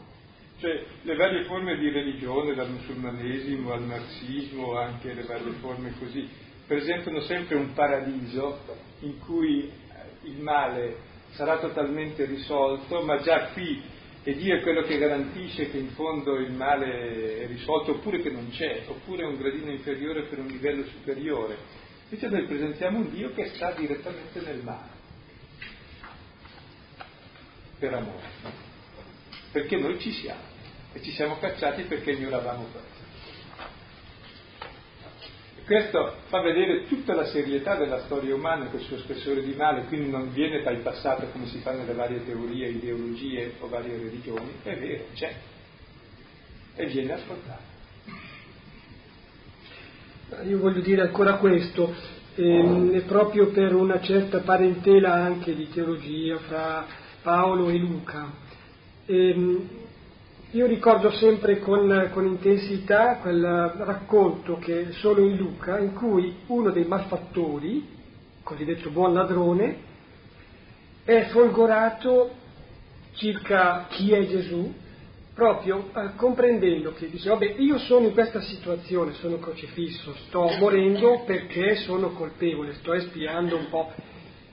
Cioè, 0.60 0.84
le 1.04 1.16
varie 1.16 1.46
forme 1.46 1.78
di 1.78 1.90
religione, 1.90 2.54
dal 2.54 2.70
musulmanesimo 2.70 3.72
al 3.72 3.84
marxismo, 3.84 4.78
anche 4.78 5.14
le 5.14 5.24
varie 5.24 5.54
forme 5.54 5.94
così, 5.98 6.28
presentano 6.68 7.22
sempre 7.22 7.56
un 7.56 7.74
paradiso 7.74 8.60
in 9.00 9.20
cui 9.20 9.72
il 10.24 10.42
male 10.42 10.98
sarà 11.32 11.60
totalmente 11.60 12.26
risolto, 12.26 13.02
ma 13.04 13.18
già 13.22 13.48
qui 13.54 13.82
e 14.22 14.36
Dio 14.36 14.58
è 14.58 14.62
quello 14.62 14.84
che 14.84 14.98
garantisce 14.98 15.72
che 15.72 15.78
in 15.78 15.90
fondo 15.92 16.36
il 16.36 16.52
male 16.52 17.42
è 17.42 17.48
risolto 17.48 17.92
oppure 17.92 18.20
che 18.20 18.30
non 18.30 18.50
c'è, 18.52 18.84
oppure 18.88 19.24
è 19.24 19.26
un 19.26 19.38
gradino 19.38 19.72
inferiore 19.72 20.24
per 20.24 20.40
un 20.40 20.48
livello 20.48 20.84
superiore. 20.86 21.58
Invece 22.10 22.28
noi 22.28 22.46
presentiamo 22.46 22.98
un 23.00 23.10
Dio 23.12 23.32
che 23.32 23.46
sta 23.54 23.72
direttamente 23.72 24.42
nel 24.42 24.62
male, 24.62 24.90
per 27.80 27.94
amore, 27.94 28.22
perché 29.52 29.78
noi 29.78 30.00
ci 30.00 30.12
siamo 30.12 30.42
e 30.94 31.02
ci 31.02 31.12
siamo 31.12 31.38
cacciati 31.38 31.84
perché 31.84 32.12
ignoravamo 32.12 32.68
questo. 32.72 32.98
Questo 35.66 36.16
fa 36.30 36.42
vedere 36.42 36.88
tutta 36.88 37.14
la 37.14 37.26
serietà 37.26 37.76
della 37.76 38.00
storia 38.06 38.34
umana 38.34 38.66
col 38.66 38.82
suo 38.82 38.98
spessore 38.98 39.44
di 39.44 39.54
male, 39.54 39.84
quindi 39.84 40.10
non 40.10 40.32
viene 40.34 40.64
bypassato 40.64 41.28
come 41.28 41.46
si 41.46 41.60
fa 41.60 41.74
nelle 41.74 41.94
varie 41.94 42.26
teorie, 42.26 42.70
ideologie 42.70 43.54
o 43.60 43.68
varie 43.68 43.96
religioni, 43.98 44.52
è 44.64 44.76
vero, 44.76 45.04
c'è 45.14 45.32
e 46.76 46.86
viene 46.88 47.14
ascoltato. 47.14 47.68
Io 50.48 50.58
voglio 50.60 50.82
dire 50.82 51.02
ancora 51.02 51.36
questo, 51.36 51.94
ehm, 52.36 53.04
proprio 53.06 53.48
per 53.48 53.76
una 53.76 54.00
certa 54.02 54.40
parentela 54.40 55.14
anche 55.14 55.54
di 55.54 55.70
teologia 55.70 56.38
fra 56.38 56.88
Paolo 57.22 57.70
e 57.70 57.78
Luca. 57.78 58.32
Ehm, 59.06 59.70
io 60.52 60.66
ricordo 60.66 61.12
sempre 61.12 61.60
con, 61.60 62.10
con, 62.12 62.26
intensità 62.26 63.18
quel 63.18 63.42
racconto 63.78 64.58
che 64.58 64.94
solo 64.94 65.22
in 65.22 65.36
Luca, 65.36 65.78
in 65.80 65.94
cui 65.94 66.38
uno 66.48 66.72
dei 66.72 66.86
malfattori, 66.86 67.88
cosiddetto 68.42 68.90
buon 68.90 69.14
ladrone, 69.14 69.78
è 71.04 71.28
folgorato 71.32 72.32
circa 73.14 73.86
chi 73.90 74.12
è 74.12 74.26
Gesù, 74.26 74.74
proprio 75.34 75.90
eh, 75.96 76.16
comprendendo 76.16 76.94
che 76.94 77.10
dice, 77.10 77.30
vabbè, 77.30 77.56
io 77.58 77.78
sono 77.78 78.08
in 78.08 78.14
questa 78.14 78.42
situazione, 78.42 79.14
sono 79.14 79.38
crocifisso, 79.38 80.14
sto 80.28 80.50
morendo 80.60 81.24
perché 81.26 81.76
sono 81.78 82.10
colpevole, 82.10 82.74
sto 82.76 82.94
espiando 82.94 83.56
un 83.56 83.70
po' 83.70 83.92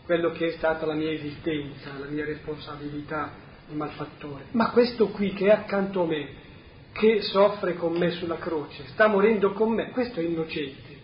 quello 0.07 0.31
che 0.31 0.47
è 0.47 0.51
stata 0.53 0.87
la 0.87 0.95
mia 0.95 1.11
esistenza, 1.11 1.99
la 1.99 2.07
mia 2.07 2.25
responsabilità 2.25 3.33
il 3.69 3.77
malfattore, 3.77 4.45
ma 4.53 4.71
questo 4.71 5.09
qui 5.09 5.33
che 5.33 5.47
è 5.47 5.51
accanto 5.51 6.05
a 6.05 6.07
me, 6.07 6.29
che 6.93 7.21
soffre 7.23 7.75
con 7.75 7.99
me 7.99 8.13
sulla 8.13 8.37
croce, 8.37 8.87
sta 8.87 9.09
morendo 9.09 9.53
con 9.53 9.75
me, 9.75 9.91
questo 9.91 10.21
è 10.21 10.23
innocente. 10.23 10.95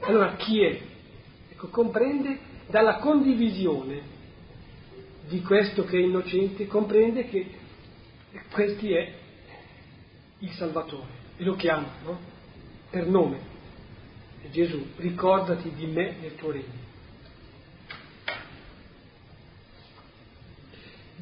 Allora 0.00 0.34
chi 0.34 0.60
è? 0.60 0.80
Ecco, 1.52 1.68
comprende 1.68 2.36
dalla 2.66 2.96
condivisione 2.96 4.00
di 5.28 5.40
questo 5.42 5.84
che 5.84 5.98
è 5.98 6.02
innocente, 6.02 6.66
comprende 6.66 7.28
che 7.28 7.46
questi 8.50 8.92
è 8.92 9.12
il 10.40 10.50
Salvatore 10.50 11.20
e 11.36 11.44
lo 11.44 11.54
chiama, 11.54 11.88
no? 12.04 12.18
Per 12.90 13.06
nome. 13.06 13.50
Gesù, 14.50 14.84
ricordati 14.96 15.72
di 15.72 15.86
me 15.86 16.16
nel 16.20 16.34
tuo 16.34 16.50
regno. 16.50 16.81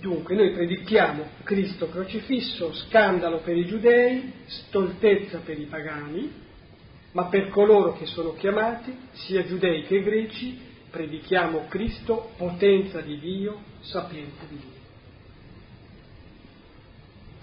Dunque 0.01 0.35
noi 0.35 0.53
predichiamo 0.53 1.29
Cristo 1.45 1.89
crocifisso, 1.89 2.73
scandalo 2.73 3.41
per 3.41 3.57
i 3.57 3.67
giudei, 3.67 4.33
stoltezza 4.47 5.39
per 5.39 5.59
i 5.59 5.67
pagani, 5.67 6.33
ma 7.13 7.27
per 7.27 7.51
coloro 7.51 7.93
che 7.93 8.07
sono 8.07 8.33
chiamati, 8.33 8.97
sia 9.13 9.45
giudei 9.45 9.83
che 9.83 10.03
greci, 10.03 10.59
predichiamo 10.91 11.67
Cristo, 11.69 12.31
potenza 12.37 13.01
di 13.03 13.19
Dio, 13.19 13.61
sapienza 13.81 14.43
di 14.49 14.57
Dio. 14.57 14.79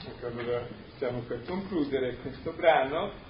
Ecco, 0.09 0.27
allora 0.27 0.67
stiamo 0.95 1.19
per 1.19 1.43
concludere 1.45 2.17
questo 2.23 2.53
brano 2.53 3.25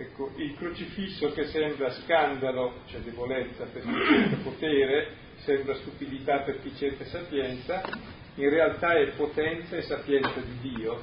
Ecco, 0.00 0.30
il 0.36 0.54
crocifisso 0.54 1.32
che 1.32 1.46
sembra 1.46 1.90
scandalo, 1.90 2.82
cioè 2.86 3.00
debolezza 3.00 3.64
per 3.64 3.82
cerca 3.82 4.36
potere, 4.44 5.08
sembra 5.44 5.74
stupidità 5.76 6.40
per 6.40 6.60
cerca 6.76 7.04
sapienza, 7.06 7.82
in 8.34 8.48
realtà 8.48 8.98
è 8.98 9.08
potenza 9.10 9.76
e 9.76 9.82
sapienza 9.82 10.40
di 10.40 10.70
Dio, 10.74 11.02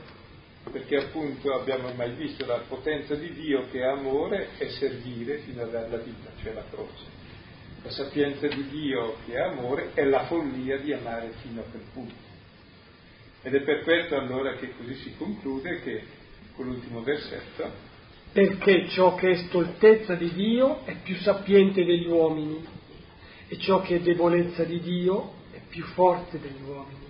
perché 0.71 0.97
appunto 0.97 1.53
abbiamo 1.53 1.87
ormai 1.87 2.11
visto 2.13 2.45
la 2.45 2.63
potenza 2.67 3.15
di 3.15 3.33
Dio 3.33 3.67
che 3.71 3.79
è 3.79 3.85
amore 3.85 4.49
e 4.57 4.69
servire 4.69 5.39
fino 5.39 5.63
a 5.63 5.65
dare 5.65 5.89
la 5.89 5.97
vita, 5.97 6.31
cioè 6.41 6.53
la 6.53 6.63
croce. 6.69 7.13
La 7.83 7.91
sapienza 7.91 8.47
di 8.47 8.67
Dio 8.69 9.17
che 9.25 9.33
è 9.33 9.41
amore 9.41 9.91
è 9.93 10.03
la 10.05 10.25
follia 10.25 10.77
di 10.79 10.91
amare 10.91 11.33
fino 11.41 11.61
a 11.61 11.65
quel 11.69 11.83
punto. 11.93 12.33
Ed 13.43 13.53
è 13.53 13.61
per 13.61 13.83
questo 13.83 14.17
allora 14.17 14.55
che 14.55 14.73
così 14.75 14.95
si 14.95 15.15
conclude 15.17 15.81
che 15.81 16.03
con 16.55 16.65
l'ultimo 16.65 17.03
versetto 17.03 17.93
perché 18.35 18.89
ciò 18.89 19.15
che 19.15 19.29
è 19.29 19.35
stoltezza 19.35 20.15
di 20.15 20.29
Dio 20.33 20.83
è 20.83 20.95
più 21.01 21.15
sapiente 21.15 21.85
degli 21.85 22.07
uomini 22.07 22.65
e 23.47 23.57
ciò 23.59 23.81
che 23.81 23.97
è 23.97 23.99
debolezza 23.99 24.63
di 24.63 24.79
Dio 24.79 25.33
è 25.51 25.59
più 25.69 25.83
forte 25.83 26.39
degli 26.39 26.61
uomini. 26.65 27.03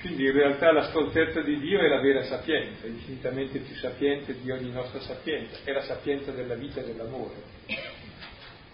Quindi 0.00 0.24
in 0.24 0.32
realtà 0.32 0.72
la 0.72 0.88
stoltezza 0.88 1.40
di 1.40 1.58
Dio 1.58 1.80
è 1.80 1.88
la 1.88 2.00
vera 2.00 2.22
sapienza, 2.24 2.86
infinitamente 2.86 3.58
più 3.58 3.74
sapiente 3.76 4.40
di 4.40 4.50
ogni 4.50 4.70
nostra 4.70 5.00
sapienza, 5.00 5.58
è 5.64 5.72
la 5.72 5.82
sapienza 5.82 6.30
della 6.30 6.54
vita 6.54 6.80
e 6.80 6.84
dell'amore. 6.84 7.34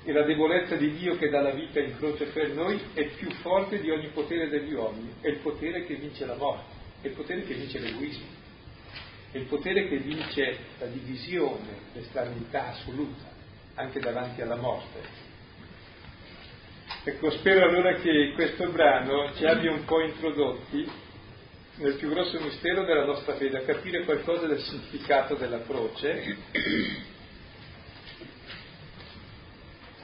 E 0.05 0.13
la 0.13 0.25
debolezza 0.25 0.75
di 0.75 0.93
Dio 0.99 1.17
che 1.17 1.31
dà 1.31 1.41
la 1.41 1.53
vita 1.53 1.81
in 1.81 1.97
croce 1.97 2.25
per 2.27 2.51
noi 2.51 2.79
è 2.93 3.07
più 3.17 3.31
forte 3.41 3.81
di 3.81 3.89
ogni 3.91 4.09
potere 4.09 4.49
degli 4.49 4.75
uomini, 4.75 5.15
è 5.21 5.29
il 5.29 5.39
potere 5.39 5.87
che 5.87 5.95
vince 5.95 6.27
la 6.27 6.35
morte, 6.35 6.75
è 7.01 7.07
il 7.07 7.15
potere 7.15 7.45
che 7.45 7.55
vince 7.55 7.79
l'egoismo, 7.79 8.27
è 9.31 9.39
il 9.39 9.47
potere 9.47 9.89
che 9.89 9.99
vince 9.99 10.59
la 10.81 10.87
divisione, 10.87 11.79
l'estraneità 11.95 12.71
assoluta, 12.71 13.31
anche 13.77 14.01
davanti 14.01 14.43
alla 14.43 14.57
morte. 14.57 15.31
Ecco, 17.05 17.31
spero 17.33 17.65
allora 17.65 17.95
che 17.97 18.31
questo 18.33 18.69
brano 18.71 19.33
ci 19.35 19.45
abbia 19.45 19.73
un 19.73 19.85
po' 19.85 20.01
introdotti 20.03 20.89
nel 21.79 21.95
più 21.95 22.09
grosso 22.09 22.39
mistero 22.39 22.85
della 22.85 23.05
nostra 23.05 23.35
fede, 23.35 23.59
a 23.59 23.63
capire 23.63 24.05
qualcosa 24.05 24.47
del 24.47 24.61
significato 24.61 25.35
della 25.35 25.61
croce. 25.63 26.37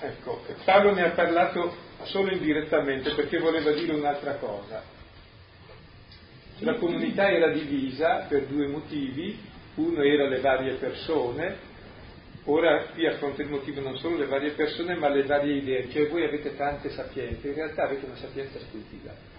Ecco, 0.00 0.44
Paolo 0.64 0.92
ne 0.92 1.04
ha 1.04 1.10
parlato 1.10 1.76
solo 2.02 2.32
indirettamente 2.32 3.14
perché 3.14 3.38
voleva 3.38 3.70
dire 3.70 3.92
un'altra 3.92 4.34
cosa. 4.34 4.82
La 6.58 6.74
comunità 6.74 7.30
era 7.30 7.52
divisa 7.52 8.26
per 8.28 8.46
due 8.46 8.66
motivi, 8.66 9.38
uno 9.76 10.02
era 10.02 10.26
le 10.26 10.40
varie 10.40 10.72
persone, 10.74 11.67
ora 12.50 12.86
qui 12.92 13.06
affronta 13.06 13.42
il 13.42 13.48
motivo 13.48 13.80
non 13.80 13.96
solo 13.98 14.16
le 14.16 14.26
varie 14.26 14.50
persone 14.52 14.94
ma 14.94 15.08
le 15.08 15.24
varie 15.24 15.56
idee, 15.56 15.88
cioè 15.90 16.08
voi 16.08 16.24
avete 16.24 16.56
tante 16.56 16.90
sapienze, 16.90 17.48
in 17.48 17.54
realtà 17.54 17.84
avete 17.84 18.04
una 18.04 18.16
sapienza 18.16 18.58
stupida 18.58 19.36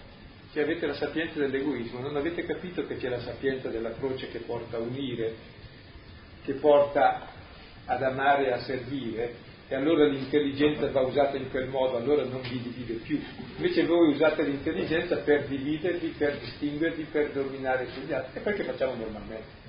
che 0.52 0.60
avete 0.60 0.86
la 0.86 0.94
sapienza 0.94 1.38
dell'egoismo, 1.38 2.00
non 2.00 2.16
avete 2.16 2.44
capito 2.44 2.84
che 2.84 2.96
c'è 2.96 3.08
la 3.08 3.20
sapienza 3.20 3.68
della 3.68 3.92
croce 3.92 4.28
che 4.30 4.40
porta 4.40 4.78
a 4.78 4.80
unire, 4.80 5.34
che 6.44 6.54
porta 6.54 7.28
ad 7.84 8.02
amare 8.02 8.46
e 8.46 8.52
a 8.52 8.58
servire, 8.58 9.48
e 9.68 9.74
allora 9.76 10.04
l'intelligenza 10.06 10.90
va 10.90 11.02
usata 11.02 11.36
in 11.36 11.48
quel 11.50 11.68
modo, 11.68 11.96
allora 11.96 12.24
non 12.24 12.40
vi 12.40 12.60
divide 12.60 12.94
più. 12.94 13.22
Invece 13.56 13.84
voi 13.84 14.08
usate 14.08 14.42
l'intelligenza 14.42 15.18
per 15.18 15.46
dividervi, 15.46 16.14
per 16.18 16.38
distinguervi, 16.38 17.04
per 17.04 17.30
dominare 17.30 17.86
sugli 17.92 18.12
altri, 18.12 18.40
e 18.40 18.42
perché 18.42 18.64
facciamo 18.64 18.94
normalmente. 18.96 19.59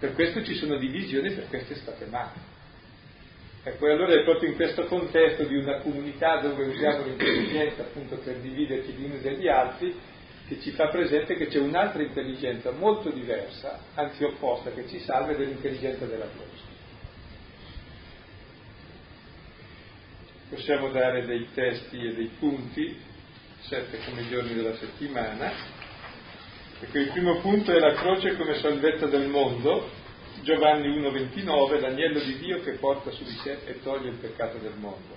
Per 0.00 0.14
questo 0.14 0.42
ci 0.42 0.54
sono 0.54 0.76
divisioni, 0.78 1.30
per 1.30 1.46
questo 1.48 1.74
state 1.74 2.06
male. 2.06 2.58
Ecco, 3.62 3.86
e 3.86 3.92
allora 3.92 4.14
è 4.14 4.24
proprio 4.24 4.48
in 4.48 4.56
questo 4.56 4.86
contesto 4.86 5.44
di 5.44 5.56
una 5.56 5.80
comunità 5.80 6.40
dove 6.40 6.64
usiamo 6.64 7.04
l'intelligenza 7.04 7.82
appunto 7.82 8.16
per 8.16 8.36
dividerci 8.36 8.92
gli 8.92 9.04
uni 9.04 9.20
dagli 9.20 9.46
altri, 9.46 9.94
che 10.48 10.58
ci 10.60 10.70
fa 10.70 10.88
presente 10.88 11.36
che 11.36 11.48
c'è 11.48 11.58
un'altra 11.58 12.02
intelligenza 12.02 12.70
molto 12.70 13.10
diversa, 13.10 13.78
anzi 13.94 14.24
opposta, 14.24 14.70
che 14.70 14.88
ci 14.88 14.98
salva 15.00 15.34
dell'intelligenza 15.34 16.06
della 16.06 16.26
croce. 16.28 16.68
Possiamo 20.48 20.88
dare 20.88 21.26
dei 21.26 21.46
testi 21.52 22.02
e 22.02 22.14
dei 22.14 22.30
punti, 22.38 22.98
sette 23.60 23.98
come 24.06 24.22
i 24.22 24.28
giorni 24.28 24.54
della 24.54 24.74
settimana. 24.76 25.79
Ecco, 26.82 26.98
il 26.98 27.10
primo 27.10 27.40
punto 27.40 27.72
è 27.72 27.78
la 27.78 27.92
croce 27.92 28.36
come 28.36 28.54
salvezza 28.54 29.06
del 29.06 29.28
mondo, 29.28 29.90
Giovanni 30.42 30.88
1,29, 30.98 31.78
l'agnello 31.78 32.20
di 32.20 32.38
Dio 32.38 32.62
che 32.62 32.72
porta 32.72 33.10
su 33.10 33.22
di 33.22 33.38
sé 33.42 33.58
e 33.66 33.82
toglie 33.82 34.08
il 34.08 34.16
peccato 34.16 34.56
del 34.56 34.72
mondo. 34.78 35.14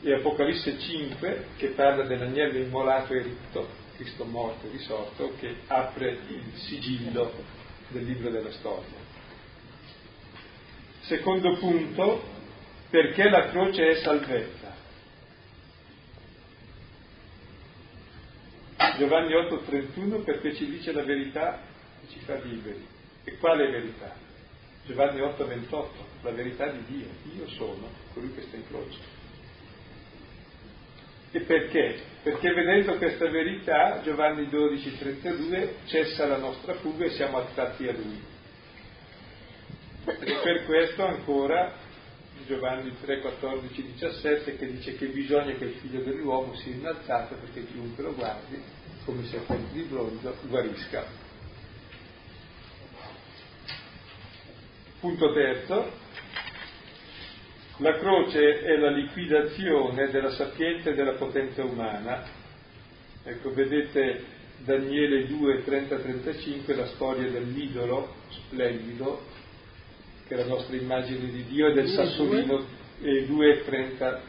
E 0.00 0.14
Apocalisse 0.14 0.78
5 0.78 1.46
che 1.56 1.68
parla 1.70 2.04
dell'agnello 2.04 2.58
immolato 2.58 3.12
e 3.12 3.22
ritto, 3.22 3.68
Cristo 3.96 4.24
morto 4.24 4.68
e 4.68 4.70
risorto, 4.70 5.32
che 5.40 5.56
apre 5.66 6.18
il 6.28 6.44
sigillo 6.54 7.32
del 7.88 8.04
libro 8.04 8.30
della 8.30 8.52
storia. 8.52 9.02
Secondo 11.00 11.56
punto, 11.56 12.22
perché 12.88 13.28
la 13.28 13.48
croce 13.48 13.88
è 13.88 13.94
salvezza. 13.96 14.63
Giovanni 18.96 19.32
8,31 19.32 20.22
perché 20.24 20.54
ci 20.54 20.66
dice 20.66 20.92
la 20.92 21.02
verità 21.02 21.60
e 22.02 22.08
ci 22.10 22.20
fa 22.20 22.34
liberi. 22.34 22.86
E 23.24 23.36
quale 23.38 23.70
verità? 23.70 24.14
Giovanni 24.86 25.20
8, 25.20 25.46
28, 25.46 26.06
la 26.22 26.30
verità 26.30 26.70
di 26.70 26.84
Dio. 26.86 27.06
Io 27.36 27.48
sono 27.48 27.88
colui 28.12 28.32
che 28.34 28.42
sta 28.42 28.56
in 28.56 28.66
croce. 28.68 29.22
E 31.32 31.40
perché? 31.40 32.00
Perché 32.22 32.52
vedendo 32.52 32.96
questa 32.96 33.28
verità, 33.28 34.00
Giovanni 34.02 34.48
12, 34.48 34.98
32, 34.98 35.74
cessa 35.86 36.26
la 36.26 36.36
nostra 36.36 36.74
fuga 36.74 37.06
e 37.06 37.10
siamo 37.10 37.38
attratti 37.38 37.88
a 37.88 37.92
Lui. 37.92 38.22
E 40.06 40.38
per 40.42 40.64
questo 40.66 41.04
ancora 41.04 41.72
Giovanni 42.46 42.94
3, 43.00 43.20
14, 43.20 43.82
17 43.82 44.56
che 44.56 44.66
dice 44.70 44.96
che 44.96 45.06
bisogna 45.06 45.54
che 45.54 45.64
il 45.64 45.74
figlio 45.80 46.02
dell'uomo 46.02 46.54
sia 46.56 46.72
innalzato 46.72 47.36
perché 47.36 47.66
chiunque 47.66 48.02
lo 48.02 48.14
guardi, 48.14 48.62
come 49.04 49.24
serpente 49.26 49.72
di 49.72 49.82
bronzo, 49.82 50.34
guarisca. 50.48 51.04
Punto 55.00 55.32
terzo, 55.34 55.90
la 57.78 57.98
croce 57.98 58.60
è 58.60 58.76
la 58.76 58.90
liquidazione 58.90 60.08
della 60.10 60.30
sapienza 60.30 60.90
e 60.90 60.94
della 60.94 61.14
potenza 61.14 61.62
umana. 61.64 62.24
Ecco, 63.24 63.52
vedete 63.52 64.24
Daniele 64.58 65.26
2, 65.26 65.64
30-35, 65.64 66.76
la 66.76 66.86
storia 66.86 67.30
dell'idolo 67.30 68.14
splendido, 68.30 69.22
che 70.26 70.34
è 70.34 70.38
la 70.38 70.46
nostra 70.46 70.76
immagine 70.76 71.30
di 71.30 71.44
Dio, 71.44 71.66
e 71.66 71.74
del 71.74 71.88
sassolino, 71.88 72.64
e 73.02 73.26
2, 73.26 73.64
30, 73.64 74.20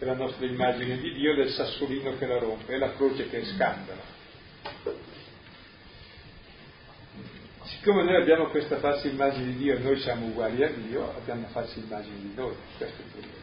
35. 0.00 0.04
È 0.04 0.04
la 0.04 0.14
nostra 0.14 0.46
immagine 0.46 0.96
di 0.98 1.12
Dio 1.12 1.34
del 1.34 1.50
sassolino 1.50 2.16
che 2.16 2.26
la 2.26 2.38
rompe, 2.38 2.74
è 2.74 2.78
la 2.78 2.94
croce 2.94 3.28
che 3.28 3.40
è 3.40 3.44
scandalo. 3.44 4.00
Siccome 7.64 8.02
noi 8.04 8.16
abbiamo 8.16 8.48
questa 8.48 8.78
falsa 8.78 9.06
immagine 9.08 9.52
di 9.52 9.56
Dio 9.56 9.76
e 9.76 9.78
noi 9.78 9.98
siamo 10.00 10.26
uguali 10.26 10.64
a 10.64 10.70
Dio, 10.70 11.14
abbiamo 11.14 11.40
una 11.40 11.48
falsa 11.48 11.78
immagine 11.78 12.18
di 12.18 12.32
noi, 12.34 12.54
questo 12.76 13.00
è 13.00 13.04
il 13.04 13.10
problema. 13.10 13.38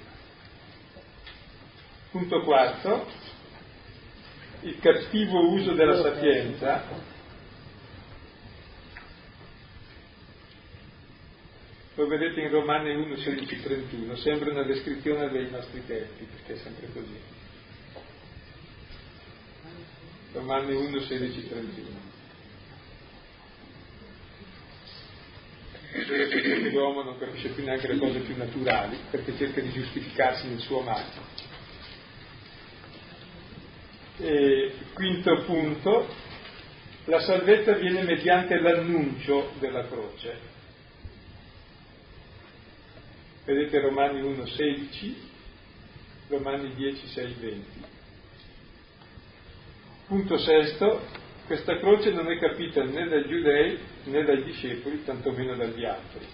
Punto 2.11 2.41
quarto, 2.41 3.07
il 4.61 4.79
cattivo 4.79 5.51
uso 5.51 5.73
della 5.73 6.01
sapienza 6.01 6.83
lo 11.97 12.05
vedete 12.05 12.41
in 12.41 12.49
Romani 12.51 12.93
1, 12.93 13.17
16, 13.17 13.59
31, 13.63 14.15
sembra 14.17 14.51
una 14.51 14.63
descrizione 14.63 15.29
dei 15.29 15.49
nostri 15.49 15.83
tempi, 15.83 16.25
perché 16.25 16.53
è 16.53 16.57
sempre 16.57 16.89
così. 16.93 17.19
Romani 20.33 20.75
1, 20.75 20.99
16, 20.99 21.49
31. 21.49 22.15
l'uomo 26.71 27.01
non 27.01 27.17
capisce 27.17 27.49
più 27.49 27.63
neanche 27.63 27.87
le 27.87 27.97
cose 27.97 28.19
più 28.19 28.35
naturali 28.37 28.97
perché 29.09 29.35
cerca 29.35 29.61
di 29.61 29.71
giustificarsi 29.71 30.47
nel 30.47 30.59
suo 30.59 30.81
male. 30.81 31.05
E, 34.19 34.73
quinto 34.93 35.43
punto, 35.45 36.07
la 37.05 37.21
salvezza 37.21 37.73
viene 37.73 38.03
mediante 38.03 38.59
l'annuncio 38.59 39.53
della 39.59 39.87
croce. 39.87 40.56
Vedete 43.47 43.79
Romani 43.79 44.19
1, 44.19 44.45
16, 44.45 45.15
Romani 46.27 46.75
10, 46.75 47.07
6, 47.07 47.35
20. 47.39 47.65
Punto 50.07 50.37
sesto, 50.37 51.01
Questa 51.45 51.77
croce 51.77 52.11
non 52.11 52.29
è 52.29 52.37
capita 52.39 52.83
né 52.83 53.07
dai 53.07 53.25
giudei 53.25 53.79
né 54.03 54.25
dai 54.25 54.43
discepoli, 54.43 55.01
tantomeno 55.05 55.55
dagli 55.55 55.85
altri. 55.85 56.27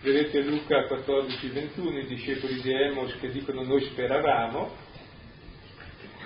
Vedete 0.00 0.40
Luca 0.42 0.82
14, 0.88 1.48
21, 1.48 1.98
i 2.00 2.06
discepoli 2.06 2.60
di 2.60 2.72
Emos 2.72 3.16
che 3.20 3.30
dicono 3.30 3.62
noi 3.62 3.84
speravamo, 3.84 4.76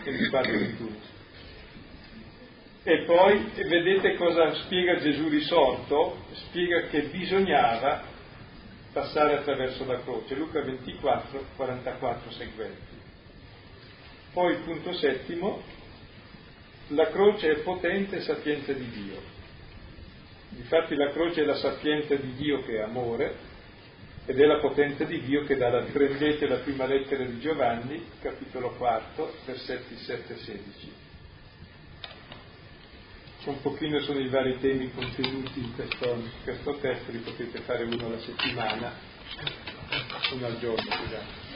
e 0.02 0.10
24, 0.10 0.50
21. 0.50 0.90
E 2.84 3.02
poi 3.04 3.50
vedete 3.54 4.14
cosa 4.14 4.54
spiega 4.62 4.96
Gesù 4.96 5.28
risorto? 5.28 6.24
Spiega 6.46 6.86
che 6.86 7.02
bisognava 7.02 8.16
passare 8.98 9.38
attraverso 9.38 9.84
la 9.84 10.00
croce. 10.00 10.34
Luca 10.34 10.60
24, 10.60 11.44
44 11.54 12.30
seguenti. 12.32 12.96
Poi 14.32 14.52
il 14.52 14.58
punto 14.60 14.92
settimo, 14.94 15.62
la 16.88 17.08
croce 17.08 17.50
è 17.50 17.58
potente 17.60 18.16
e 18.16 18.20
sapienza 18.22 18.72
di 18.72 18.90
Dio. 18.90 19.36
Infatti 20.56 20.96
la 20.96 21.10
croce 21.10 21.42
è 21.42 21.44
la 21.44 21.56
sapienza 21.56 22.14
di 22.16 22.34
Dio 22.34 22.64
che 22.64 22.78
è 22.78 22.80
amore 22.80 23.46
ed 24.26 24.40
è 24.40 24.44
la 24.44 24.58
potenza 24.58 25.04
di 25.04 25.20
Dio 25.20 25.44
che 25.44 25.56
dà 25.56 25.68
la 25.68 25.82
prendete 25.82 26.46
la 26.46 26.56
prima 26.56 26.86
lettera 26.86 27.24
di 27.24 27.38
Giovanni, 27.38 28.04
capitolo 28.20 28.70
4, 28.70 29.34
versetti 29.46 29.96
7 29.96 30.32
e 30.32 30.36
16. 30.36 31.07
Un 33.44 33.60
pochino 33.62 34.00
sono 34.00 34.18
i 34.18 34.28
vari 34.28 34.58
temi 34.58 34.90
contenuti 34.92 35.60
in 35.60 35.74
questo, 35.74 36.06
in 36.12 36.28
questo 36.44 36.76
testo, 36.80 37.12
li 37.12 37.18
potete 37.18 37.60
fare 37.60 37.84
uno 37.84 38.06
alla 38.06 38.18
settimana, 38.18 38.92
uno 40.32 40.46
al 40.46 40.58
giorno, 40.58 40.82
scusate. 40.82 41.46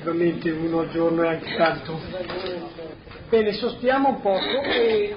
Ovviamente 0.00 0.50
uno 0.52 0.80
al 0.80 0.90
giorno 0.90 1.22
è 1.22 1.28
anche 1.28 1.56
tanto. 1.56 2.00
Bene, 3.28 3.52
sostiamo 3.52 4.08
un 4.08 4.20
poco 4.20 4.62
e 4.62 5.16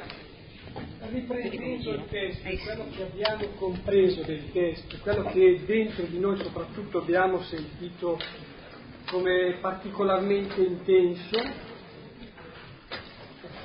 riprendendo 1.12 1.91
il 1.91 2.06
testo, 2.10 2.49
quello 2.64 2.88
che 2.95 3.04
abbiamo 3.04 3.45
compreso 3.56 4.24
del 4.24 4.51
testo, 4.51 4.97
quello 5.01 5.26
che 5.26 5.62
dentro 5.66 6.04
di 6.06 6.20
noi 6.20 6.38
soprattutto 6.38 6.97
abbiamo 6.97 7.41
sentito 7.43 8.20
come 9.14 9.57
particolarmente 9.61 10.59
intenso, 10.59 11.39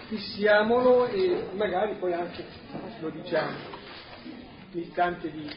fissiamolo 0.08 1.06
e 1.06 1.48
magari 1.54 1.94
poi 1.94 2.12
anche 2.12 2.44
lo 3.00 3.08
diciamo, 3.08 3.56
l'istante 4.72 5.30
di, 5.30 5.50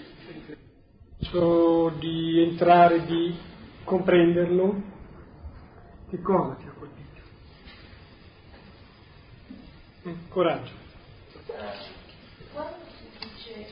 di 2.00 2.42
entrare, 2.42 3.06
di 3.06 3.38
comprenderlo. 3.84 4.82
Che 6.10 6.22
cosa 6.22 6.56
ti 6.56 6.68
ha 6.68 6.72
colpito? 6.72 7.22
Coraggio. 10.30 10.72
Quando 12.54 12.78
si 12.98 13.10
dice 13.20 13.68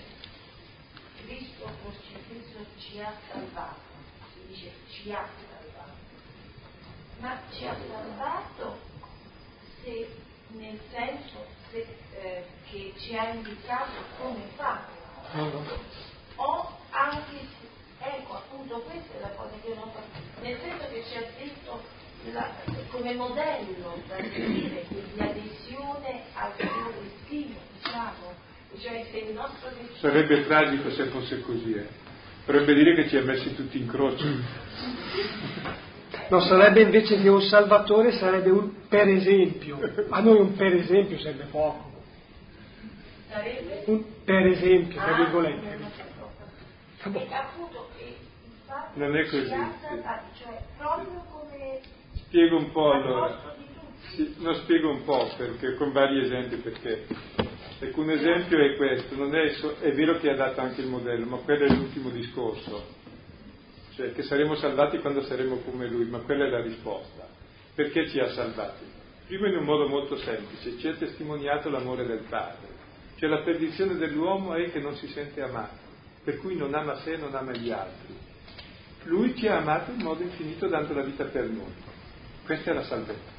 Cristo 1.23 1.69
crocifisso 1.81 2.65
ci 2.77 2.99
ha 2.99 3.13
salvato, 3.31 3.79
si 4.33 4.47
dice 4.47 4.71
ci 4.89 5.11
ha 5.13 5.25
salvato, 5.25 5.48
ma 7.19 7.39
ci 7.51 7.65
ha 7.65 7.75
salvato 7.87 8.79
se, 9.83 10.07
nel 10.49 10.79
senso 10.91 11.45
se, 11.71 11.85
eh, 12.21 12.45
che 12.69 12.93
ci 12.97 13.15
ha 13.17 13.33
indicato 13.33 13.91
come 14.19 14.43
farlo, 14.55 15.65
o 16.35 16.77
anche, 16.91 17.47
ecco 17.99 18.35
appunto 18.35 18.79
questa 18.81 19.17
è 19.17 19.19
la 19.21 19.29
cosa 19.29 19.53
che 19.61 19.73
non 19.73 19.91
fa, 19.91 20.01
nel 20.41 20.59
senso 20.59 20.87
che 20.89 21.03
ci 21.09 21.17
ha 21.17 21.25
detto 21.37 21.81
la, 22.31 22.53
come 22.89 23.13
modello 23.15 24.01
da 24.07 24.15
seguire, 24.15 24.83
quindi 24.87 25.19
adesione 25.19 26.23
al 26.33 26.53
suo 26.57 26.93
destino, 27.01 27.59
diciamo. 27.81 28.47
Cioè 28.77 29.07
se 29.11 29.17
il 29.17 29.33
nostro 29.33 29.69
destino... 29.69 29.97
Sarebbe 29.99 30.45
tragico 30.45 30.91
se 30.91 31.05
fosse 31.05 31.41
così, 31.41 31.73
eh. 31.73 31.87
Vorrebbe 32.45 32.73
dire 32.75 32.95
che 32.95 33.09
ci 33.09 33.17
ha 33.17 33.23
messi 33.23 33.55
tutti 33.55 33.79
in 33.79 33.87
croce. 33.87 34.27
No, 36.29 36.39
sarebbe 36.41 36.81
invece 36.81 37.19
che 37.21 37.27
un 37.27 37.41
salvatore 37.41 38.11
sarebbe 38.13 38.49
un 38.51 38.87
per 38.87 39.07
esempio. 39.07 39.79
A 40.09 40.19
noi 40.21 40.39
un 40.39 40.55
per 40.55 40.73
esempio 40.75 41.17
sarebbe 41.19 41.45
poco. 41.45 41.87
Sarebbe? 43.29 43.83
Un 43.85 44.03
per 44.23 44.45
esempio, 44.47 44.99
tra 44.99 45.15
Ah, 45.15 45.17
virgolette. 45.17 45.77
non. 47.03 47.15
E 47.15 47.27
appunto, 47.33 47.87
Non 48.93 49.15
è 49.15 49.23
così, 49.23 49.47
cioè 49.47 50.61
proprio 50.77 51.23
come 51.31 51.79
Spiego 52.13 52.57
un 52.57 52.71
po' 52.71 52.91
al 52.91 53.01
allora. 53.01 53.55
Sì, 54.15 54.35
no, 54.39 54.53
spiego 54.53 54.89
un 54.91 55.03
po' 55.03 55.27
perché, 55.37 55.75
con 55.75 55.91
vari 55.91 56.21
esempi 56.23 56.57
perché. 56.57 57.05
Ecco, 57.79 58.01
un 58.01 58.09
esempio 58.11 58.59
è 58.59 58.75
questo, 58.75 59.15
non 59.15 59.33
è, 59.35 59.49
so- 59.53 59.77
è 59.79 59.91
vero 59.93 60.19
che 60.19 60.29
ha 60.29 60.35
dato 60.35 60.59
anche 60.61 60.81
il 60.81 60.87
modello, 60.87 61.25
ma 61.25 61.37
quello 61.37 61.65
è 61.65 61.69
l'ultimo 61.69 62.09
discorso, 62.09 62.85
cioè 63.99 64.13
che 64.13 64.23
saremo 64.23 64.55
salvati 64.55 64.99
quando 64.99 65.21
saremo 65.23 65.57
come 65.57 65.89
lui, 65.89 66.05
ma 66.05 66.19
quella 66.19 66.45
è 66.45 66.49
la 66.49 66.61
risposta. 66.61 67.27
Perché 67.75 68.07
ci 68.07 68.17
ha 68.19 68.29
salvati? 68.29 68.85
Primo 69.27 69.47
in 69.47 69.57
un 69.57 69.65
modo 69.65 69.89
molto 69.89 70.15
semplice, 70.15 70.77
ci 70.77 70.87
ha 70.87 70.95
testimoniato 70.95 71.69
l'amore 71.69 72.05
del 72.05 72.23
Padre, 72.29 72.67
cioè 73.17 73.27
la 73.27 73.41
perdizione 73.41 73.97
dell'uomo 73.97 74.53
è 74.53 74.71
che 74.71 74.79
non 74.79 74.95
si 74.95 75.07
sente 75.07 75.41
amato, 75.41 75.75
per 76.23 76.37
cui 76.37 76.55
non 76.55 76.73
ama 76.73 76.95
sé, 77.01 77.17
non 77.17 77.35
ama 77.35 77.51
gli 77.51 77.71
altri. 77.71 78.15
Lui 79.03 79.35
ci 79.35 79.47
ha 79.47 79.57
amato 79.57 79.91
in 79.91 80.01
modo 80.01 80.23
infinito 80.23 80.67
dando 80.67 80.93
la 80.93 81.03
vita 81.03 81.25
per 81.25 81.49
noi. 81.49 81.73
Questa 82.45 82.71
è 82.71 82.73
la 82.73 82.83
salvezza 82.83 83.37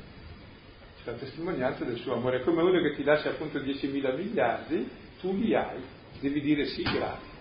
la 1.04 1.12
testimonianza 1.14 1.84
del 1.84 1.96
suo 1.96 2.12
amore. 2.12 2.40
È 2.40 2.44
come 2.44 2.60
uno 2.60 2.82
che 2.82 2.94
ti 2.94 3.02
lascia 3.02 3.30
appunto 3.30 3.58
10.000 3.58 4.14
miliardi, 4.14 4.88
tu 5.20 5.34
li 5.34 5.54
hai, 5.54 5.82
devi 6.20 6.42
dire 6.42 6.66
sì, 6.66 6.82
grazie. 6.82 7.39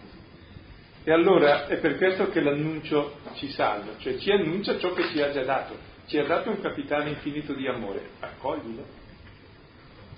E 1.03 1.11
allora 1.11 1.67
è 1.67 1.77
per 1.77 1.97
questo 1.97 2.29
che 2.29 2.41
l'annuncio 2.41 3.19
ci 3.35 3.49
salva, 3.49 3.93
cioè 3.99 4.17
ci 4.17 4.31
annuncia 4.31 4.77
ciò 4.77 4.93
che 4.93 5.03
ci 5.05 5.21
ha 5.21 5.31
già 5.31 5.43
dato. 5.43 5.75
Ci 6.05 6.17
ha 6.17 6.25
dato 6.25 6.49
un 6.49 6.59
capitale 6.59 7.09
infinito 7.09 7.53
di 7.53 7.67
amore, 7.67 8.01
accoglilo 8.19 8.83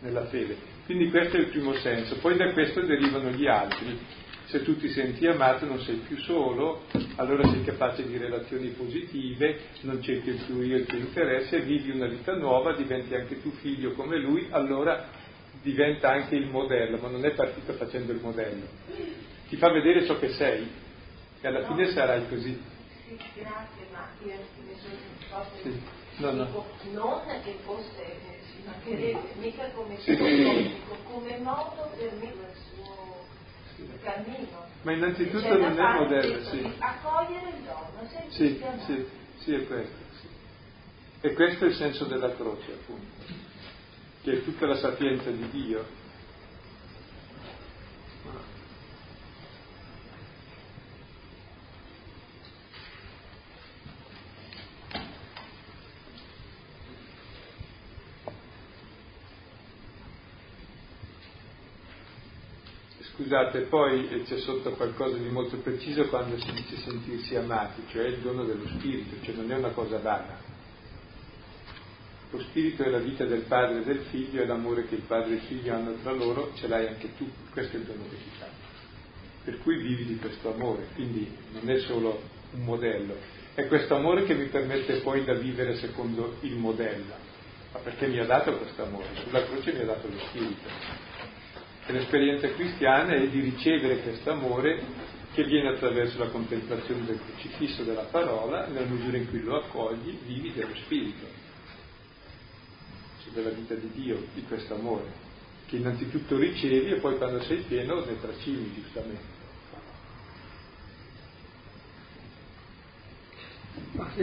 nella 0.02 0.26
fede. 0.26 0.56
Quindi 0.86 1.10
questo 1.10 1.38
è 1.38 1.42
il 1.42 1.48
primo 1.48 1.74
senso. 1.76 2.18
Poi 2.18 2.36
da 2.36 2.52
questo 2.52 2.82
derivano 2.82 3.30
gli 3.30 3.48
altri. 3.48 4.00
Se 4.46 4.64
tu 4.64 4.76
ti 4.76 4.90
senti 4.90 5.26
amato 5.28 5.66
non 5.66 5.80
sei 5.80 5.96
più 6.06 6.18
solo, 6.18 6.82
allora 7.16 7.48
sei 7.48 7.64
capace 7.64 8.06
di 8.06 8.18
relazioni 8.18 8.68
positive, 8.70 9.60
non 9.82 10.02
cerchi 10.02 10.32
più 10.46 10.62
io 10.62 10.76
il 10.76 10.86
tuo 10.86 10.98
interesse, 10.98 11.62
vivi 11.62 11.92
una 11.92 12.08
vita 12.08 12.36
nuova, 12.36 12.76
diventi 12.76 13.16
anche 13.16 13.42
tu 13.42 13.52
figlio 13.62 13.94
come 13.94 14.18
lui, 14.18 14.48
allora 14.50 15.08
diventa 15.62 16.12
anche 16.12 16.36
il 16.36 16.48
modello, 16.48 16.98
ma 16.98 17.08
non 17.08 17.24
è 17.24 17.32
partito 17.32 17.72
facendo 17.74 18.12
il 18.12 18.20
modello. 18.22 18.68
Ti 19.52 19.58
fa 19.58 19.70
vedere 19.70 20.06
ciò 20.06 20.18
che 20.18 20.30
sei 20.30 20.66
e 21.42 21.46
alla 21.46 21.66
fine 21.68 21.92
sarai 21.92 22.26
così. 22.30 22.58
Sì, 23.06 23.20
grazie, 23.34 23.86
ma 23.92 24.08
io 24.24 24.38
Sì. 25.62 25.82
No, 26.20 26.32
no. 26.32 26.66
non 26.94 27.22
che 27.44 27.58
fosse, 27.66 28.02
eh, 28.02 28.40
ci 28.46 28.64
mancherebbe, 28.64 29.34
mica 29.40 29.70
come 29.72 29.98
dico, 30.06 30.96
come 31.04 31.38
modo 31.40 31.92
per 31.98 32.14
me 32.14 32.28
il 32.28 32.56
suo 32.70 33.26
cammino. 34.02 34.68
Ma 34.84 34.92
innanzitutto 34.94 35.58
non 35.58 35.78
è 35.78 35.94
modello, 35.96 36.44
sì. 36.46 36.74
Accogliere 36.78 37.50
il 37.50 37.64
dono, 37.66 38.08
senza 38.08 38.30
Sì, 38.30 38.64
sì, 38.86 39.06
sì, 39.40 39.54
è 39.54 39.68
questo. 39.68 39.98
sì. 40.22 40.28
E 41.28 41.34
questo 41.34 41.66
è 41.66 41.68
il 41.68 41.76
senso 41.76 42.06
della 42.06 42.34
croce, 42.36 42.72
appunto, 42.72 43.26
che 44.22 44.32
è 44.32 44.44
tutta 44.44 44.66
la 44.66 44.78
sapienza 44.78 45.30
di 45.30 45.50
Dio. 45.50 46.00
Scusate, 63.32 63.60
poi 63.62 64.10
eh, 64.10 64.24
c'è 64.24 64.40
sotto 64.40 64.72
qualcosa 64.72 65.16
di 65.16 65.30
molto 65.30 65.56
preciso 65.60 66.06
quando 66.10 66.38
si 66.38 66.52
dice 66.52 66.76
sentirsi 66.76 67.34
amati, 67.38 67.82
cioè 67.88 68.08
il 68.08 68.18
dono 68.18 68.44
dello 68.44 68.68
spirito, 68.68 69.16
cioè 69.24 69.34
non 69.36 69.50
è 69.50 69.56
una 69.56 69.70
cosa 69.70 70.00
vaga. 70.00 70.38
Lo 72.30 72.42
spirito 72.42 72.84
è 72.84 72.90
la 72.90 72.98
vita 72.98 73.24
del 73.24 73.44
padre 73.44 73.80
e 73.80 73.84
del 73.86 74.00
figlio, 74.10 74.42
è 74.42 74.46
l'amore 74.46 74.86
che 74.86 74.96
il 74.96 75.04
padre 75.04 75.32
e 75.32 75.36
il 75.36 75.42
figlio 75.44 75.74
hanno 75.74 75.94
tra 76.04 76.12
loro, 76.12 76.52
ce 76.56 76.68
l'hai 76.68 76.88
anche 76.88 77.16
tu, 77.16 77.26
questo 77.54 77.78
è 77.78 77.80
il 77.80 77.86
dono 77.86 78.04
che 78.10 78.18
ti 78.18 78.30
fa. 78.38 78.48
Per 79.46 79.60
cui 79.60 79.78
vivi 79.78 80.04
di 80.04 80.18
questo 80.18 80.54
amore, 80.54 80.88
quindi 80.94 81.34
non 81.54 81.70
è 81.70 81.80
solo 81.80 82.22
un 82.52 82.66
modello, 82.66 83.16
è 83.54 83.66
questo 83.68 83.96
amore 83.96 84.26
che 84.26 84.34
mi 84.34 84.48
permette 84.48 84.96
poi 84.96 85.24
da 85.24 85.36
vivere 85.36 85.76
secondo 85.76 86.36
il 86.42 86.58
modello, 86.58 87.14
ma 87.72 87.80
perché 87.80 88.08
mi 88.08 88.20
ha 88.20 88.26
dato 88.26 88.58
questo 88.58 88.84
amore, 88.84 89.08
sulla 89.24 89.46
croce 89.46 89.72
mi 89.72 89.80
ha 89.80 89.86
dato 89.86 90.10
lo 90.10 90.20
spirito. 90.20 91.11
L'esperienza 91.88 92.48
cristiana 92.54 93.16
è 93.16 93.28
di 93.28 93.42
ricevere 93.42 93.98
questo 93.98 94.32
amore 94.32 94.82
che 95.34 95.44
viene 95.44 95.70
attraverso 95.70 96.20
la 96.20 96.30
contemplazione 96.30 97.06
del 97.06 97.20
crocifisso 97.26 97.84
della 97.84 98.08
parola, 98.10 98.68
nella 98.68 98.86
misura 98.86 99.18
in 99.18 99.30
cui 99.30 99.42
lo 99.42 99.58
accogli, 99.58 100.18
vivi 100.26 100.52
dello 100.54 100.76
Spirito, 100.76 101.26
cioè 103.24 103.34
della 103.34 103.50
vita 103.50 103.76
di 103.76 103.90
Dio, 103.94 104.26
di 104.34 104.44
questo 104.44 104.76
amore, 104.76 105.12
che 105.68 105.78
innanzitutto 105.78 106.38
ricevi 106.38 106.92
e 106.92 107.00
poi 107.00 107.18
quando 107.18 107.42
sei 107.42 107.58
pieno 107.68 108.04
ne 108.04 108.20
tracimi 108.20 108.72
giustamente. 108.74 109.40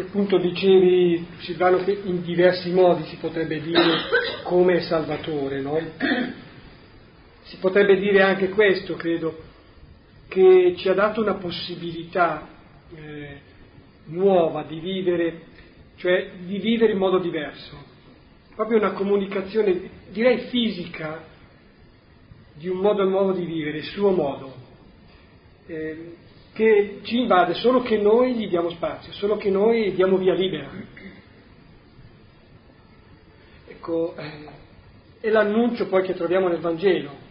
appunto 0.00 0.38
dicevi 0.38 1.26
Silvano 1.38 1.82
che 1.82 2.00
in 2.04 2.22
diversi 2.22 2.70
modi 2.70 3.04
si 3.04 3.16
potrebbe 3.16 3.60
dire 3.60 3.82
come 4.42 4.80
Salvatore, 4.82 5.60
no? 5.60 5.80
Si 7.48 7.56
potrebbe 7.56 7.98
dire 7.98 8.22
anche 8.22 8.50
questo, 8.50 8.94
credo, 8.94 9.36
che 10.28 10.74
ci 10.76 10.88
ha 10.88 10.94
dato 10.94 11.22
una 11.22 11.34
possibilità 11.34 12.46
eh, 12.94 13.40
nuova 14.06 14.62
di 14.64 14.78
vivere, 14.80 15.42
cioè 15.96 16.30
di 16.40 16.58
vivere 16.58 16.92
in 16.92 16.98
modo 16.98 17.18
diverso, 17.18 17.76
proprio 18.54 18.78
una 18.78 18.92
comunicazione, 18.92 19.90
direi 20.10 20.48
fisica, 20.48 21.24
di 22.54 22.68
un 22.68 22.78
modo 22.78 23.04
nuovo 23.04 23.32
di 23.32 23.44
vivere, 23.44 23.78
il 23.78 23.84
suo 23.84 24.10
modo. 24.10 24.54
Eh, 25.66 26.16
che 26.52 27.00
ci 27.02 27.18
invade 27.18 27.54
solo 27.54 27.82
che 27.82 27.96
noi 27.98 28.34
gli 28.34 28.48
diamo 28.48 28.70
spazio, 28.70 29.12
solo 29.12 29.36
che 29.36 29.48
noi 29.48 29.94
diamo 29.94 30.16
via 30.16 30.34
libera. 30.34 30.68
Ecco, 33.68 34.16
eh, 34.16 34.48
è 35.20 35.30
l'annuncio 35.30 35.86
poi 35.86 36.02
che 36.02 36.14
troviamo 36.14 36.48
nel 36.48 36.58
Vangelo. 36.58 37.26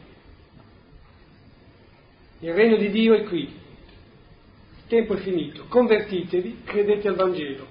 Il 2.39 2.53
regno 2.53 2.77
di 2.77 2.89
Dio 2.91 3.15
è 3.15 3.23
qui, 3.23 3.41
il 3.41 4.83
tempo 4.87 5.15
è 5.15 5.17
finito, 5.17 5.65
convertitevi, 5.67 6.61
credete 6.65 7.07
al 7.07 7.15
Vangelo. 7.15 7.65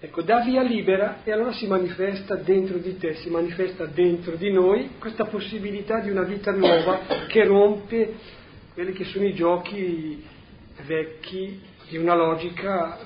Ecco, 0.00 0.22
dà 0.22 0.40
via 0.40 0.62
libera 0.62 1.22
e 1.24 1.30
allora 1.30 1.52
si 1.52 1.66
manifesta 1.66 2.34
dentro 2.34 2.78
di 2.78 2.96
te, 2.96 3.14
si 3.16 3.28
manifesta 3.28 3.84
dentro 3.84 4.34
di 4.34 4.50
noi 4.50 4.92
questa 4.98 5.26
possibilità 5.26 6.00
di 6.00 6.10
una 6.10 6.22
vita 6.22 6.52
nuova 6.52 7.00
che 7.28 7.44
rompe 7.44 8.14
quelli 8.72 8.92
che 8.92 9.04
sono 9.04 9.26
i 9.26 9.34
giochi 9.34 10.24
vecchi 10.86 11.60
di 11.88 11.96
una 11.98 12.14
logica, 12.14 12.98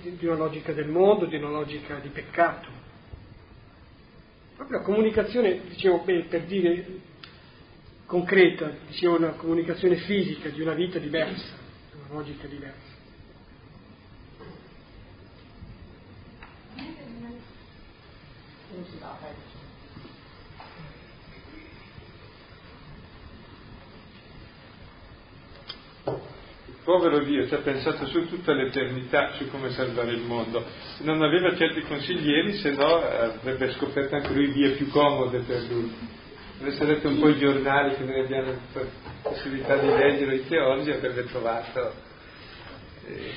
di 0.00 0.24
una 0.24 0.36
logica 0.36 0.72
del 0.72 0.88
mondo, 0.88 1.26
di 1.26 1.36
una 1.36 1.50
logica 1.50 1.98
di 1.98 2.08
peccato. 2.08 2.68
Proprio 4.54 4.78
la 4.78 4.84
comunicazione, 4.84 5.62
dicevo, 5.68 5.98
beh, 6.04 6.26
per 6.28 6.42
dire 6.44 6.86
concreta, 8.06 8.70
dicevo 8.86 9.16
una 9.16 9.30
comunicazione 9.30 9.96
fisica 9.96 10.48
di 10.48 10.60
una 10.60 10.74
vita 10.74 10.98
diversa, 10.98 11.56
di 11.90 11.98
una 11.98 12.18
logica 12.18 12.46
diversa. 12.46 12.92
Va, 19.00 19.18
povero 26.84 27.24
Dio 27.24 27.46
ci 27.46 27.54
ha 27.54 27.58
pensato 27.58 28.06
su 28.06 28.28
tutta 28.28 28.52
l'eternità 28.52 29.32
su 29.32 29.48
come 29.48 29.70
salvare 29.70 30.12
il 30.12 30.20
mondo. 30.20 30.64
Non 30.98 31.22
aveva 31.22 31.56
certi 31.56 31.80
consiglieri, 31.82 32.54
se 32.58 32.72
no 32.72 32.96
avrebbe 32.96 33.72
scoperto 33.72 34.14
anche 34.14 34.32
lui 34.32 34.52
vie 34.52 34.72
più 34.72 34.88
comode 34.88 35.40
per 35.40 35.62
lui. 35.70 36.22
Avesse 36.60 36.84
letto 36.84 37.08
un 37.08 37.18
po' 37.18 37.28
i 37.28 37.38
giornali 37.38 37.96
che 37.96 38.04
noi 38.04 38.20
abbiamo 38.20 38.52
possibilità 39.22 39.76
di 39.76 39.88
leggere 39.88 40.36
i 40.36 40.46
teologi, 40.46 40.90
avrebbe 40.90 41.24
trovato 41.24 41.92
eh, 43.06 43.32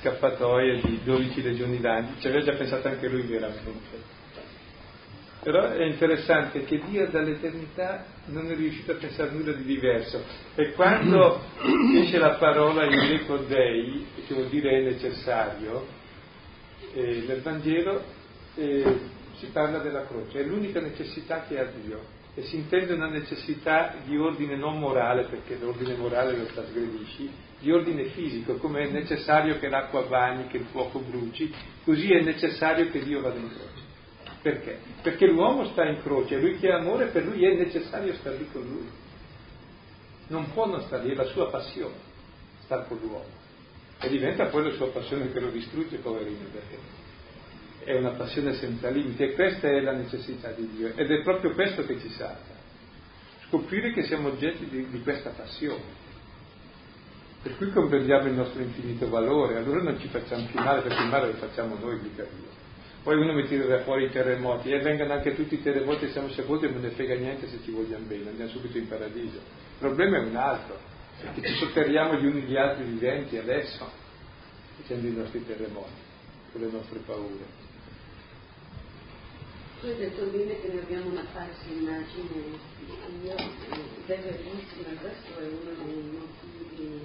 scappatoie 0.00 0.80
di 0.80 1.00
12 1.02 1.42
legioni 1.42 1.80
d'angeli. 1.80 2.20
Ci 2.20 2.28
aveva 2.28 2.44
già 2.44 2.56
pensato 2.56 2.88
anche 2.88 3.08
lui 3.08 3.22
veramente. 3.22 4.18
Però 5.42 5.70
è 5.70 5.84
interessante 5.84 6.64
che 6.64 6.82
Dio 6.86 7.08
dall'eternità 7.08 8.04
non 8.26 8.50
è 8.50 8.54
riuscito 8.54 8.92
a 8.92 8.96
pensare 8.96 9.30
nulla 9.30 9.52
di 9.52 9.64
diverso. 9.64 10.22
E 10.54 10.72
quando 10.72 11.40
esce 11.96 12.18
la 12.18 12.34
parola 12.34 12.84
in 12.84 12.90
greco 12.90 13.38
dei, 13.38 14.06
che 14.26 14.34
vuol 14.34 14.48
dire 14.48 14.70
è 14.70 14.82
necessario, 14.82 15.86
eh, 16.92 17.24
nel 17.26 17.40
Vangelo 17.40 18.04
eh, 18.54 19.00
si 19.36 19.46
parla 19.46 19.78
della 19.78 20.04
croce, 20.04 20.40
è 20.40 20.44
l'unica 20.44 20.80
necessità 20.80 21.44
che 21.48 21.58
ha 21.58 21.64
Dio. 21.64 22.18
E 22.34 22.42
si 22.42 22.56
intende 22.56 22.92
una 22.94 23.08
necessità 23.08 23.96
di 24.04 24.16
ordine 24.16 24.56
non 24.56 24.78
morale, 24.78 25.24
perché 25.24 25.58
l'ordine 25.58 25.96
morale 25.96 26.36
lo 26.36 26.44
trasgredisci, 26.44 27.28
di 27.58 27.72
ordine 27.72 28.04
fisico, 28.04 28.54
come 28.56 28.82
è 28.82 28.90
necessario 28.90 29.58
che 29.58 29.68
l'acqua 29.68 30.02
bagni, 30.02 30.46
che 30.46 30.58
il 30.58 30.66
fuoco 30.70 31.00
bruci, 31.00 31.52
così 31.84 32.12
è 32.12 32.22
necessario 32.22 32.88
che 32.90 33.02
Dio 33.02 33.20
vada 33.20 33.38
in 33.38 33.48
croce. 33.48 33.88
Perché? 34.42 34.78
Perché 35.02 35.26
l'uomo 35.26 35.64
sta 35.66 35.84
in 35.84 36.00
croce, 36.02 36.38
lui 36.38 36.56
che 36.58 36.70
ha 36.70 36.78
amore, 36.78 37.06
per 37.06 37.24
lui 37.24 37.44
è 37.44 37.54
necessario 37.54 38.14
stare 38.14 38.36
lì 38.38 38.48
con 38.50 38.62
lui. 38.62 38.88
Non 40.28 40.52
può 40.52 40.66
non 40.66 40.80
stare 40.82 41.04
lì, 41.04 41.12
è 41.12 41.14
la 41.16 41.24
sua 41.24 41.50
passione, 41.50 41.96
stare 42.62 42.86
con 42.86 42.98
l'uomo. 43.02 43.38
E 44.00 44.08
diventa 44.08 44.46
poi 44.46 44.64
la 44.64 44.72
sua 44.76 44.88
passione 44.90 45.30
che 45.32 45.40
lo 45.40 45.50
distrugge, 45.50 45.96
poverino, 45.96 46.46
perché 46.52 46.78
è 47.84 47.96
una 47.96 48.10
passione 48.10 48.54
senza 48.54 48.88
limiti 48.88 49.22
e 49.22 49.32
questa 49.32 49.68
è 49.68 49.80
la 49.80 49.92
necessità 49.92 50.50
di 50.50 50.68
Dio. 50.74 50.92
Ed 50.94 51.10
è 51.10 51.22
proprio 51.22 51.52
questo 51.52 51.84
che 51.84 51.98
ci 51.98 52.10
salva. 52.10 52.58
Scoprire 53.48 53.92
che 53.92 54.04
siamo 54.04 54.28
oggetti 54.28 54.68
di, 54.68 54.88
di 54.90 55.02
questa 55.02 55.30
passione. 55.30 56.08
Per 57.42 57.56
cui 57.56 57.70
comprendiamo 57.70 58.26
il 58.26 58.34
nostro 58.34 58.60
infinito 58.60 59.08
valore, 59.08 59.56
allora 59.56 59.82
non 59.82 59.98
ci 59.98 60.08
facciamo 60.08 60.44
più 60.44 60.60
male, 60.60 60.82
perché 60.82 61.02
il 61.02 61.08
male 61.08 61.26
lo 61.28 61.32
facciamo 61.34 61.76
noi, 61.78 61.98
mica 62.00 62.22
Dio. 62.22 62.58
Poi 63.02 63.16
uno 63.16 63.32
mi 63.32 63.46
tira 63.46 63.82
fuori 63.82 64.04
i 64.04 64.10
terremoti 64.10 64.70
e 64.70 64.80
vengano 64.80 65.14
anche 65.14 65.34
tutti 65.34 65.54
i 65.54 65.62
terremoti 65.62 66.04
e 66.04 66.10
siamo 66.10 66.28
sepolti 66.28 66.66
e 66.66 66.70
non 66.70 66.82
ne 66.82 66.90
frega 66.90 67.14
niente 67.14 67.48
se 67.48 67.60
ci 67.64 67.70
vogliamo 67.70 68.04
bene, 68.04 68.28
andiamo 68.28 68.50
subito 68.50 68.76
in 68.76 68.88
paradiso. 68.88 69.38
Il 69.38 69.78
problema 69.78 70.18
è 70.18 70.20
un 70.20 70.36
altro, 70.36 70.78
perché 71.18 71.40
ci 71.48 71.54
sotterriamo 71.54 72.16
gli 72.16 72.26
uni 72.26 72.42
gli 72.42 72.56
altri 72.56 72.84
viventi 72.84 73.38
adesso, 73.38 73.90
facendo 74.76 75.06
i 75.06 75.12
nostri 75.12 75.46
terremoti, 75.46 75.90
con 76.52 76.60
le 76.60 76.70
nostre 76.70 76.98
paure. 76.98 77.59
Tu 79.80 79.86
hai 79.86 79.96
detto 79.96 80.26
bene 80.26 80.60
che 80.60 80.68
noi 80.68 80.78
abbiamo 80.80 81.08
una 81.08 81.24
falsa 81.32 81.64
immagine 81.66 82.28
di 82.76 83.20
Dio, 83.22 83.34
ed 83.34 84.10
è 84.10 84.20
verissimo, 84.20 85.00
questo 85.00 85.38
è 85.38 85.46
uno 85.46 85.84
dei 85.84 86.02
motivi 86.02 87.00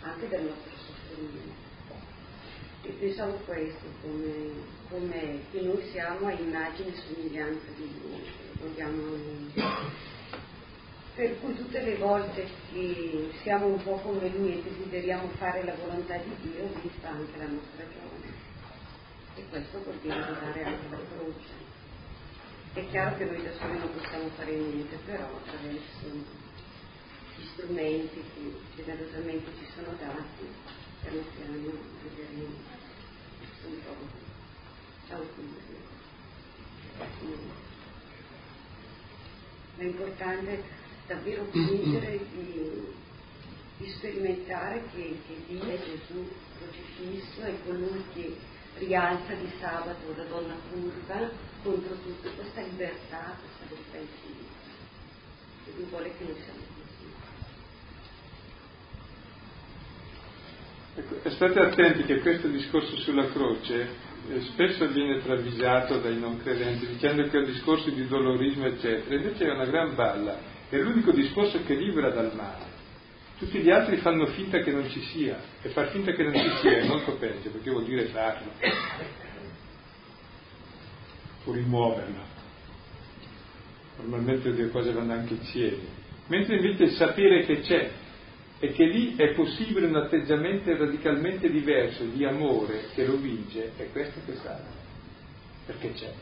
anche 0.00 0.28
del 0.28 0.44
nostro 0.44 0.72
soffrimento 0.78 1.64
e 2.84 2.88
pensavo 2.88 3.32
questo, 3.44 3.84
come, 4.00 4.50
come 4.88 5.40
che 5.50 5.60
noi 5.60 5.86
siamo 5.90 6.26
a 6.26 6.32
immagine 6.32 6.88
e 6.88 7.00
somiglianza 7.06 7.66
di 7.76 7.90
Lui, 8.00 8.22
vogliamo, 8.60 9.16
per 11.14 11.38
cui 11.40 11.54
tutte 11.54 11.82
le 11.82 11.96
volte 11.96 12.46
che 12.72 13.30
siamo 13.42 13.66
un 13.66 13.82
po' 13.82 13.96
come 13.96 14.26
Lui 14.30 14.54
e 14.54 14.62
desideriamo 14.62 15.28
fare 15.36 15.62
la 15.62 15.74
volontà 15.74 16.16
di 16.16 16.34
Dio, 16.50 16.66
lì 16.80 16.90
sta 16.96 17.10
anche 17.10 17.36
la 17.36 17.46
nostra 17.46 17.84
gioia. 17.84 18.53
E 19.36 19.44
questo 19.48 19.82
vuol 19.82 19.98
dire 19.98 20.14
dare 20.14 20.64
anche 20.64 20.88
la 20.90 20.98
croce. 21.10 21.72
È 22.72 22.88
chiaro 22.90 23.16
che 23.16 23.24
noi 23.24 23.42
da 23.42 23.52
soli 23.52 23.78
non 23.78 23.92
possiamo 23.92 24.28
fare 24.36 24.54
niente, 24.54 24.96
però 25.04 25.24
attraverso 25.24 26.06
gli 27.36 27.46
strumenti 27.52 28.22
che 28.34 28.82
generosamente 28.82 29.50
ci 29.58 29.66
sono 29.74 29.96
dati, 29.98 30.46
piano 31.00 31.22
piano 31.36 31.54
vedremo 32.02 32.44
un 33.66 33.82
po' 33.82 34.12
È 39.76 39.82
importante 39.82 40.62
davvero 41.06 41.44
vincere 41.50 42.18
di, 42.32 42.94
di 43.78 43.90
sperimentare 43.90 44.84
che, 44.94 45.18
che 45.26 45.34
Dio 45.48 45.62
è 45.62 45.78
Gesù 45.78 46.28
crocifisso 46.58 47.42
è 47.42 47.54
colui 47.64 48.04
che 48.14 48.52
rialza 48.78 49.34
di 49.34 49.50
sabato 49.60 50.14
la 50.16 50.24
donna 50.24 50.54
curva 50.70 51.30
contro 51.62 51.94
tutta 52.02 52.28
questa 52.30 52.60
libertà, 52.62 53.36
questa 53.38 53.64
libertà 53.68 53.96
infinita. 53.98 54.52
E 55.66 55.72
lui 55.76 55.84
vuole 55.90 56.12
che 56.16 56.24
noi 56.24 56.36
siamo 56.42 56.72
Ecco, 60.96 61.28
state 61.28 61.58
attenti 61.58 62.04
che 62.04 62.20
questo 62.20 62.46
discorso 62.46 62.96
sulla 62.98 63.28
croce 63.32 63.88
eh, 64.30 64.40
spesso 64.42 64.86
viene 64.86 65.20
travisato 65.22 65.98
dai 65.98 66.16
non 66.16 66.40
credenti 66.40 66.86
dicendo 66.86 67.24
che 67.24 67.36
è 67.36 67.40
un 67.40 67.46
discorso 67.46 67.90
di 67.90 68.06
dolorismo 68.06 68.66
eccetera, 68.66 69.16
invece 69.16 69.44
è 69.44 69.50
una 69.50 69.64
gran 69.64 69.96
balla, 69.96 70.38
è 70.68 70.78
l'unico 70.78 71.10
discorso 71.10 71.64
che 71.64 71.74
libera 71.74 72.10
dal 72.10 72.32
male. 72.36 72.73
Tutti 73.44 73.60
gli 73.60 73.70
altri 73.70 73.98
fanno 73.98 74.24
finta 74.28 74.60
che 74.60 74.72
non 74.72 74.88
ci 74.88 75.02
sia 75.02 75.38
e 75.60 75.68
far 75.68 75.90
finta 75.90 76.12
che 76.12 76.22
non 76.22 76.32
ci 76.32 76.50
sia 76.62 76.78
è 76.78 76.86
molto 76.86 77.12
peggio 77.16 77.50
perché 77.50 77.70
vuol 77.70 77.84
dire 77.84 78.06
farlo 78.06 78.50
o 81.44 81.52
rimuoverlo. 81.52 82.22
Normalmente 83.98 84.48
le 84.48 84.56
due 84.56 84.70
cose 84.70 84.92
vanno 84.92 85.12
anche 85.12 85.34
insieme. 85.34 85.82
Mentre 86.28 86.56
invece 86.56 86.92
sapere 86.92 87.44
che 87.44 87.60
c'è 87.60 87.90
e 88.60 88.72
che 88.72 88.86
lì 88.86 89.14
è 89.16 89.34
possibile 89.34 89.88
un 89.88 89.96
atteggiamento 89.96 90.74
radicalmente 90.74 91.50
diverso 91.50 92.04
di 92.04 92.24
amore 92.24 92.86
che 92.94 93.04
lo 93.04 93.18
vince, 93.18 93.72
è 93.76 93.90
questo 93.92 94.20
che 94.24 94.36
salva, 94.36 94.72
perché 95.66 95.92
c'è. 95.92 96.12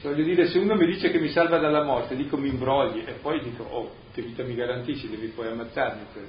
Cioè, 0.00 0.10
voglio 0.10 0.24
dire, 0.24 0.48
se 0.48 0.58
uno 0.58 0.74
mi 0.74 0.86
dice 0.86 1.12
che 1.12 1.20
mi 1.20 1.28
salva 1.28 1.58
dalla 1.58 1.84
morte, 1.84 2.16
dico 2.16 2.36
mi 2.36 2.48
imbrogli 2.48 3.04
e 3.06 3.12
poi 3.12 3.40
dico, 3.44 3.62
oh, 3.62 4.04
vita 4.22 4.42
mi 4.42 4.54
garantisci, 4.54 5.08
devi 5.08 5.28
poi 5.28 5.48
ammazzarmi 5.48 6.02
per, 6.12 6.28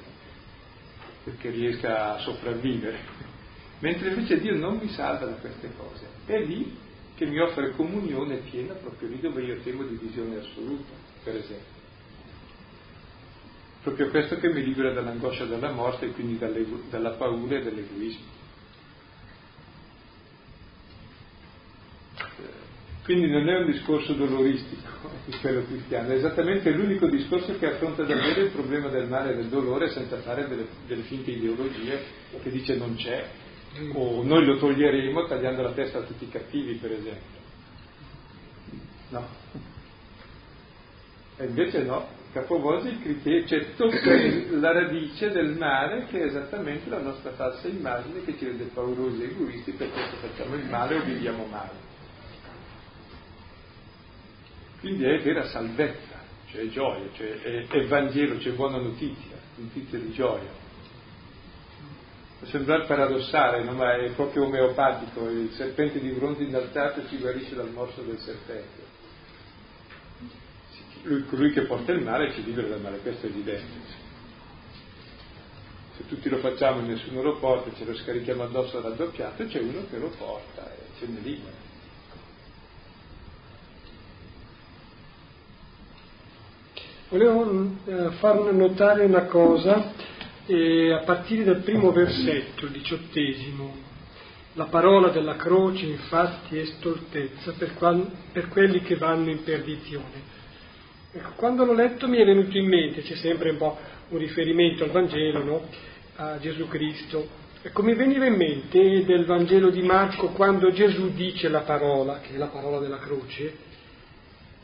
perché 1.24 1.50
riesca 1.50 2.16
a 2.16 2.20
sopravvivere. 2.20 3.00
Mentre 3.80 4.10
invece 4.10 4.40
Dio 4.40 4.56
non 4.56 4.78
mi 4.78 4.90
salva 4.90 5.26
da 5.26 5.34
queste 5.34 5.72
cose, 5.78 6.08
è 6.26 6.40
lì 6.40 6.76
che 7.16 7.26
mi 7.26 7.40
offre 7.40 7.72
comunione 7.72 8.38
piena, 8.38 8.74
proprio 8.74 9.10
lì 9.10 9.20
dove 9.20 9.44
io 9.44 9.58
temo 9.62 9.84
divisione 9.84 10.38
assoluta, 10.38 10.94
per 11.24 11.36
esempio 11.36 11.78
proprio 13.88 14.10
questo 14.10 14.36
che 14.38 14.50
mi 14.50 14.64
libera 14.64 14.92
dall'angoscia 14.92 15.46
della 15.46 15.72
morte 15.72 16.08
e 16.08 16.12
quindi 16.12 16.38
dalla 16.38 17.12
paura 17.12 17.58
e 17.58 17.64
dall'egoismo. 17.64 18.37
Quindi 23.08 23.30
non 23.30 23.48
è 23.48 23.60
un 23.60 23.72
discorso 23.72 24.12
doloristico 24.12 24.82
quello 25.40 25.64
cristiano, 25.66 26.10
è 26.10 26.16
esattamente 26.16 26.72
l'unico 26.72 27.08
discorso 27.08 27.58
che 27.58 27.68
affronta 27.68 28.04
davvero 28.04 28.42
il 28.42 28.52
problema 28.52 28.90
del 28.90 29.08
male 29.08 29.32
e 29.32 29.36
del 29.38 29.46
dolore 29.46 29.88
senza 29.92 30.18
fare 30.18 30.46
delle, 30.46 30.68
delle 30.86 31.04
finte 31.04 31.32
ideologie 31.32 32.04
che 32.44 32.50
dice 32.50 32.76
non 32.76 32.96
c'è, 32.98 33.26
o 33.94 34.24
noi 34.24 34.44
lo 34.44 34.58
toglieremo 34.58 35.26
tagliando 35.26 35.62
la 35.62 35.72
testa 35.72 36.00
a 36.00 36.02
tutti 36.02 36.26
i 36.26 36.30
cattivi, 36.30 36.74
per 36.74 36.92
esempio. 36.92 37.40
No. 39.08 39.26
E 41.38 41.46
invece 41.46 41.84
no, 41.84 42.10
capovolge 42.34 42.90
il 42.90 43.02
criterio, 43.02 43.48
cioè 43.48 43.74
tocca 43.78 44.12
la 44.50 44.74
radice 44.74 45.32
del 45.32 45.56
male 45.56 46.08
che 46.08 46.20
è 46.20 46.26
esattamente 46.26 46.90
la 46.90 47.00
nostra 47.00 47.32
falsa 47.32 47.70
immagine 47.70 48.26
che 48.26 48.38
ci 48.38 48.48
rende 48.48 48.66
paurosi 48.66 49.22
e 49.22 49.26
egoisti 49.28 49.72
per 49.72 49.92
questo 49.94 50.18
facciamo 50.18 50.56
il 50.56 50.66
male 50.66 50.96
o 50.96 51.04
viviamo 51.06 51.46
male. 51.46 51.87
Quindi 54.80 55.04
è 55.06 55.22
vera 55.22 55.48
salvezza, 55.48 56.20
cioè 56.52 56.68
gioia, 56.68 57.10
cioè 57.14 57.42
è, 57.42 57.68
è 57.68 57.86
Vangelo, 57.88 58.38
c'è 58.38 58.52
buona 58.52 58.78
notizia, 58.78 59.36
notizia 59.56 60.00
di 60.00 60.12
gioia. 60.12 60.66
Può 62.40 62.48
sembrare 62.48 62.86
paradossale, 62.86 63.64
no? 63.64 63.74
ma 63.74 63.96
è 63.96 64.12
proprio 64.12 64.46
omeopatico, 64.46 65.30
il 65.30 65.52
serpente 65.54 66.00
di 66.00 66.10
bronzo 66.12 66.44
innalzato 66.44 67.08
si 67.08 67.18
guarisce 67.18 67.56
dal 67.56 67.72
morso 67.72 68.02
del 68.02 68.20
serpente 68.20 68.88
lui, 71.08 71.26
colui 71.26 71.52
che 71.52 71.64
porta 71.64 71.92
il 71.92 72.04
male 72.04 72.34
ci 72.34 72.44
libera 72.44 72.68
dal 72.68 72.82
male, 72.82 73.00
questo 73.00 73.26
è 73.26 73.30
evidente. 73.30 73.96
Se 75.96 76.06
tutti 76.08 76.30
lo 76.30 76.38
facciamo 76.38 76.80
e 76.80 76.84
nessuno 76.84 77.22
lo 77.22 77.38
porta, 77.38 77.74
ce 77.76 77.86
lo 77.86 77.96
scarichiamo 77.96 78.44
addosso 78.44 78.82
raddoppiato, 78.82 79.46
c'è 79.46 79.60
uno 79.60 79.86
che 79.90 79.98
lo 79.98 80.10
porta 80.10 80.72
e 80.72 80.78
ce 81.00 81.08
ne 81.08 81.20
libera. 81.22 81.67
Volevo 87.10 87.72
eh, 87.86 88.10
far 88.20 88.52
notare 88.52 89.06
una 89.06 89.26
cosa 89.28 89.94
eh, 90.46 90.92
a 90.92 91.04
partire 91.04 91.46
dal 91.46 91.62
primo 91.62 91.92
versetto, 91.92 92.66
il 92.66 92.72
diciottesimo. 92.72 93.86
La 94.54 94.66
parola 94.66 95.10
della 95.10 95.38
croce 95.38 95.86
infatti 95.86 96.58
è 96.58 96.66
stoltezza 96.66 97.54
per, 97.58 97.76
qual- 97.76 98.10
per 98.34 98.50
quelli 98.50 98.82
che 98.82 98.98
vanno 98.98 99.30
in 99.30 99.44
perdizione 99.44 100.36
Ecco, 101.14 101.32
quando 101.38 101.64
l'ho 101.64 101.74
letto 101.74 102.08
mi 102.10 102.18
è 102.18 102.26
venuto 102.26 102.58
in 102.58 102.68
mente, 102.68 103.02
c'è 103.02 103.16
sempre 103.16 103.52
un 103.52 103.58
po' 103.58 103.78
un 104.10 104.18
riferimento 104.20 104.84
al 104.84 104.92
Vangelo, 104.92 105.44
no? 105.44 105.62
a 106.18 106.38
Gesù 106.40 106.68
Cristo. 106.68 107.28
Ecco, 107.62 107.84
mi 107.84 107.96
veniva 107.96 108.26
in 108.26 108.36
mente 108.36 109.06
del 109.06 109.24
Vangelo 109.24 109.70
di 109.70 109.82
Marco 109.82 110.28
quando 110.28 110.72
Gesù 110.72 111.14
dice 111.14 111.48
la 111.48 111.62
parola, 111.62 112.20
che 112.20 112.34
è 112.34 112.38
la 112.38 112.48
parola 112.48 112.80
della 112.80 113.00
croce, 113.00 113.56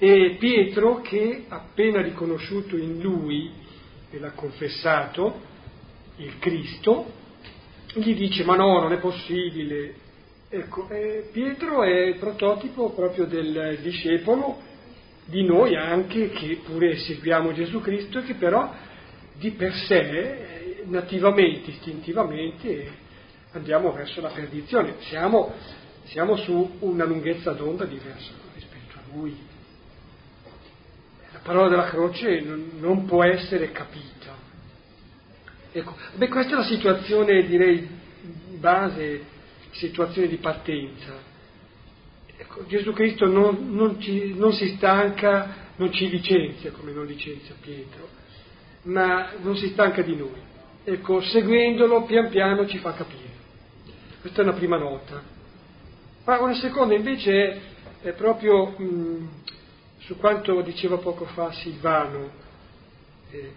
e 0.05 0.35
Pietro 0.37 0.99
che 0.99 1.45
appena 1.47 2.01
riconosciuto 2.01 2.75
in 2.75 2.99
lui 2.99 3.49
e 4.11 4.19
l'ha 4.19 4.31
confessato, 4.31 5.39
il 6.17 6.39
Cristo, 6.39 7.09
gli 7.93 8.13
dice 8.13 8.43
ma 8.43 8.57
no, 8.57 8.81
non 8.81 8.91
è 8.91 8.97
possibile. 8.97 9.93
Ecco, 10.49 10.89
eh, 10.89 11.29
Pietro 11.31 11.83
è 11.83 12.07
il 12.07 12.17
prototipo 12.17 12.89
proprio 12.89 13.23
del 13.27 13.79
discepolo 13.81 14.59
di 15.23 15.45
noi 15.45 15.77
anche 15.77 16.31
che 16.31 16.59
pure 16.65 16.97
seguiamo 16.97 17.53
Gesù 17.53 17.79
Cristo 17.79 18.19
e 18.19 18.23
che 18.23 18.33
però 18.33 18.73
di 19.35 19.51
per 19.51 19.73
sé, 19.73 20.83
nativamente, 20.83 21.69
istintivamente, 21.69 22.91
andiamo 23.53 23.93
verso 23.93 24.19
la 24.19 24.31
perdizione. 24.31 24.95
Siamo, 25.07 25.53
siamo 26.03 26.35
su 26.35 26.75
una 26.79 27.05
lunghezza 27.05 27.53
d'onda 27.53 27.85
diversa 27.85 28.33
rispetto 28.53 28.97
a 28.97 29.15
Lui. 29.15 29.51
La 31.43 31.49
parola 31.49 31.69
della 31.69 31.89
croce 31.89 32.41
non, 32.41 32.71
non 32.79 33.05
può 33.05 33.23
essere 33.23 33.71
capita. 33.71 34.35
Ecco, 35.71 35.95
beh, 36.15 36.27
questa 36.29 36.53
è 36.53 36.55
la 36.55 36.63
situazione, 36.63 37.45
direi, 37.45 37.87
base, 38.59 39.23
situazione 39.71 40.27
di 40.27 40.37
partenza 40.37 41.31
Ecco, 42.43 42.65
Gesù 42.65 42.91
Cristo 42.93 43.25
non, 43.25 43.73
non, 43.73 43.99
ci, 44.01 44.33
non 44.35 44.51
si 44.53 44.75
stanca, 44.75 45.71
non 45.77 45.91
ci 45.93 46.09
licenzia 46.09 46.71
come 46.71 46.91
non 46.91 47.05
licenzia 47.05 47.55
Pietro, 47.59 48.09
ma 48.83 49.31
non 49.41 49.55
si 49.55 49.69
stanca 49.69 50.01
di 50.01 50.15
noi. 50.15 50.41
Ecco, 50.83 51.21
seguendolo 51.21 52.03
pian 52.03 52.29
piano 52.29 52.67
ci 52.67 52.79
fa 52.79 52.93
capire. 52.93 53.31
Questa 54.19 54.41
è 54.41 54.43
una 54.43 54.53
prima 54.53 54.77
nota. 54.77 55.21
Ma 56.25 56.41
una 56.41 56.55
seconda 56.55 56.95
invece 56.95 57.31
è, 57.31 57.59
è 58.01 58.11
proprio 58.13 58.75
mh, 58.77 59.42
su 60.05 60.17
quanto 60.17 60.61
diceva 60.61 60.97
poco 60.97 61.25
fa 61.25 61.51
Silvano. 61.51 62.29
Eh, 63.31 63.51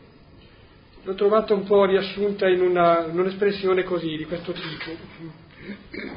l'ho 1.03 1.15
trovata 1.15 1.55
un 1.55 1.65
po' 1.65 1.85
riassunta 1.85 2.49
in, 2.49 2.61
una, 2.61 3.07
in 3.07 3.19
un'espressione 3.19 3.83
così, 3.83 4.17
di 4.17 4.25
questo 4.25 4.53
tipo, 4.53 4.97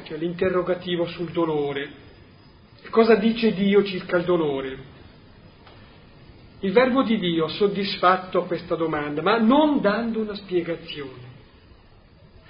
cioè 0.04 0.18
l'interrogativo 0.18 1.06
sul 1.06 1.30
dolore. 1.30 2.08
Cosa 2.90 3.14
dice 3.16 3.52
Dio 3.52 3.84
circa 3.84 4.16
il 4.16 4.24
dolore? 4.24 4.98
Il 6.60 6.72
verbo 6.72 7.02
di 7.02 7.18
Dio 7.18 7.46
ha 7.46 7.48
soddisfatto 7.48 8.44
questa 8.44 8.74
domanda, 8.74 9.22
ma 9.22 9.38
non 9.38 9.80
dando 9.80 10.20
una 10.20 10.34
spiegazione, 10.34 11.28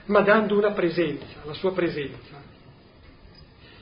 ma 0.07 0.21
dando 0.21 0.57
una 0.57 0.73
presenza, 0.73 1.43
la 1.45 1.55
sua 1.55 1.73
presenza. 1.73 2.43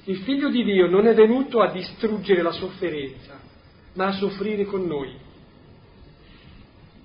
Il 0.05 0.19
figlio 0.19 0.51
di 0.51 0.65
Dio 0.65 0.87
non 0.89 1.07
è 1.07 1.15
venuto 1.15 1.61
a 1.61 1.71
distruggere 1.71 2.43
la 2.43 2.53
sofferenza, 2.53 3.39
ma 3.95 4.07
a 4.07 4.13
soffrire 4.13 4.65
con 4.65 4.87
noi. 4.87 5.17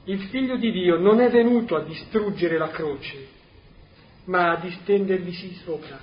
Il 0.05 0.21
figlio 0.23 0.57
di 0.57 0.71
Dio 0.71 0.97
non 0.97 1.21
è 1.21 1.29
venuto 1.29 1.75
a 1.75 1.84
distruggere 1.84 2.57
la 2.57 2.69
croce, 2.69 3.27
ma 4.25 4.51
a 4.51 4.59
distendervisi 4.59 5.53
sopra. 5.63 5.99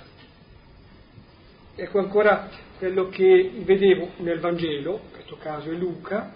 Ecco 1.75 1.99
ancora 1.99 2.49
quello 2.77 3.09
che 3.09 3.51
vedevo 3.63 4.11
nel 4.17 4.39
Vangelo, 4.39 5.01
in 5.03 5.11
questo 5.11 5.37
caso 5.37 5.69
è 5.69 5.75
Luca, 5.75 6.33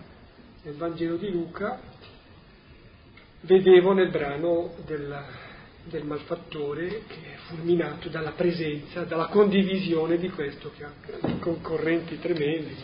nel 0.63 0.75
Vangelo 0.75 1.15
di 1.17 1.31
Luca, 1.31 1.79
vedevo 3.41 3.93
nel 3.93 4.09
brano 4.09 4.73
del, 4.85 5.23
del 5.85 6.03
malfattore 6.03 7.03
che 7.07 7.33
è 7.33 7.37
fulminato 7.47 8.09
dalla 8.09 8.31
presenza, 8.31 9.03
dalla 9.03 9.27
condivisione 9.27 10.17
di 10.17 10.29
questo 10.29 10.71
che 10.75 10.83
ha 10.83 10.91
concorrenti 11.39 12.19
tremendi. 12.19 12.75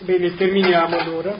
Bene, 0.00 0.34
terminiamo 0.36 0.96
allora. 0.98 1.38